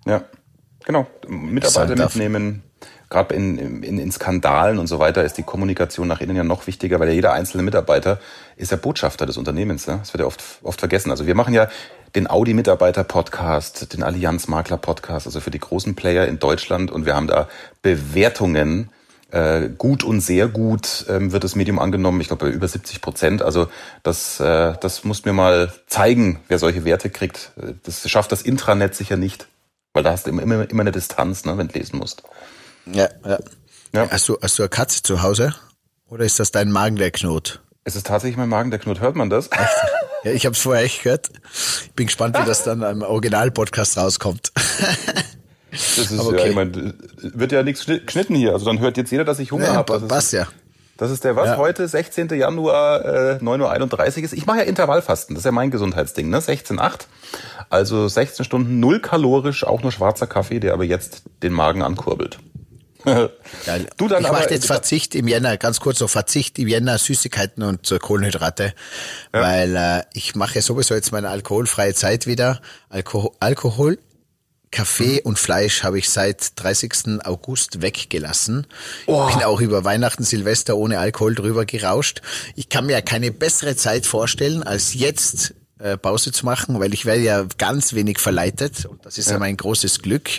Ja, 0.06 0.26
genau. 0.86 1.08
Mitarbeiter 1.28 1.96
mitnehmen. 1.96 2.63
Gerade 3.10 3.36
in, 3.36 3.84
in, 3.84 4.00
in 4.00 4.12
Skandalen 4.12 4.80
und 4.80 4.88
so 4.88 4.98
weiter 4.98 5.24
ist 5.24 5.38
die 5.38 5.43
Kommunikation 5.43 6.08
nach 6.08 6.19
innen 6.19 6.36
ja 6.36 6.43
noch 6.43 6.65
wichtiger, 6.65 7.00
weil 7.00 7.10
ja 7.10 7.13
jeder 7.13 7.34
einzelne 7.34 7.62
Mitarbeiter 7.62 8.19
ist 8.56 8.72
der 8.72 8.78
Botschafter 8.78 9.26
des 9.28 9.38
Unternehmens. 9.38 9.86
Ne? 9.86 9.98
Das 10.00 10.13
wird 10.13 10.22
ja 10.22 10.26
oft, 10.26 10.43
oft 10.63 10.80
vergessen. 10.80 11.12
Also 11.12 11.28
wir 11.28 11.36
machen 11.36 11.54
ja 11.54 11.69
den 12.15 12.28
Audi-Mitarbeiter-Podcast, 12.28 13.93
den 13.93 14.04
Allianz-Makler-Podcast, 14.04 15.28
also 15.28 15.39
für 15.41 15.52
die 15.52 15.60
großen 15.60 15.96
Player 15.96 16.28
in 16.28 16.39
Deutschland. 16.39 16.91
Und 16.91 17.06
wir 17.06 17.15
haben 17.15 17.28
da 17.28 17.48
Bewertungen, 17.84 18.89
äh, 19.34 19.69
gut 19.78 20.04
und 20.04 20.22
sehr 20.22 20.48
gut 20.48 21.06
ähm, 21.10 21.32
wird 21.32 21.43
das 21.43 21.56
Medium 21.56 21.80
angenommen. 21.80 22.22
Ich 22.22 22.28
glaube 22.28 22.46
bei 22.46 22.52
über 22.52 22.67
70 22.67 23.02
Prozent. 23.02 23.41
Also 23.41 23.67
das, 24.04 24.39
äh, 24.39 24.76
das 24.80 25.04
muss 25.04 25.26
mir 25.26 25.34
mal 25.34 25.74
zeigen, 25.88 26.39
wer 26.48 26.60
solche 26.60 26.86
Werte 26.86 27.10
kriegt. 27.10 27.52
Das 27.84 28.08
schafft 28.10 28.32
das 28.32 28.43
Intranet 28.43 28.93
sicher 28.93 29.17
nicht, 29.17 29.48
weil 29.94 30.04
da 30.04 30.12
hast 30.12 30.26
du 30.26 30.32
immer, 30.32 30.42
immer, 30.42 30.70
immer 30.70 30.82
eine 30.82 30.92
Distanz, 30.92 31.46
ne, 31.46 31.58
wenn 31.58 31.68
du 31.68 31.78
lesen 31.78 31.98
musst. 31.98 32.24
Ja, 32.86 33.10
ja. 33.26 33.40
ja. 33.94 34.10
Hast, 34.10 34.28
du, 34.28 34.38
hast 34.42 34.58
du 34.60 34.64
eine 34.64 34.70
Katze 34.70 35.04
zu 35.04 35.22
Hause? 35.22 35.56
Oder 36.08 36.26
ist 36.26 36.40
das 36.40 36.52
dein 36.52 36.72
Magen, 36.72 36.98
der 36.98 37.12
knurrt? 37.12 37.62
Es 37.86 37.96
ist 37.96 38.08
tatsächlich 38.08 38.38
mein 38.38 38.50
Magen, 38.50 38.72
der 38.72 38.80
knurrt. 38.80 39.00
Hört 39.02 39.16
man 39.16 39.30
das? 39.30 39.50
Ja, 40.24 40.32
ich 40.32 40.46
habe 40.46 40.56
es 40.56 40.62
vorher 40.62 40.84
echt 40.84 41.04
gehört. 41.04 41.30
Ich 41.84 41.92
bin 41.94 42.06
gespannt, 42.08 42.38
wie 42.40 42.46
das 42.46 42.64
dann 42.64 42.82
im 42.82 43.02
Original-Podcast 43.02 43.98
rauskommt. 43.98 44.54
Das 45.72 45.98
ist 45.98 46.20
okay. 46.20 46.38
ja, 46.38 46.46
ich 46.46 46.56
meine, 46.56 46.94
wird 47.18 47.52
ja 47.52 47.64
nichts 47.64 47.86
geschnitten 47.86 48.36
hier. 48.36 48.54
Also 48.54 48.66
dann 48.66 48.80
hört 48.80 48.96
jetzt 48.96 49.12
jeder, 49.12 49.26
dass 49.26 49.40
ich 49.40 49.52
Hunger 49.52 49.66
ja, 49.66 49.74
habe. 49.74 50.10
Was 50.10 50.32
ja. 50.32 50.48
Das 50.98 51.10
ist 51.10 51.24
der 51.24 51.36
was 51.36 51.48
ja. 51.48 51.58
heute, 51.58 51.88
16. 51.88 52.30
Januar, 52.30 53.04
äh, 53.04 53.38
9.31 53.42 54.18
Uhr 54.18 54.24
ist. 54.24 54.34
Ich 54.34 54.46
mache 54.46 54.60
ja 54.60 54.64
Intervallfasten, 54.64 55.36
das 55.36 55.42
ist 55.42 55.46
ja 55.46 55.52
mein 55.52 55.72
Gesundheitsding, 55.72 56.30
ne? 56.30 56.40
16,8. 56.40 57.08
Also 57.70 58.08
16 58.08 58.46
Stunden, 58.46 58.80
null 58.80 59.00
kalorisch, 59.00 59.64
auch 59.64 59.82
nur 59.82 59.92
schwarzer 59.92 60.28
Kaffee, 60.28 60.60
der 60.60 60.74
aber 60.74 60.84
jetzt 60.84 61.24
den 61.42 61.54
Magen 61.54 61.82
ankurbelt. 61.82 62.40
du 63.06 64.08
dann 64.08 64.24
ich 64.24 64.32
mache 64.32 64.50
jetzt 64.50 64.68
Verzicht 64.68 65.14
im 65.16 65.28
Jänner, 65.28 65.58
ganz 65.58 65.82
kurz 65.82 65.98
so 65.98 66.08
Verzicht 66.08 66.58
im 66.58 66.70
Jänner, 66.70 66.98
Süßigkeiten 66.98 67.64
und 67.64 67.94
Kohlenhydrate, 68.00 68.74
ja. 69.34 69.42
weil 69.42 69.76
äh, 69.76 70.04
ich 70.14 70.36
mache 70.36 70.62
sowieso 70.62 70.94
jetzt 70.94 71.12
meine 71.12 71.30
alkoholfreie 71.30 71.94
Zeit 71.94 72.28
wieder. 72.28 72.62
Alkohol, 72.90 73.32
Alkohol 73.42 73.98
Kaffee 74.74 75.22
und 75.22 75.38
Fleisch 75.38 75.84
habe 75.84 76.00
ich 76.00 76.10
seit 76.10 76.60
30. 76.62 77.24
August 77.24 77.82
weggelassen. 77.82 78.66
Oh. 79.06 79.28
Ich 79.30 79.36
bin 79.36 79.46
auch 79.46 79.62
über 79.62 79.84
Weihnachten, 79.86 80.24
Silvester 80.24 80.76
ohne 80.76 80.98
Alkohol 80.98 81.36
drüber 81.36 81.66
gerauscht. 81.66 82.22
Ich 82.56 82.70
kann 82.70 82.88
mir 82.88 82.94
ja 82.94 83.02
keine 83.02 83.32
bessere 83.32 83.76
Zeit 83.76 84.08
vorstellen, 84.08 84.64
als 84.64 84.96
jetzt 84.96 85.54
äh, 85.80 85.98
Pause 85.98 86.32
zu 86.32 86.46
machen, 86.46 86.80
weil 86.80 86.94
ich 86.94 87.06
werde 87.06 87.22
ja 87.22 87.46
ganz 87.58 87.94
wenig 87.94 88.20
verleitet 88.20 88.86
und 88.86 89.06
das 89.06 89.18
ist 89.18 89.28
ja, 89.28 89.34
ja 89.34 89.40
mein 89.40 89.58
großes 89.58 90.00
Glück. 90.00 90.30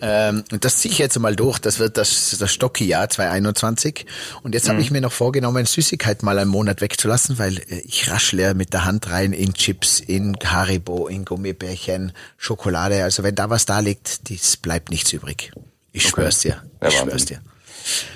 Ähm, 0.00 0.44
und 0.52 0.64
das 0.64 0.78
ziehe 0.78 0.92
ich 0.92 0.98
jetzt 0.98 1.18
mal 1.18 1.34
durch. 1.34 1.58
Das 1.58 1.78
wird 1.78 1.96
das, 1.96 2.36
das 2.38 2.52
Stocki-Jahr 2.52 3.08
2021. 3.08 4.06
Und 4.42 4.54
jetzt 4.54 4.66
mhm. 4.66 4.72
habe 4.72 4.80
ich 4.82 4.90
mir 4.90 5.00
noch 5.00 5.12
vorgenommen, 5.12 5.66
Süßigkeit 5.66 6.22
mal 6.22 6.38
einen 6.38 6.50
Monat 6.50 6.80
wegzulassen, 6.82 7.38
weil 7.38 7.58
äh, 7.58 7.80
ich 7.84 8.10
raschle 8.10 8.54
mit 8.54 8.72
der 8.72 8.84
Hand 8.84 9.10
rein 9.10 9.32
in 9.32 9.54
Chips, 9.54 9.98
in 9.98 10.36
Haribo, 10.44 11.08
in 11.08 11.24
Gummibärchen, 11.24 12.12
Schokolade. 12.36 13.02
Also 13.02 13.22
wenn 13.22 13.34
da 13.34 13.50
was 13.50 13.66
da 13.66 13.80
liegt, 13.80 14.30
das 14.30 14.56
bleibt 14.56 14.90
nichts 14.90 15.12
übrig. 15.12 15.52
Ich 15.92 16.04
okay. 16.04 16.12
schwör's 16.12 16.40
dir. 16.40 16.62
Ich 16.86 16.92
ja, 16.92 17.02
schwör's 17.02 17.24
dir. 17.24 17.40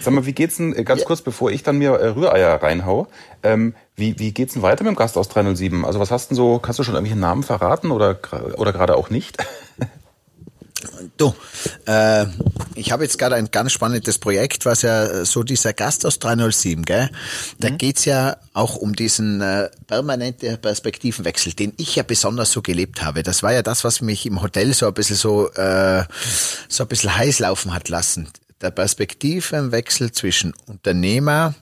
Sag 0.00 0.12
mal, 0.12 0.26
wie 0.26 0.32
geht's 0.32 0.56
denn, 0.56 0.74
äh, 0.74 0.84
ganz 0.84 1.02
ja. 1.02 1.06
kurz, 1.06 1.22
bevor 1.22 1.50
ich 1.50 1.62
dann 1.62 1.78
mir 1.78 1.92
äh, 1.92 2.08
Rühreier 2.08 2.62
reinhau, 2.62 3.06
ähm, 3.42 3.74
wie, 3.96 4.18
wie 4.18 4.32
geht's 4.32 4.54
denn 4.54 4.62
weiter 4.62 4.84
mit 4.84 4.92
dem 4.92 4.96
Gast 4.96 5.16
aus 5.16 5.28
307? 5.28 5.84
Also 5.84 6.00
was 6.00 6.10
hast 6.10 6.26
du 6.26 6.34
denn 6.34 6.36
so, 6.36 6.58
kannst 6.58 6.78
du 6.78 6.84
schon 6.84 6.94
irgendwelche 6.94 7.20
Namen 7.20 7.42
verraten 7.42 7.90
oder, 7.90 8.18
oder 8.56 8.72
gerade 8.72 8.96
auch 8.96 9.10
nicht? 9.10 9.36
Du, 11.18 11.34
äh, 11.86 12.24
ich 12.74 12.90
habe 12.90 13.02
jetzt 13.02 13.18
gerade 13.18 13.34
ein 13.34 13.50
ganz 13.50 13.72
spannendes 13.72 14.18
Projekt, 14.18 14.64
was 14.64 14.80
ja 14.80 15.26
so 15.26 15.42
dieser 15.42 15.74
Gast 15.74 16.06
aus 16.06 16.18
307, 16.18 16.86
gell? 16.86 17.10
Da 17.58 17.68
mhm. 17.68 17.76
geht's 17.76 18.06
ja 18.06 18.38
auch 18.54 18.76
um 18.76 18.96
diesen 18.96 19.42
äh, 19.42 19.68
permanente 19.86 20.56
Perspektivenwechsel, 20.56 21.52
den 21.52 21.74
ich 21.76 21.96
ja 21.96 22.02
besonders 22.02 22.52
so 22.52 22.62
gelebt 22.62 23.02
habe. 23.02 23.22
Das 23.22 23.42
war 23.42 23.52
ja 23.52 23.62
das, 23.62 23.84
was 23.84 24.00
mich 24.00 24.24
im 24.24 24.40
Hotel 24.40 24.72
so 24.72 24.86
ein 24.86 24.94
bisschen 24.94 25.16
so, 25.16 25.50
äh, 25.52 26.04
so 26.68 26.84
ein 26.84 26.88
bisschen 26.88 27.14
heiß 27.14 27.40
laufen 27.40 27.74
hat 27.74 27.90
lassen 27.90 28.28
der 28.60 28.70
Perspektivenwechsel 28.70 30.12
zwischen 30.12 30.54
Unternehmer, 30.66 31.54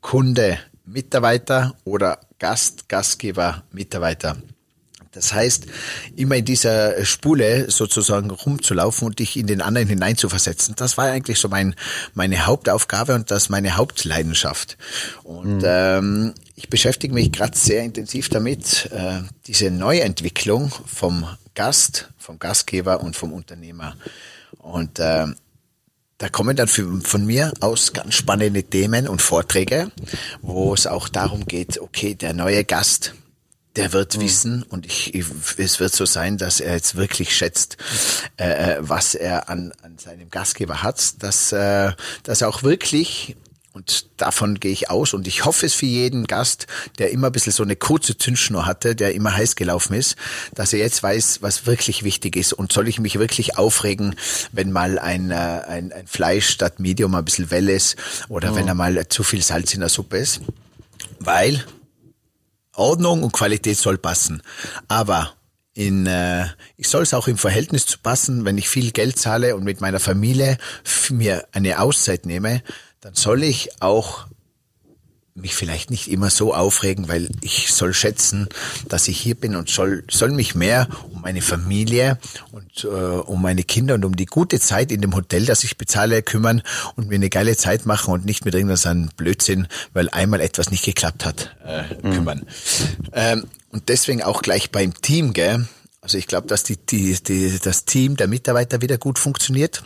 Kunde, 0.00 0.58
Mitarbeiter 0.84 1.76
oder 1.84 2.20
Gast, 2.38 2.88
Gastgeber, 2.88 3.64
Mitarbeiter. 3.72 4.36
Das 5.16 5.32
heißt, 5.32 5.66
immer 6.14 6.36
in 6.36 6.44
dieser 6.44 7.02
Spule 7.06 7.70
sozusagen 7.70 8.30
rumzulaufen 8.30 9.08
und 9.08 9.18
dich 9.18 9.38
in 9.38 9.46
den 9.46 9.62
anderen 9.62 9.88
hineinzuversetzen. 9.88 10.74
Das 10.76 10.98
war 10.98 11.06
eigentlich 11.06 11.38
so 11.38 11.48
mein, 11.48 11.74
meine 12.12 12.44
Hauptaufgabe 12.44 13.14
und 13.14 13.30
das 13.30 13.48
meine 13.48 13.78
Hauptleidenschaft. 13.78 14.76
Und 15.24 15.58
mhm. 15.58 15.64
ähm, 15.64 16.34
ich 16.54 16.68
beschäftige 16.68 17.14
mich 17.14 17.32
gerade 17.32 17.56
sehr 17.56 17.82
intensiv 17.82 18.28
damit, 18.28 18.90
äh, 18.92 19.22
diese 19.46 19.70
Neuentwicklung 19.70 20.70
vom 20.84 21.26
Gast, 21.54 22.10
vom 22.18 22.38
Gastgeber 22.38 23.00
und 23.00 23.16
vom 23.16 23.32
Unternehmer 23.32 23.96
und 24.66 24.98
äh, 24.98 25.26
da 26.18 26.28
kommen 26.28 26.56
dann 26.56 26.68
für, 26.68 27.00
von 27.02 27.24
mir 27.24 27.52
aus 27.60 27.92
ganz 27.92 28.14
spannende 28.14 28.64
Themen 28.64 29.06
und 29.06 29.22
Vorträge, 29.22 29.92
wo 30.42 30.74
es 30.74 30.86
auch 30.86 31.08
darum 31.08 31.46
geht, 31.46 31.78
okay, 31.80 32.14
der 32.14 32.32
neue 32.32 32.64
Gast, 32.64 33.14
der 33.76 33.92
wird 33.92 34.16
mhm. 34.16 34.22
wissen 34.22 34.62
und 34.62 34.86
ich, 34.86 35.14
ich, 35.14 35.26
es 35.58 35.78
wird 35.78 35.94
so 35.94 36.06
sein, 36.06 36.38
dass 36.38 36.60
er 36.60 36.74
jetzt 36.74 36.96
wirklich 36.96 37.36
schätzt, 37.36 37.76
äh, 38.38 38.74
äh 38.74 38.76
was 38.80 39.14
er 39.14 39.48
an, 39.50 39.72
an 39.82 39.98
seinem 39.98 40.30
Gastgeber 40.30 40.82
hat, 40.82 41.22
dass, 41.22 41.52
äh, 41.52 41.92
dass 42.22 42.40
er 42.40 42.48
auch 42.48 42.62
wirklich 42.62 43.36
und 43.76 44.06
davon 44.16 44.58
gehe 44.58 44.72
ich 44.72 44.88
aus 44.88 45.12
und 45.12 45.26
ich 45.26 45.44
hoffe 45.44 45.66
es 45.66 45.74
für 45.74 45.84
jeden 45.84 46.26
Gast, 46.26 46.66
der 46.98 47.10
immer 47.10 47.26
ein 47.26 47.32
bisschen 47.32 47.52
so 47.52 47.62
eine 47.62 47.76
kurze 47.76 48.16
Zündschnur 48.16 48.64
hatte, 48.64 48.96
der 48.96 49.12
immer 49.12 49.36
heiß 49.36 49.54
gelaufen 49.54 49.92
ist, 49.92 50.16
dass 50.54 50.72
er 50.72 50.78
jetzt 50.78 51.02
weiß, 51.02 51.42
was 51.42 51.66
wirklich 51.66 52.02
wichtig 52.02 52.36
ist 52.36 52.54
und 52.54 52.72
soll 52.72 52.88
ich 52.88 53.00
mich 53.00 53.18
wirklich 53.18 53.58
aufregen, 53.58 54.16
wenn 54.50 54.72
mal 54.72 54.98
ein, 54.98 55.30
äh, 55.30 55.34
ein, 55.34 55.92
ein 55.92 56.06
Fleisch 56.06 56.48
statt 56.48 56.80
Medium 56.80 57.14
ein 57.14 57.24
bisschen 57.26 57.50
well 57.50 57.68
ist 57.68 57.96
oder 58.30 58.52
oh. 58.52 58.56
wenn 58.56 58.66
er 58.66 58.74
mal 58.74 59.08
zu 59.08 59.22
viel 59.22 59.42
Salz 59.42 59.74
in 59.74 59.80
der 59.80 59.90
Suppe 59.90 60.16
ist. 60.16 60.40
Weil 61.20 61.62
Ordnung 62.72 63.24
und 63.24 63.34
Qualität 63.34 63.76
soll 63.76 63.98
passen. 63.98 64.42
Aber 64.88 65.34
in, 65.74 66.06
äh, 66.06 66.46
ich 66.78 66.88
soll 66.88 67.02
es 67.02 67.12
auch 67.12 67.28
im 67.28 67.36
Verhältnis 67.36 67.84
zu 67.84 67.98
passen, 67.98 68.46
wenn 68.46 68.56
ich 68.56 68.70
viel 68.70 68.92
Geld 68.92 69.18
zahle 69.18 69.54
und 69.54 69.64
mit 69.64 69.82
meiner 69.82 70.00
Familie 70.00 70.56
mir 71.10 71.46
eine 71.52 71.78
Auszeit 71.78 72.24
nehme, 72.24 72.62
dann 73.00 73.14
soll 73.14 73.42
ich 73.42 73.82
auch 73.82 74.26
mich 75.36 75.54
vielleicht 75.54 75.90
nicht 75.90 76.10
immer 76.10 76.30
so 76.30 76.54
aufregen, 76.54 77.08
weil 77.08 77.28
ich 77.42 77.72
soll 77.72 77.92
schätzen, 77.92 78.48
dass 78.88 79.06
ich 79.06 79.20
hier 79.20 79.34
bin 79.34 79.54
und 79.54 79.68
soll, 79.68 80.04
soll 80.10 80.30
mich 80.30 80.54
mehr 80.54 80.88
um 81.12 81.20
meine 81.20 81.42
Familie 81.42 82.18
und 82.52 82.84
äh, 82.84 82.86
um 82.86 83.42
meine 83.42 83.62
Kinder 83.62 83.94
und 83.94 84.04
um 84.04 84.16
die 84.16 84.26
gute 84.26 84.58
Zeit 84.60 84.90
in 84.90 85.02
dem 85.02 85.14
Hotel, 85.14 85.44
das 85.44 85.62
ich 85.62 85.76
bezahle, 85.76 86.22
kümmern 86.22 86.62
und 86.96 87.08
mir 87.08 87.16
eine 87.16 87.28
geile 87.28 87.56
Zeit 87.56 87.86
machen 87.86 88.14
und 88.14 88.24
nicht 88.24 88.44
mit 88.44 88.54
irgendeinem 88.54 89.10
Blödsinn, 89.16 89.68
weil 89.92 90.08
einmal 90.08 90.40
etwas 90.40 90.70
nicht 90.70 90.84
geklappt 90.84 91.24
hat, 91.24 91.54
äh, 91.64 91.82
mhm. 92.02 92.12
kümmern. 92.12 92.38
Mhm. 92.38 93.10
Ähm, 93.12 93.44
und 93.70 93.88
deswegen 93.88 94.22
auch 94.22 94.40
gleich 94.40 94.70
beim 94.70 94.94
Team, 95.02 95.34
gell? 95.34 95.68
Also 96.00 96.18
ich 96.18 96.28
glaube, 96.28 96.46
dass 96.46 96.62
die, 96.62 96.76
die, 96.76 97.14
die, 97.22 97.58
das 97.58 97.84
Team 97.84 98.16
der 98.16 98.28
Mitarbeiter 98.28 98.80
wieder 98.80 98.96
gut 98.96 99.18
funktioniert 99.18 99.82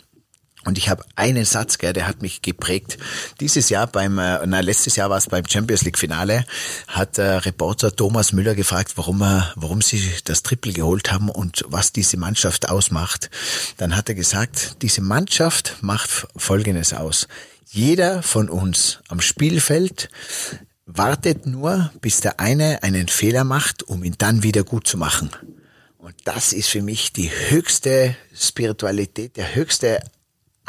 und 0.63 0.77
ich 0.77 0.89
habe 0.89 1.03
einen 1.15 1.45
Satz, 1.45 1.79
gell, 1.79 1.93
der 1.93 2.07
hat 2.07 2.21
mich 2.21 2.41
geprägt. 2.41 2.97
Dieses 3.39 3.69
Jahr 3.69 3.87
beim, 3.87 4.19
äh, 4.19 4.45
na 4.45 4.59
letztes 4.59 4.95
Jahr 4.95 5.09
war 5.09 5.17
es 5.17 5.27
beim 5.27 5.47
Champions 5.47 5.83
League 5.83 5.97
Finale, 5.97 6.45
hat 6.87 7.17
äh, 7.17 7.23
Reporter 7.23 7.95
Thomas 7.95 8.31
Müller 8.31 8.53
gefragt, 8.53 8.93
warum 8.95 9.21
er, 9.23 9.53
warum 9.55 9.81
sie 9.81 10.07
das 10.25 10.43
Triple 10.43 10.73
geholt 10.73 11.11
haben 11.11 11.29
und 11.29 11.65
was 11.67 11.93
diese 11.93 12.17
Mannschaft 12.17 12.69
ausmacht. 12.69 13.31
Dann 13.77 13.95
hat 13.95 14.09
er 14.09 14.15
gesagt, 14.15 14.77
diese 14.83 15.01
Mannschaft 15.01 15.77
macht 15.81 16.27
Folgendes 16.35 16.93
aus. 16.93 17.27
Jeder 17.65 18.21
von 18.21 18.49
uns 18.49 18.99
am 19.07 19.19
Spielfeld 19.21 20.09
wartet 20.85 21.47
nur, 21.47 21.91
bis 22.01 22.19
der 22.19 22.39
eine 22.39 22.83
einen 22.83 23.07
Fehler 23.07 23.45
macht, 23.45 23.83
um 23.83 24.03
ihn 24.03 24.15
dann 24.17 24.43
wieder 24.43 24.63
gut 24.63 24.87
zu 24.87 24.97
machen. 24.97 25.31
Und 25.97 26.15
das 26.25 26.51
ist 26.53 26.67
für 26.67 26.81
mich 26.81 27.13
die 27.13 27.31
höchste 27.31 28.15
Spiritualität, 28.33 29.37
der 29.37 29.55
höchste 29.55 30.01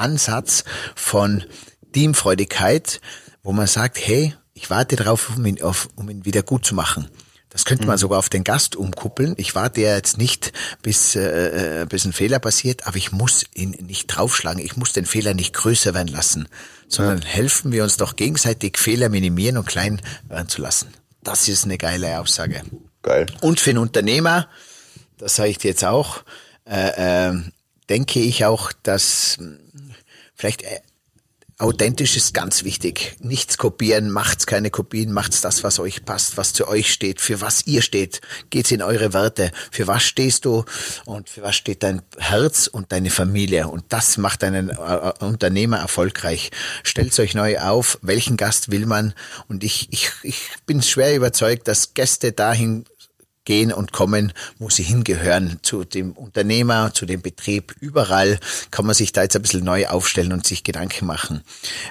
Ansatz 0.02 0.64
von 0.94 1.44
Teamfreudigkeit, 1.92 3.00
wo 3.42 3.52
man 3.52 3.66
sagt, 3.66 3.98
hey, 3.98 4.34
ich 4.54 4.70
warte 4.70 4.96
darauf, 4.96 5.36
um 5.36 5.46
ihn, 5.46 5.62
auf, 5.62 5.88
um 5.96 6.08
ihn 6.10 6.24
wieder 6.24 6.42
gut 6.42 6.64
zu 6.64 6.74
machen. 6.74 7.08
Das 7.52 7.66
könnte 7.66 7.86
man 7.86 7.96
mhm. 7.96 8.00
sogar 8.00 8.18
auf 8.18 8.30
den 8.30 8.44
Gast 8.44 8.76
umkuppeln. 8.76 9.34
Ich 9.36 9.54
warte 9.54 9.82
ja 9.82 9.94
jetzt 9.94 10.16
nicht, 10.16 10.52
bis, 10.80 11.14
äh, 11.16 11.82
äh, 11.82 11.86
bis 11.86 12.06
ein 12.06 12.14
Fehler 12.14 12.38
passiert, 12.38 12.86
aber 12.86 12.96
ich 12.96 13.12
muss 13.12 13.44
ihn 13.52 13.72
nicht 13.72 14.06
draufschlagen. 14.06 14.64
Ich 14.64 14.76
muss 14.78 14.92
den 14.92 15.04
Fehler 15.04 15.34
nicht 15.34 15.52
größer 15.52 15.92
werden 15.92 16.08
lassen, 16.08 16.48
sondern 16.88 17.20
ja. 17.20 17.26
helfen 17.26 17.70
wir 17.70 17.82
uns 17.82 17.98
doch 17.98 18.16
gegenseitig, 18.16 18.78
Fehler 18.78 19.10
minimieren 19.10 19.58
und 19.58 19.66
klein 19.66 20.00
werden 20.28 20.48
zu 20.48 20.62
lassen. 20.62 20.88
Das 21.22 21.46
ist 21.46 21.64
eine 21.64 21.76
geile 21.76 22.18
Aussage. 22.18 22.62
Geil. 23.02 23.26
Und 23.42 23.60
für 23.60 23.70
einen 23.70 23.80
Unternehmer, 23.80 24.48
das 25.18 25.36
sage 25.36 25.50
ich 25.50 25.58
dir 25.58 25.72
jetzt 25.72 25.84
auch, 25.84 26.22
äh, 26.64 27.28
äh, 27.28 27.42
denke 27.90 28.20
ich 28.20 28.46
auch, 28.46 28.72
dass 28.82 29.38
vielleicht 30.42 30.62
äh, 30.62 30.80
Authentisch 31.62 32.16
ist 32.16 32.34
ganz 32.34 32.64
wichtig. 32.64 33.14
Nichts 33.20 33.56
kopieren, 33.56 34.10
macht's 34.10 34.46
keine 34.46 34.70
Kopien, 34.70 35.12
macht's 35.12 35.42
das, 35.42 35.62
was 35.62 35.78
euch 35.78 36.04
passt, 36.04 36.36
was 36.36 36.52
zu 36.52 36.66
euch 36.66 36.92
steht, 36.92 37.20
für 37.20 37.40
was 37.40 37.68
ihr 37.68 37.82
steht. 37.82 38.20
Geht's 38.50 38.72
in 38.72 38.82
eure 38.82 39.12
Werte. 39.12 39.52
Für 39.70 39.86
was 39.86 40.02
stehst 40.02 40.44
du 40.44 40.64
und 41.04 41.28
für 41.28 41.42
was 41.42 41.54
steht 41.54 41.84
dein 41.84 42.02
Herz 42.18 42.66
und 42.66 42.90
deine 42.90 43.10
Familie. 43.10 43.68
Und 43.68 43.84
das 43.90 44.16
macht 44.16 44.42
einen 44.42 44.70
äh, 44.70 44.72
äh, 44.72 45.12
Unternehmer 45.20 45.78
erfolgreich. 45.78 46.50
Stellt 46.82 47.16
euch 47.20 47.34
neu 47.34 47.60
auf, 47.60 47.96
welchen 48.02 48.36
Gast 48.36 48.72
will 48.72 48.86
man. 48.86 49.14
Und 49.46 49.62
ich, 49.62 49.86
ich, 49.92 50.10
ich 50.24 50.48
bin 50.66 50.82
schwer 50.82 51.14
überzeugt, 51.14 51.68
dass 51.68 51.94
Gäste 51.94 52.32
dahin 52.32 52.86
gehen 53.44 53.72
und 53.72 53.92
kommen, 53.92 54.32
wo 54.58 54.70
sie 54.70 54.82
hingehören, 54.82 55.58
zu 55.62 55.84
dem 55.84 56.12
Unternehmer, 56.12 56.92
zu 56.94 57.06
dem 57.06 57.22
Betrieb. 57.22 57.74
Überall 57.80 58.38
kann 58.70 58.86
man 58.86 58.94
sich 58.94 59.12
da 59.12 59.22
jetzt 59.22 59.36
ein 59.36 59.42
bisschen 59.42 59.64
neu 59.64 59.86
aufstellen 59.88 60.32
und 60.32 60.46
sich 60.46 60.64
Gedanken 60.64 61.06
machen. 61.06 61.42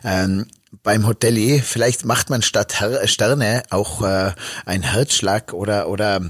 Ähm, 0.04 0.47
beim 0.84 1.06
Hotelier, 1.06 1.62
vielleicht 1.62 2.06
macht 2.06 2.30
man 2.30 2.41
statt 2.41 2.80
Her 2.80 3.08
Sterne 3.08 3.64
auch 3.70 4.02
äh, 4.02 4.34
ein 4.66 4.82
Herzschlag 4.84 5.54
oder, 5.54 5.89
oder 5.89 6.30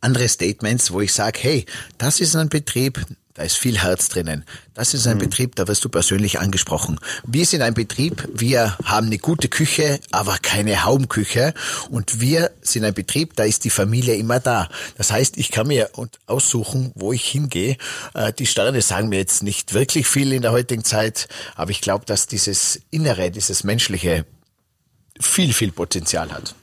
andere 0.00 0.28
Statements, 0.28 0.90
wo 0.90 1.00
ich 1.00 1.12
sage, 1.12 1.38
hey, 1.42 1.66
das 1.98 2.20
ist 2.20 2.34
ein 2.36 2.48
Betrieb, 2.48 3.04
da 3.36 3.42
ist 3.42 3.58
viel 3.58 3.78
Herz 3.78 4.08
drinnen. 4.08 4.44
Das 4.72 4.94
ist 4.94 5.06
ein 5.06 5.18
mhm. 5.18 5.20
Betrieb, 5.20 5.56
da 5.56 5.68
wirst 5.68 5.84
du 5.84 5.90
persönlich 5.90 6.40
angesprochen. 6.40 6.98
Wir 7.26 7.44
sind 7.44 7.60
ein 7.60 7.74
Betrieb, 7.74 8.26
wir 8.32 8.76
haben 8.84 9.06
eine 9.06 9.18
gute 9.18 9.48
Küche, 9.48 10.00
aber 10.10 10.38
keine 10.38 10.84
Haumküche. 10.84 11.52
Und 11.90 12.20
wir 12.20 12.50
sind 12.62 12.84
ein 12.84 12.94
Betrieb, 12.94 13.36
da 13.36 13.44
ist 13.44 13.64
die 13.64 13.70
Familie 13.70 14.14
immer 14.14 14.40
da. 14.40 14.68
Das 14.96 15.12
heißt, 15.12 15.36
ich 15.36 15.50
kann 15.50 15.66
mir 15.66 15.90
aussuchen, 16.26 16.92
wo 16.94 17.12
ich 17.12 17.26
hingehe. 17.26 17.76
Äh, 18.14 18.32
die 18.32 18.46
Sterne 18.46 18.80
sagen 18.80 19.10
mir 19.10 19.18
jetzt 19.18 19.42
nicht 19.42 19.74
wirklich 19.74 20.06
viel 20.06 20.32
in 20.32 20.42
der 20.42 20.52
heutigen 20.52 20.84
Zeit, 20.84 21.28
aber 21.54 21.70
ich 21.70 21.82
glaube, 21.82 22.06
dass 22.06 22.26
dieses 22.26 22.80
Innere, 22.90 23.30
dieses 23.30 23.64
Menschliche 23.64 24.24
viel, 25.20 25.52
viel 25.52 25.72
Potenzial 25.72 26.32
hat. 26.32 26.54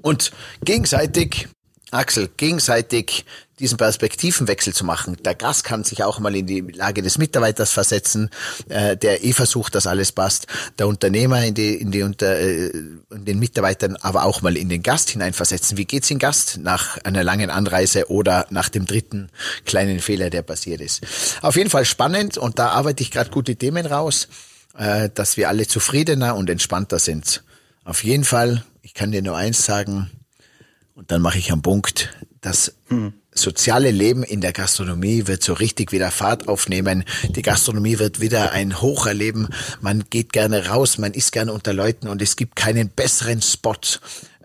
Und 0.00 0.32
gegenseitig 0.64 1.48
Axel, 1.90 2.28
gegenseitig 2.36 3.24
diesen 3.58 3.76
Perspektivenwechsel 3.76 4.72
zu 4.72 4.84
machen. 4.84 5.16
Der 5.24 5.34
Gast 5.34 5.64
kann 5.64 5.84
sich 5.84 6.02
auch 6.04 6.18
mal 6.18 6.34
in 6.34 6.46
die 6.46 6.60
Lage 6.60 7.02
des 7.02 7.18
Mitarbeiters 7.18 7.70
versetzen, 7.70 8.30
äh, 8.68 8.96
der 8.96 9.24
eh 9.24 9.32
versucht, 9.32 9.74
dass 9.74 9.86
alles 9.86 10.12
passt. 10.12 10.46
Der 10.78 10.88
Unternehmer 10.88 11.44
in 11.44 11.54
die, 11.54 11.74
in 11.74 11.90
die 11.90 12.02
unter, 12.02 12.38
äh, 12.38 12.68
in 12.68 13.24
den 13.24 13.38
Mitarbeitern, 13.38 13.96
aber 13.96 14.24
auch 14.24 14.42
mal 14.42 14.56
in 14.56 14.68
den 14.68 14.82
Gast 14.82 15.10
hineinversetzen. 15.10 15.76
Wie 15.76 15.84
geht's 15.84 16.08
den 16.08 16.18
Gast 16.18 16.58
nach 16.58 16.98
einer 17.04 17.24
langen 17.24 17.50
Anreise 17.50 18.10
oder 18.10 18.46
nach 18.50 18.68
dem 18.68 18.86
dritten 18.86 19.30
kleinen 19.64 20.00
Fehler, 20.00 20.30
der 20.30 20.42
passiert 20.42 20.80
ist? 20.80 21.02
Auf 21.42 21.56
jeden 21.56 21.70
Fall 21.70 21.84
spannend 21.84 22.38
und 22.38 22.58
da 22.58 22.68
arbeite 22.70 23.02
ich 23.02 23.10
gerade 23.10 23.30
gute 23.30 23.56
Themen 23.56 23.86
raus, 23.86 24.28
äh, 24.76 25.10
dass 25.12 25.36
wir 25.36 25.48
alle 25.48 25.66
zufriedener 25.66 26.36
und 26.36 26.48
entspannter 26.50 26.98
sind. 26.98 27.42
Auf 27.84 28.04
jeden 28.04 28.24
Fall, 28.24 28.64
ich 28.82 28.94
kann 28.94 29.12
dir 29.12 29.22
nur 29.22 29.36
eins 29.36 29.64
sagen, 29.64 30.10
und 30.94 31.12
dann 31.12 31.22
mache 31.22 31.38
ich 31.38 31.52
einen 31.52 31.62
Punkt, 31.62 32.12
das 32.40 32.74
hm. 32.88 33.14
Soziale 33.40 33.90
Leben 33.90 34.22
in 34.22 34.40
der 34.40 34.52
Gastronomie 34.52 35.26
wird 35.26 35.42
so 35.42 35.52
richtig 35.52 35.92
wieder 35.92 36.10
Fahrt 36.10 36.48
aufnehmen. 36.48 37.04
Die 37.30 37.42
Gastronomie 37.42 37.98
wird 37.98 38.20
wieder 38.20 38.52
ein 38.52 38.80
Hoch 38.80 39.06
erleben. 39.06 39.48
Man 39.80 40.04
geht 40.10 40.32
gerne 40.32 40.68
raus, 40.68 40.98
man 40.98 41.12
ist 41.12 41.32
gerne 41.32 41.52
unter 41.52 41.72
Leuten 41.72 42.08
und 42.08 42.22
es 42.22 42.36
gibt 42.36 42.56
keinen 42.56 42.88
besseren 42.88 43.42
Spot 43.42 43.74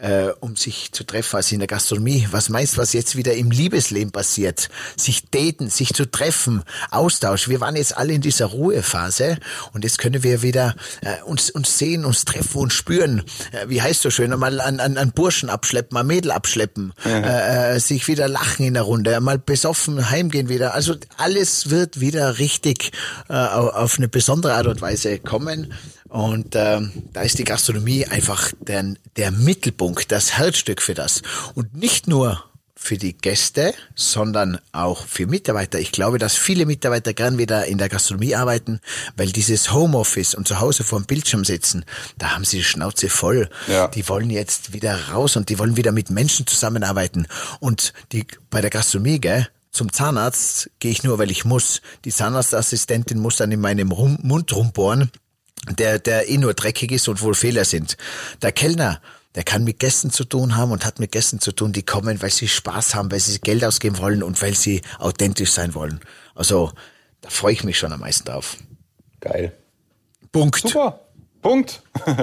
äh, 0.04 0.34
um 0.42 0.56
sich 0.56 0.92
zu 0.92 1.06
treffen 1.06 1.38
als 1.38 1.52
in 1.52 1.60
der 1.60 1.68
Gastronomie. 1.68 2.28
Was 2.32 2.50
meinst 2.50 2.76
du, 2.76 2.82
was 2.82 2.94
jetzt 2.94 3.16
wieder 3.16 3.34
im 3.34 3.52
Liebesleben 3.52 4.12
passiert? 4.12 4.70
Sich 4.98 5.30
daten, 5.32 5.70
sich 5.70 5.94
zu 5.94 6.10
treffen, 6.10 6.64
Austausch. 6.92 7.48
Wir 7.48 7.62
waren 7.62 7.78
jetzt 7.78 7.96
alle 7.98 8.14
in 8.14 8.22
dieser 8.22 8.48
Ruhephase 8.48 9.38
und 9.72 9.84
jetzt 9.86 9.98
können 9.98 10.22
wir 10.22 10.42
wieder 10.42 10.76
äh, 11.02 11.24
uns, 11.24 11.50
uns 11.50 11.78
sehen, 11.78 12.04
uns 12.04 12.26
treffen 12.26 12.58
und 12.58 12.74
spüren. 12.74 13.24
Äh, 13.52 13.70
wie 13.70 13.82
heißt 13.82 14.02
so 14.02 14.10
schön? 14.10 14.38
Mal 14.38 14.60
an, 14.60 14.80
an, 14.82 14.98
an 14.98 15.12
Burschen 15.14 15.50
abschleppen, 15.50 15.96
mal 15.96 16.04
Mädel 16.04 16.32
abschleppen, 16.32 16.94
äh, 17.06 17.76
äh, 17.76 17.80
sich 17.80 18.08
wieder 18.08 18.28
lachen 18.28 18.66
in 18.66 18.74
der 18.74 18.84
Runde, 18.84 19.20
mal 19.22 19.40
besoffen 19.40 20.10
heimgehen 20.10 20.50
wieder. 20.50 20.74
Also 20.74 20.96
alles 21.16 21.70
wird 21.70 22.02
wieder 22.02 22.40
richtig 22.40 22.92
äh, 23.30 23.34
auf 23.34 23.98
eine 23.98 24.10
besondere 24.10 24.56
Art 24.56 24.68
und 24.68 24.82
Weise 24.82 25.20
kommen. 25.20 25.74
Und 26.14 26.56
ähm, 26.56 26.92
da 27.12 27.22
ist 27.24 27.40
die 27.40 27.44
Gastronomie 27.44 28.06
einfach 28.06 28.52
der, 28.60 28.94
der 29.18 29.32
Mittelpunkt, 29.32 30.12
das 30.12 30.38
Herzstück 30.38 30.80
für 30.80 30.94
das. 30.94 31.24
Und 31.56 31.76
nicht 31.76 32.08
nur 32.08 32.44
für 32.76 33.00
die 33.00 33.18
Gäste, 33.18 33.74
sondern 33.96 34.60
auch 34.74 35.08
für 35.08 35.26
Mitarbeiter. 35.26 35.80
Ich 35.80 35.92
glaube, 35.92 36.20
dass 36.20 36.36
viele 36.36 36.68
Mitarbeiter 36.68 37.16
gern 37.16 37.40
wieder 37.40 37.66
in 37.66 37.80
der 37.80 37.90
Gastronomie 37.90 38.36
arbeiten, 38.36 38.80
weil 39.18 39.32
dieses 39.32 39.74
Homeoffice 39.74 40.36
und 40.36 40.48
zu 40.48 40.60
Hause 40.60 40.84
vor 40.84 41.00
dem 41.00 41.08
Bildschirm 41.08 41.46
sitzen, 41.46 41.84
da 42.20 42.36
haben 42.36 42.46
sie 42.46 42.58
die 42.58 42.64
Schnauze 42.64 43.10
voll. 43.10 43.50
Ja. 43.68 43.88
Die 43.88 44.08
wollen 44.08 44.30
jetzt 44.30 44.72
wieder 44.72 44.96
raus 45.10 45.36
und 45.36 45.50
die 45.50 45.58
wollen 45.58 45.78
wieder 45.78 45.92
mit 45.92 46.12
Menschen 46.12 46.46
zusammenarbeiten. 46.46 47.26
Und 47.60 47.92
die 48.12 48.28
bei 48.52 48.62
der 48.62 48.70
Gastronomie, 48.70 49.20
gell, 49.20 49.48
zum 49.72 49.92
Zahnarzt 49.92 50.70
gehe 50.78 50.92
ich 50.92 51.04
nur, 51.04 51.18
weil 51.18 51.32
ich 51.32 51.44
muss. 51.44 51.82
Die 52.06 52.12
Zahnarztassistentin 52.12 53.18
muss 53.18 53.38
dann 53.38 53.52
in 53.52 53.62
meinem 53.62 53.88
Mund 53.88 54.56
rumbohren 54.56 55.10
der, 55.70 56.00
der 56.00 56.30
eh 56.30 56.38
nur 56.38 56.54
dreckig 56.54 56.92
ist 56.92 57.08
und 57.08 57.22
wohl 57.22 57.36
Fehler 57.36 57.66
sind. 57.66 57.98
Der 58.42 58.52
Kellner, 58.52 59.02
der 59.36 59.44
kann 59.44 59.64
mit 59.64 59.80
Gästen 59.80 60.12
zu 60.12 60.26
tun 60.26 60.56
haben 60.56 60.72
und 60.72 60.86
hat 60.86 61.00
mit 61.00 61.12
Gästen 61.12 61.40
zu 61.40 61.52
tun, 61.52 61.74
die 61.74 61.84
kommen, 61.84 62.22
weil 62.22 62.30
sie 62.30 62.48
Spaß 62.48 62.96
haben, 62.96 63.12
weil 63.12 63.20
sie 63.20 63.40
Geld 63.40 63.64
ausgeben 63.66 63.98
wollen 63.98 64.24
und 64.24 64.42
weil 64.42 64.56
sie 64.56 64.82
authentisch 65.00 65.52
sein 65.52 65.74
wollen. 65.74 66.02
Also, 66.36 66.72
da 67.22 67.30
freue 67.30 67.54
ich 67.54 67.64
mich 67.64 67.78
schon 67.78 67.94
am 67.94 68.02
meisten 68.02 68.26
drauf. 68.26 68.58
Geil. 69.22 69.54
Punkt. 70.32 70.62
Super. 70.62 71.00
Punkt. 71.42 71.82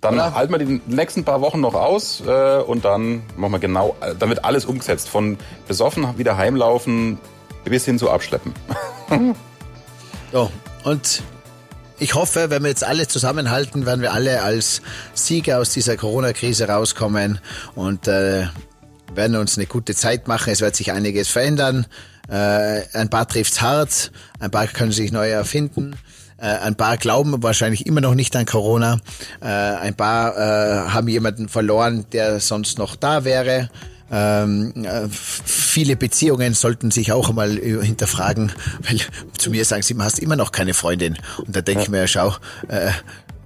Dann 0.00 0.16
ja. 0.16 0.34
halten 0.34 0.52
wir 0.52 0.58
die 0.58 0.80
nächsten 0.86 1.24
paar 1.24 1.40
Wochen 1.40 1.60
noch 1.60 1.74
aus 1.74 2.20
äh, 2.20 2.58
und 2.58 2.84
dann 2.84 3.22
machen 3.36 3.52
wir 3.52 3.58
genau, 3.58 3.96
dann 4.18 4.28
wird 4.28 4.44
alles 4.44 4.66
umgesetzt. 4.66 5.08
Von 5.08 5.38
besoffen 5.66 6.18
wieder 6.18 6.36
heimlaufen 6.36 7.18
bis 7.64 7.86
hin 7.86 7.98
zu 7.98 8.10
abschleppen. 8.10 8.52
so, 10.32 10.50
und 10.84 11.22
ich 11.98 12.14
hoffe, 12.14 12.50
wenn 12.50 12.62
wir 12.62 12.68
jetzt 12.68 12.84
alle 12.84 13.08
zusammenhalten, 13.08 13.86
werden 13.86 14.02
wir 14.02 14.12
alle 14.12 14.42
als 14.42 14.82
Sieger 15.14 15.58
aus 15.58 15.70
dieser 15.70 15.96
Corona-Krise 15.96 16.68
rauskommen 16.68 17.38
und 17.74 18.06
äh, 18.08 18.46
werden 19.14 19.36
uns 19.36 19.56
eine 19.56 19.66
gute 19.66 19.94
Zeit 19.94 20.28
machen. 20.28 20.52
Es 20.52 20.60
wird 20.60 20.76
sich 20.76 20.92
einiges 20.92 21.28
verändern. 21.28 21.86
Äh, 22.28 22.82
ein 22.92 23.08
paar 23.08 23.28
trifft's 23.28 23.60
hart, 23.60 24.10
ein 24.40 24.50
paar 24.50 24.66
können 24.66 24.92
sich 24.92 25.12
neu 25.12 25.28
erfinden. 25.30 25.96
Äh, 26.38 26.46
ein 26.46 26.74
paar 26.74 26.98
glauben 26.98 27.42
wahrscheinlich 27.42 27.86
immer 27.86 28.00
noch 28.00 28.14
nicht 28.14 28.36
an 28.36 28.44
Corona. 28.44 28.98
Äh, 29.40 29.46
ein 29.46 29.94
paar 29.94 30.36
äh, 30.36 30.90
haben 30.90 31.08
jemanden 31.08 31.48
verloren, 31.48 32.06
der 32.12 32.40
sonst 32.40 32.78
noch 32.78 32.96
da 32.96 33.24
wäre. 33.24 33.70
Ähm, 34.10 34.72
äh, 34.84 35.08
viele 35.10 35.96
Beziehungen 35.96 36.54
sollten 36.54 36.90
sich 36.90 37.12
auch 37.12 37.28
einmal 37.28 37.56
hinterfragen, 37.56 38.52
weil 38.88 39.00
zu 39.36 39.50
mir 39.50 39.64
sagen 39.64 39.82
sie, 39.82 39.94
du 39.94 40.02
hast 40.02 40.18
immer 40.18 40.36
noch 40.36 40.52
keine 40.52 40.74
Freundin. 40.74 41.18
Und 41.38 41.56
da 41.56 41.60
denke 41.60 41.80
ja. 41.80 41.84
ich 41.84 41.90
mir, 41.90 42.06
schau, 42.06 42.34
äh, 42.68 42.90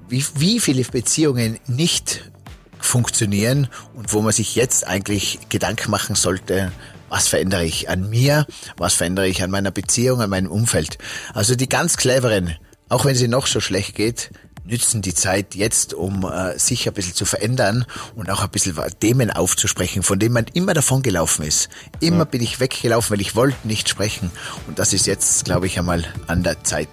wie, 0.08 0.24
wie 0.36 0.60
viele 0.60 0.84
Beziehungen 0.84 1.58
nicht 1.66 2.30
funktionieren 2.78 3.68
und 3.94 4.12
wo 4.12 4.20
man 4.22 4.32
sich 4.32 4.54
jetzt 4.54 4.86
eigentlich 4.86 5.38
Gedanken 5.48 5.90
machen 5.90 6.14
sollte, 6.14 6.72
was 7.08 7.28
verändere 7.28 7.64
ich 7.64 7.88
an 7.88 8.08
mir, 8.08 8.46
was 8.76 8.94
verändere 8.94 9.28
ich 9.28 9.42
an 9.42 9.50
meiner 9.50 9.70
Beziehung, 9.70 10.20
an 10.20 10.30
meinem 10.30 10.50
Umfeld. 10.50 10.98
Also 11.34 11.56
die 11.56 11.68
ganz 11.68 11.96
cleveren, 11.96 12.56
auch 12.88 13.04
wenn 13.04 13.14
sie 13.14 13.28
noch 13.28 13.46
so 13.46 13.60
schlecht 13.60 13.94
geht, 13.94 14.30
nützen 14.70 15.02
die 15.02 15.14
Zeit 15.14 15.54
jetzt, 15.54 15.92
um 15.94 16.24
äh, 16.24 16.58
sich 16.58 16.86
ein 16.88 16.94
bisschen 16.94 17.14
zu 17.14 17.24
verändern 17.24 17.84
und 18.14 18.30
auch 18.30 18.42
ein 18.42 18.50
bisschen 18.50 18.78
Themen 19.00 19.30
aufzusprechen, 19.30 20.02
von 20.02 20.18
denen 20.18 20.32
man 20.34 20.46
immer 20.54 20.72
davon 20.74 21.02
gelaufen 21.02 21.44
ist. 21.44 21.68
Immer 22.00 22.18
ja. 22.18 22.24
bin 22.24 22.40
ich 22.42 22.60
weggelaufen, 22.60 23.10
weil 23.12 23.20
ich 23.20 23.36
wollte 23.36 23.56
nicht 23.66 23.88
sprechen. 23.88 24.30
Und 24.66 24.78
das 24.78 24.92
ist 24.92 25.06
jetzt, 25.06 25.44
glaube 25.44 25.66
ich, 25.66 25.78
einmal 25.78 26.04
an 26.26 26.42
der 26.42 26.62
Zeit. 26.64 26.88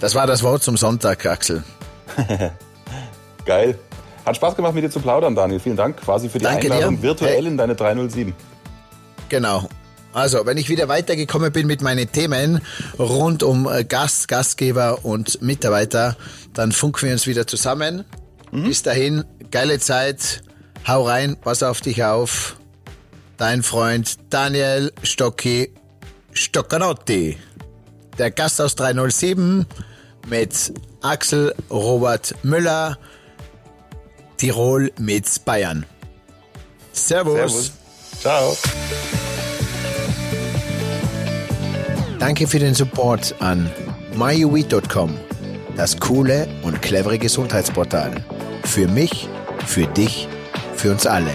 Das 0.00 0.14
war 0.14 0.26
das 0.26 0.42
Wort 0.42 0.62
zum 0.62 0.76
Sonntag, 0.76 1.26
Axel. 1.26 1.64
Geil. 3.44 3.78
Hat 4.24 4.36
Spaß 4.36 4.54
gemacht, 4.56 4.74
mit 4.74 4.84
dir 4.84 4.90
zu 4.90 5.00
plaudern, 5.00 5.34
Daniel. 5.34 5.58
Vielen 5.58 5.76
Dank 5.76 5.96
quasi 6.02 6.28
für 6.28 6.38
die 6.38 6.44
Danke 6.44 6.70
Einladung 6.70 6.96
dir. 6.96 7.02
virtuell 7.02 7.42
Hey. 7.42 7.46
in 7.46 7.56
deine 7.56 7.74
307. 7.74 8.34
Genau. 9.28 9.68
Also, 10.12 10.46
wenn 10.46 10.56
ich 10.56 10.68
wieder 10.68 10.88
weitergekommen 10.88 11.52
bin 11.52 11.66
mit 11.66 11.82
meinen 11.82 12.10
Themen 12.10 12.60
rund 12.98 13.42
um 13.42 13.68
äh, 13.68 13.84
Gast, 13.84 14.28
Gastgeber 14.28 15.04
und 15.04 15.42
Mitarbeiter, 15.42 16.16
dann 16.54 16.72
funken 16.72 17.06
wir 17.06 17.12
uns 17.12 17.26
wieder 17.26 17.46
zusammen. 17.46 18.04
Bis 18.50 18.82
dahin, 18.82 19.24
geile 19.50 19.78
Zeit. 19.78 20.42
Hau 20.86 21.06
rein, 21.06 21.36
pass 21.36 21.62
auf 21.62 21.80
dich 21.80 22.02
auf. 22.04 22.56
Dein 23.36 23.62
Freund 23.62 24.16
Daniel 24.30 24.92
Stocki 25.02 25.72
Stoccanotti. 26.32 27.36
Der 28.16 28.30
Gast 28.30 28.60
aus 28.60 28.74
307 28.74 29.66
mit 30.26 30.72
Axel 31.02 31.54
Robert 31.70 32.34
Müller. 32.42 32.98
Tirol 34.38 34.92
mit 34.98 35.44
Bayern. 35.44 35.84
Servus. 36.92 37.36
Servus. 37.36 37.72
Ciao. 38.20 38.56
Danke 42.18 42.48
für 42.48 42.58
den 42.58 42.74
Support 42.74 43.36
an 43.38 43.70
myuweed.com, 44.16 45.14
das 45.76 45.98
coole 46.00 46.48
und 46.62 46.82
clevere 46.82 47.18
Gesundheitsportal. 47.18 48.24
Für 48.64 48.88
mich, 48.88 49.28
für 49.64 49.86
dich, 49.86 50.28
für 50.74 50.90
uns 50.90 51.06
alle. 51.06 51.30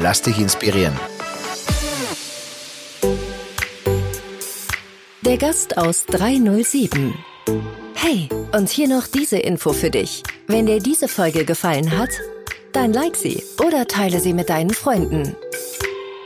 Lass 0.00 0.22
dich 0.22 0.38
inspirieren. 0.38 0.94
Der 5.22 5.36
Gast 5.36 5.76
aus 5.76 6.06
307. 6.06 7.14
Hey, 7.94 8.28
und 8.52 8.68
hier 8.70 8.88
noch 8.88 9.08
diese 9.08 9.38
Info 9.38 9.72
für 9.72 9.90
dich. 9.90 10.22
Wenn 10.46 10.66
dir 10.66 10.78
diese 10.78 11.08
Folge 11.08 11.44
gefallen 11.44 11.98
hat, 11.98 12.10
dann 12.72 12.92
like 12.92 13.16
sie 13.16 13.42
oder 13.66 13.86
teile 13.86 14.20
sie 14.20 14.32
mit 14.32 14.48
deinen 14.48 14.70
Freunden. 14.70 15.36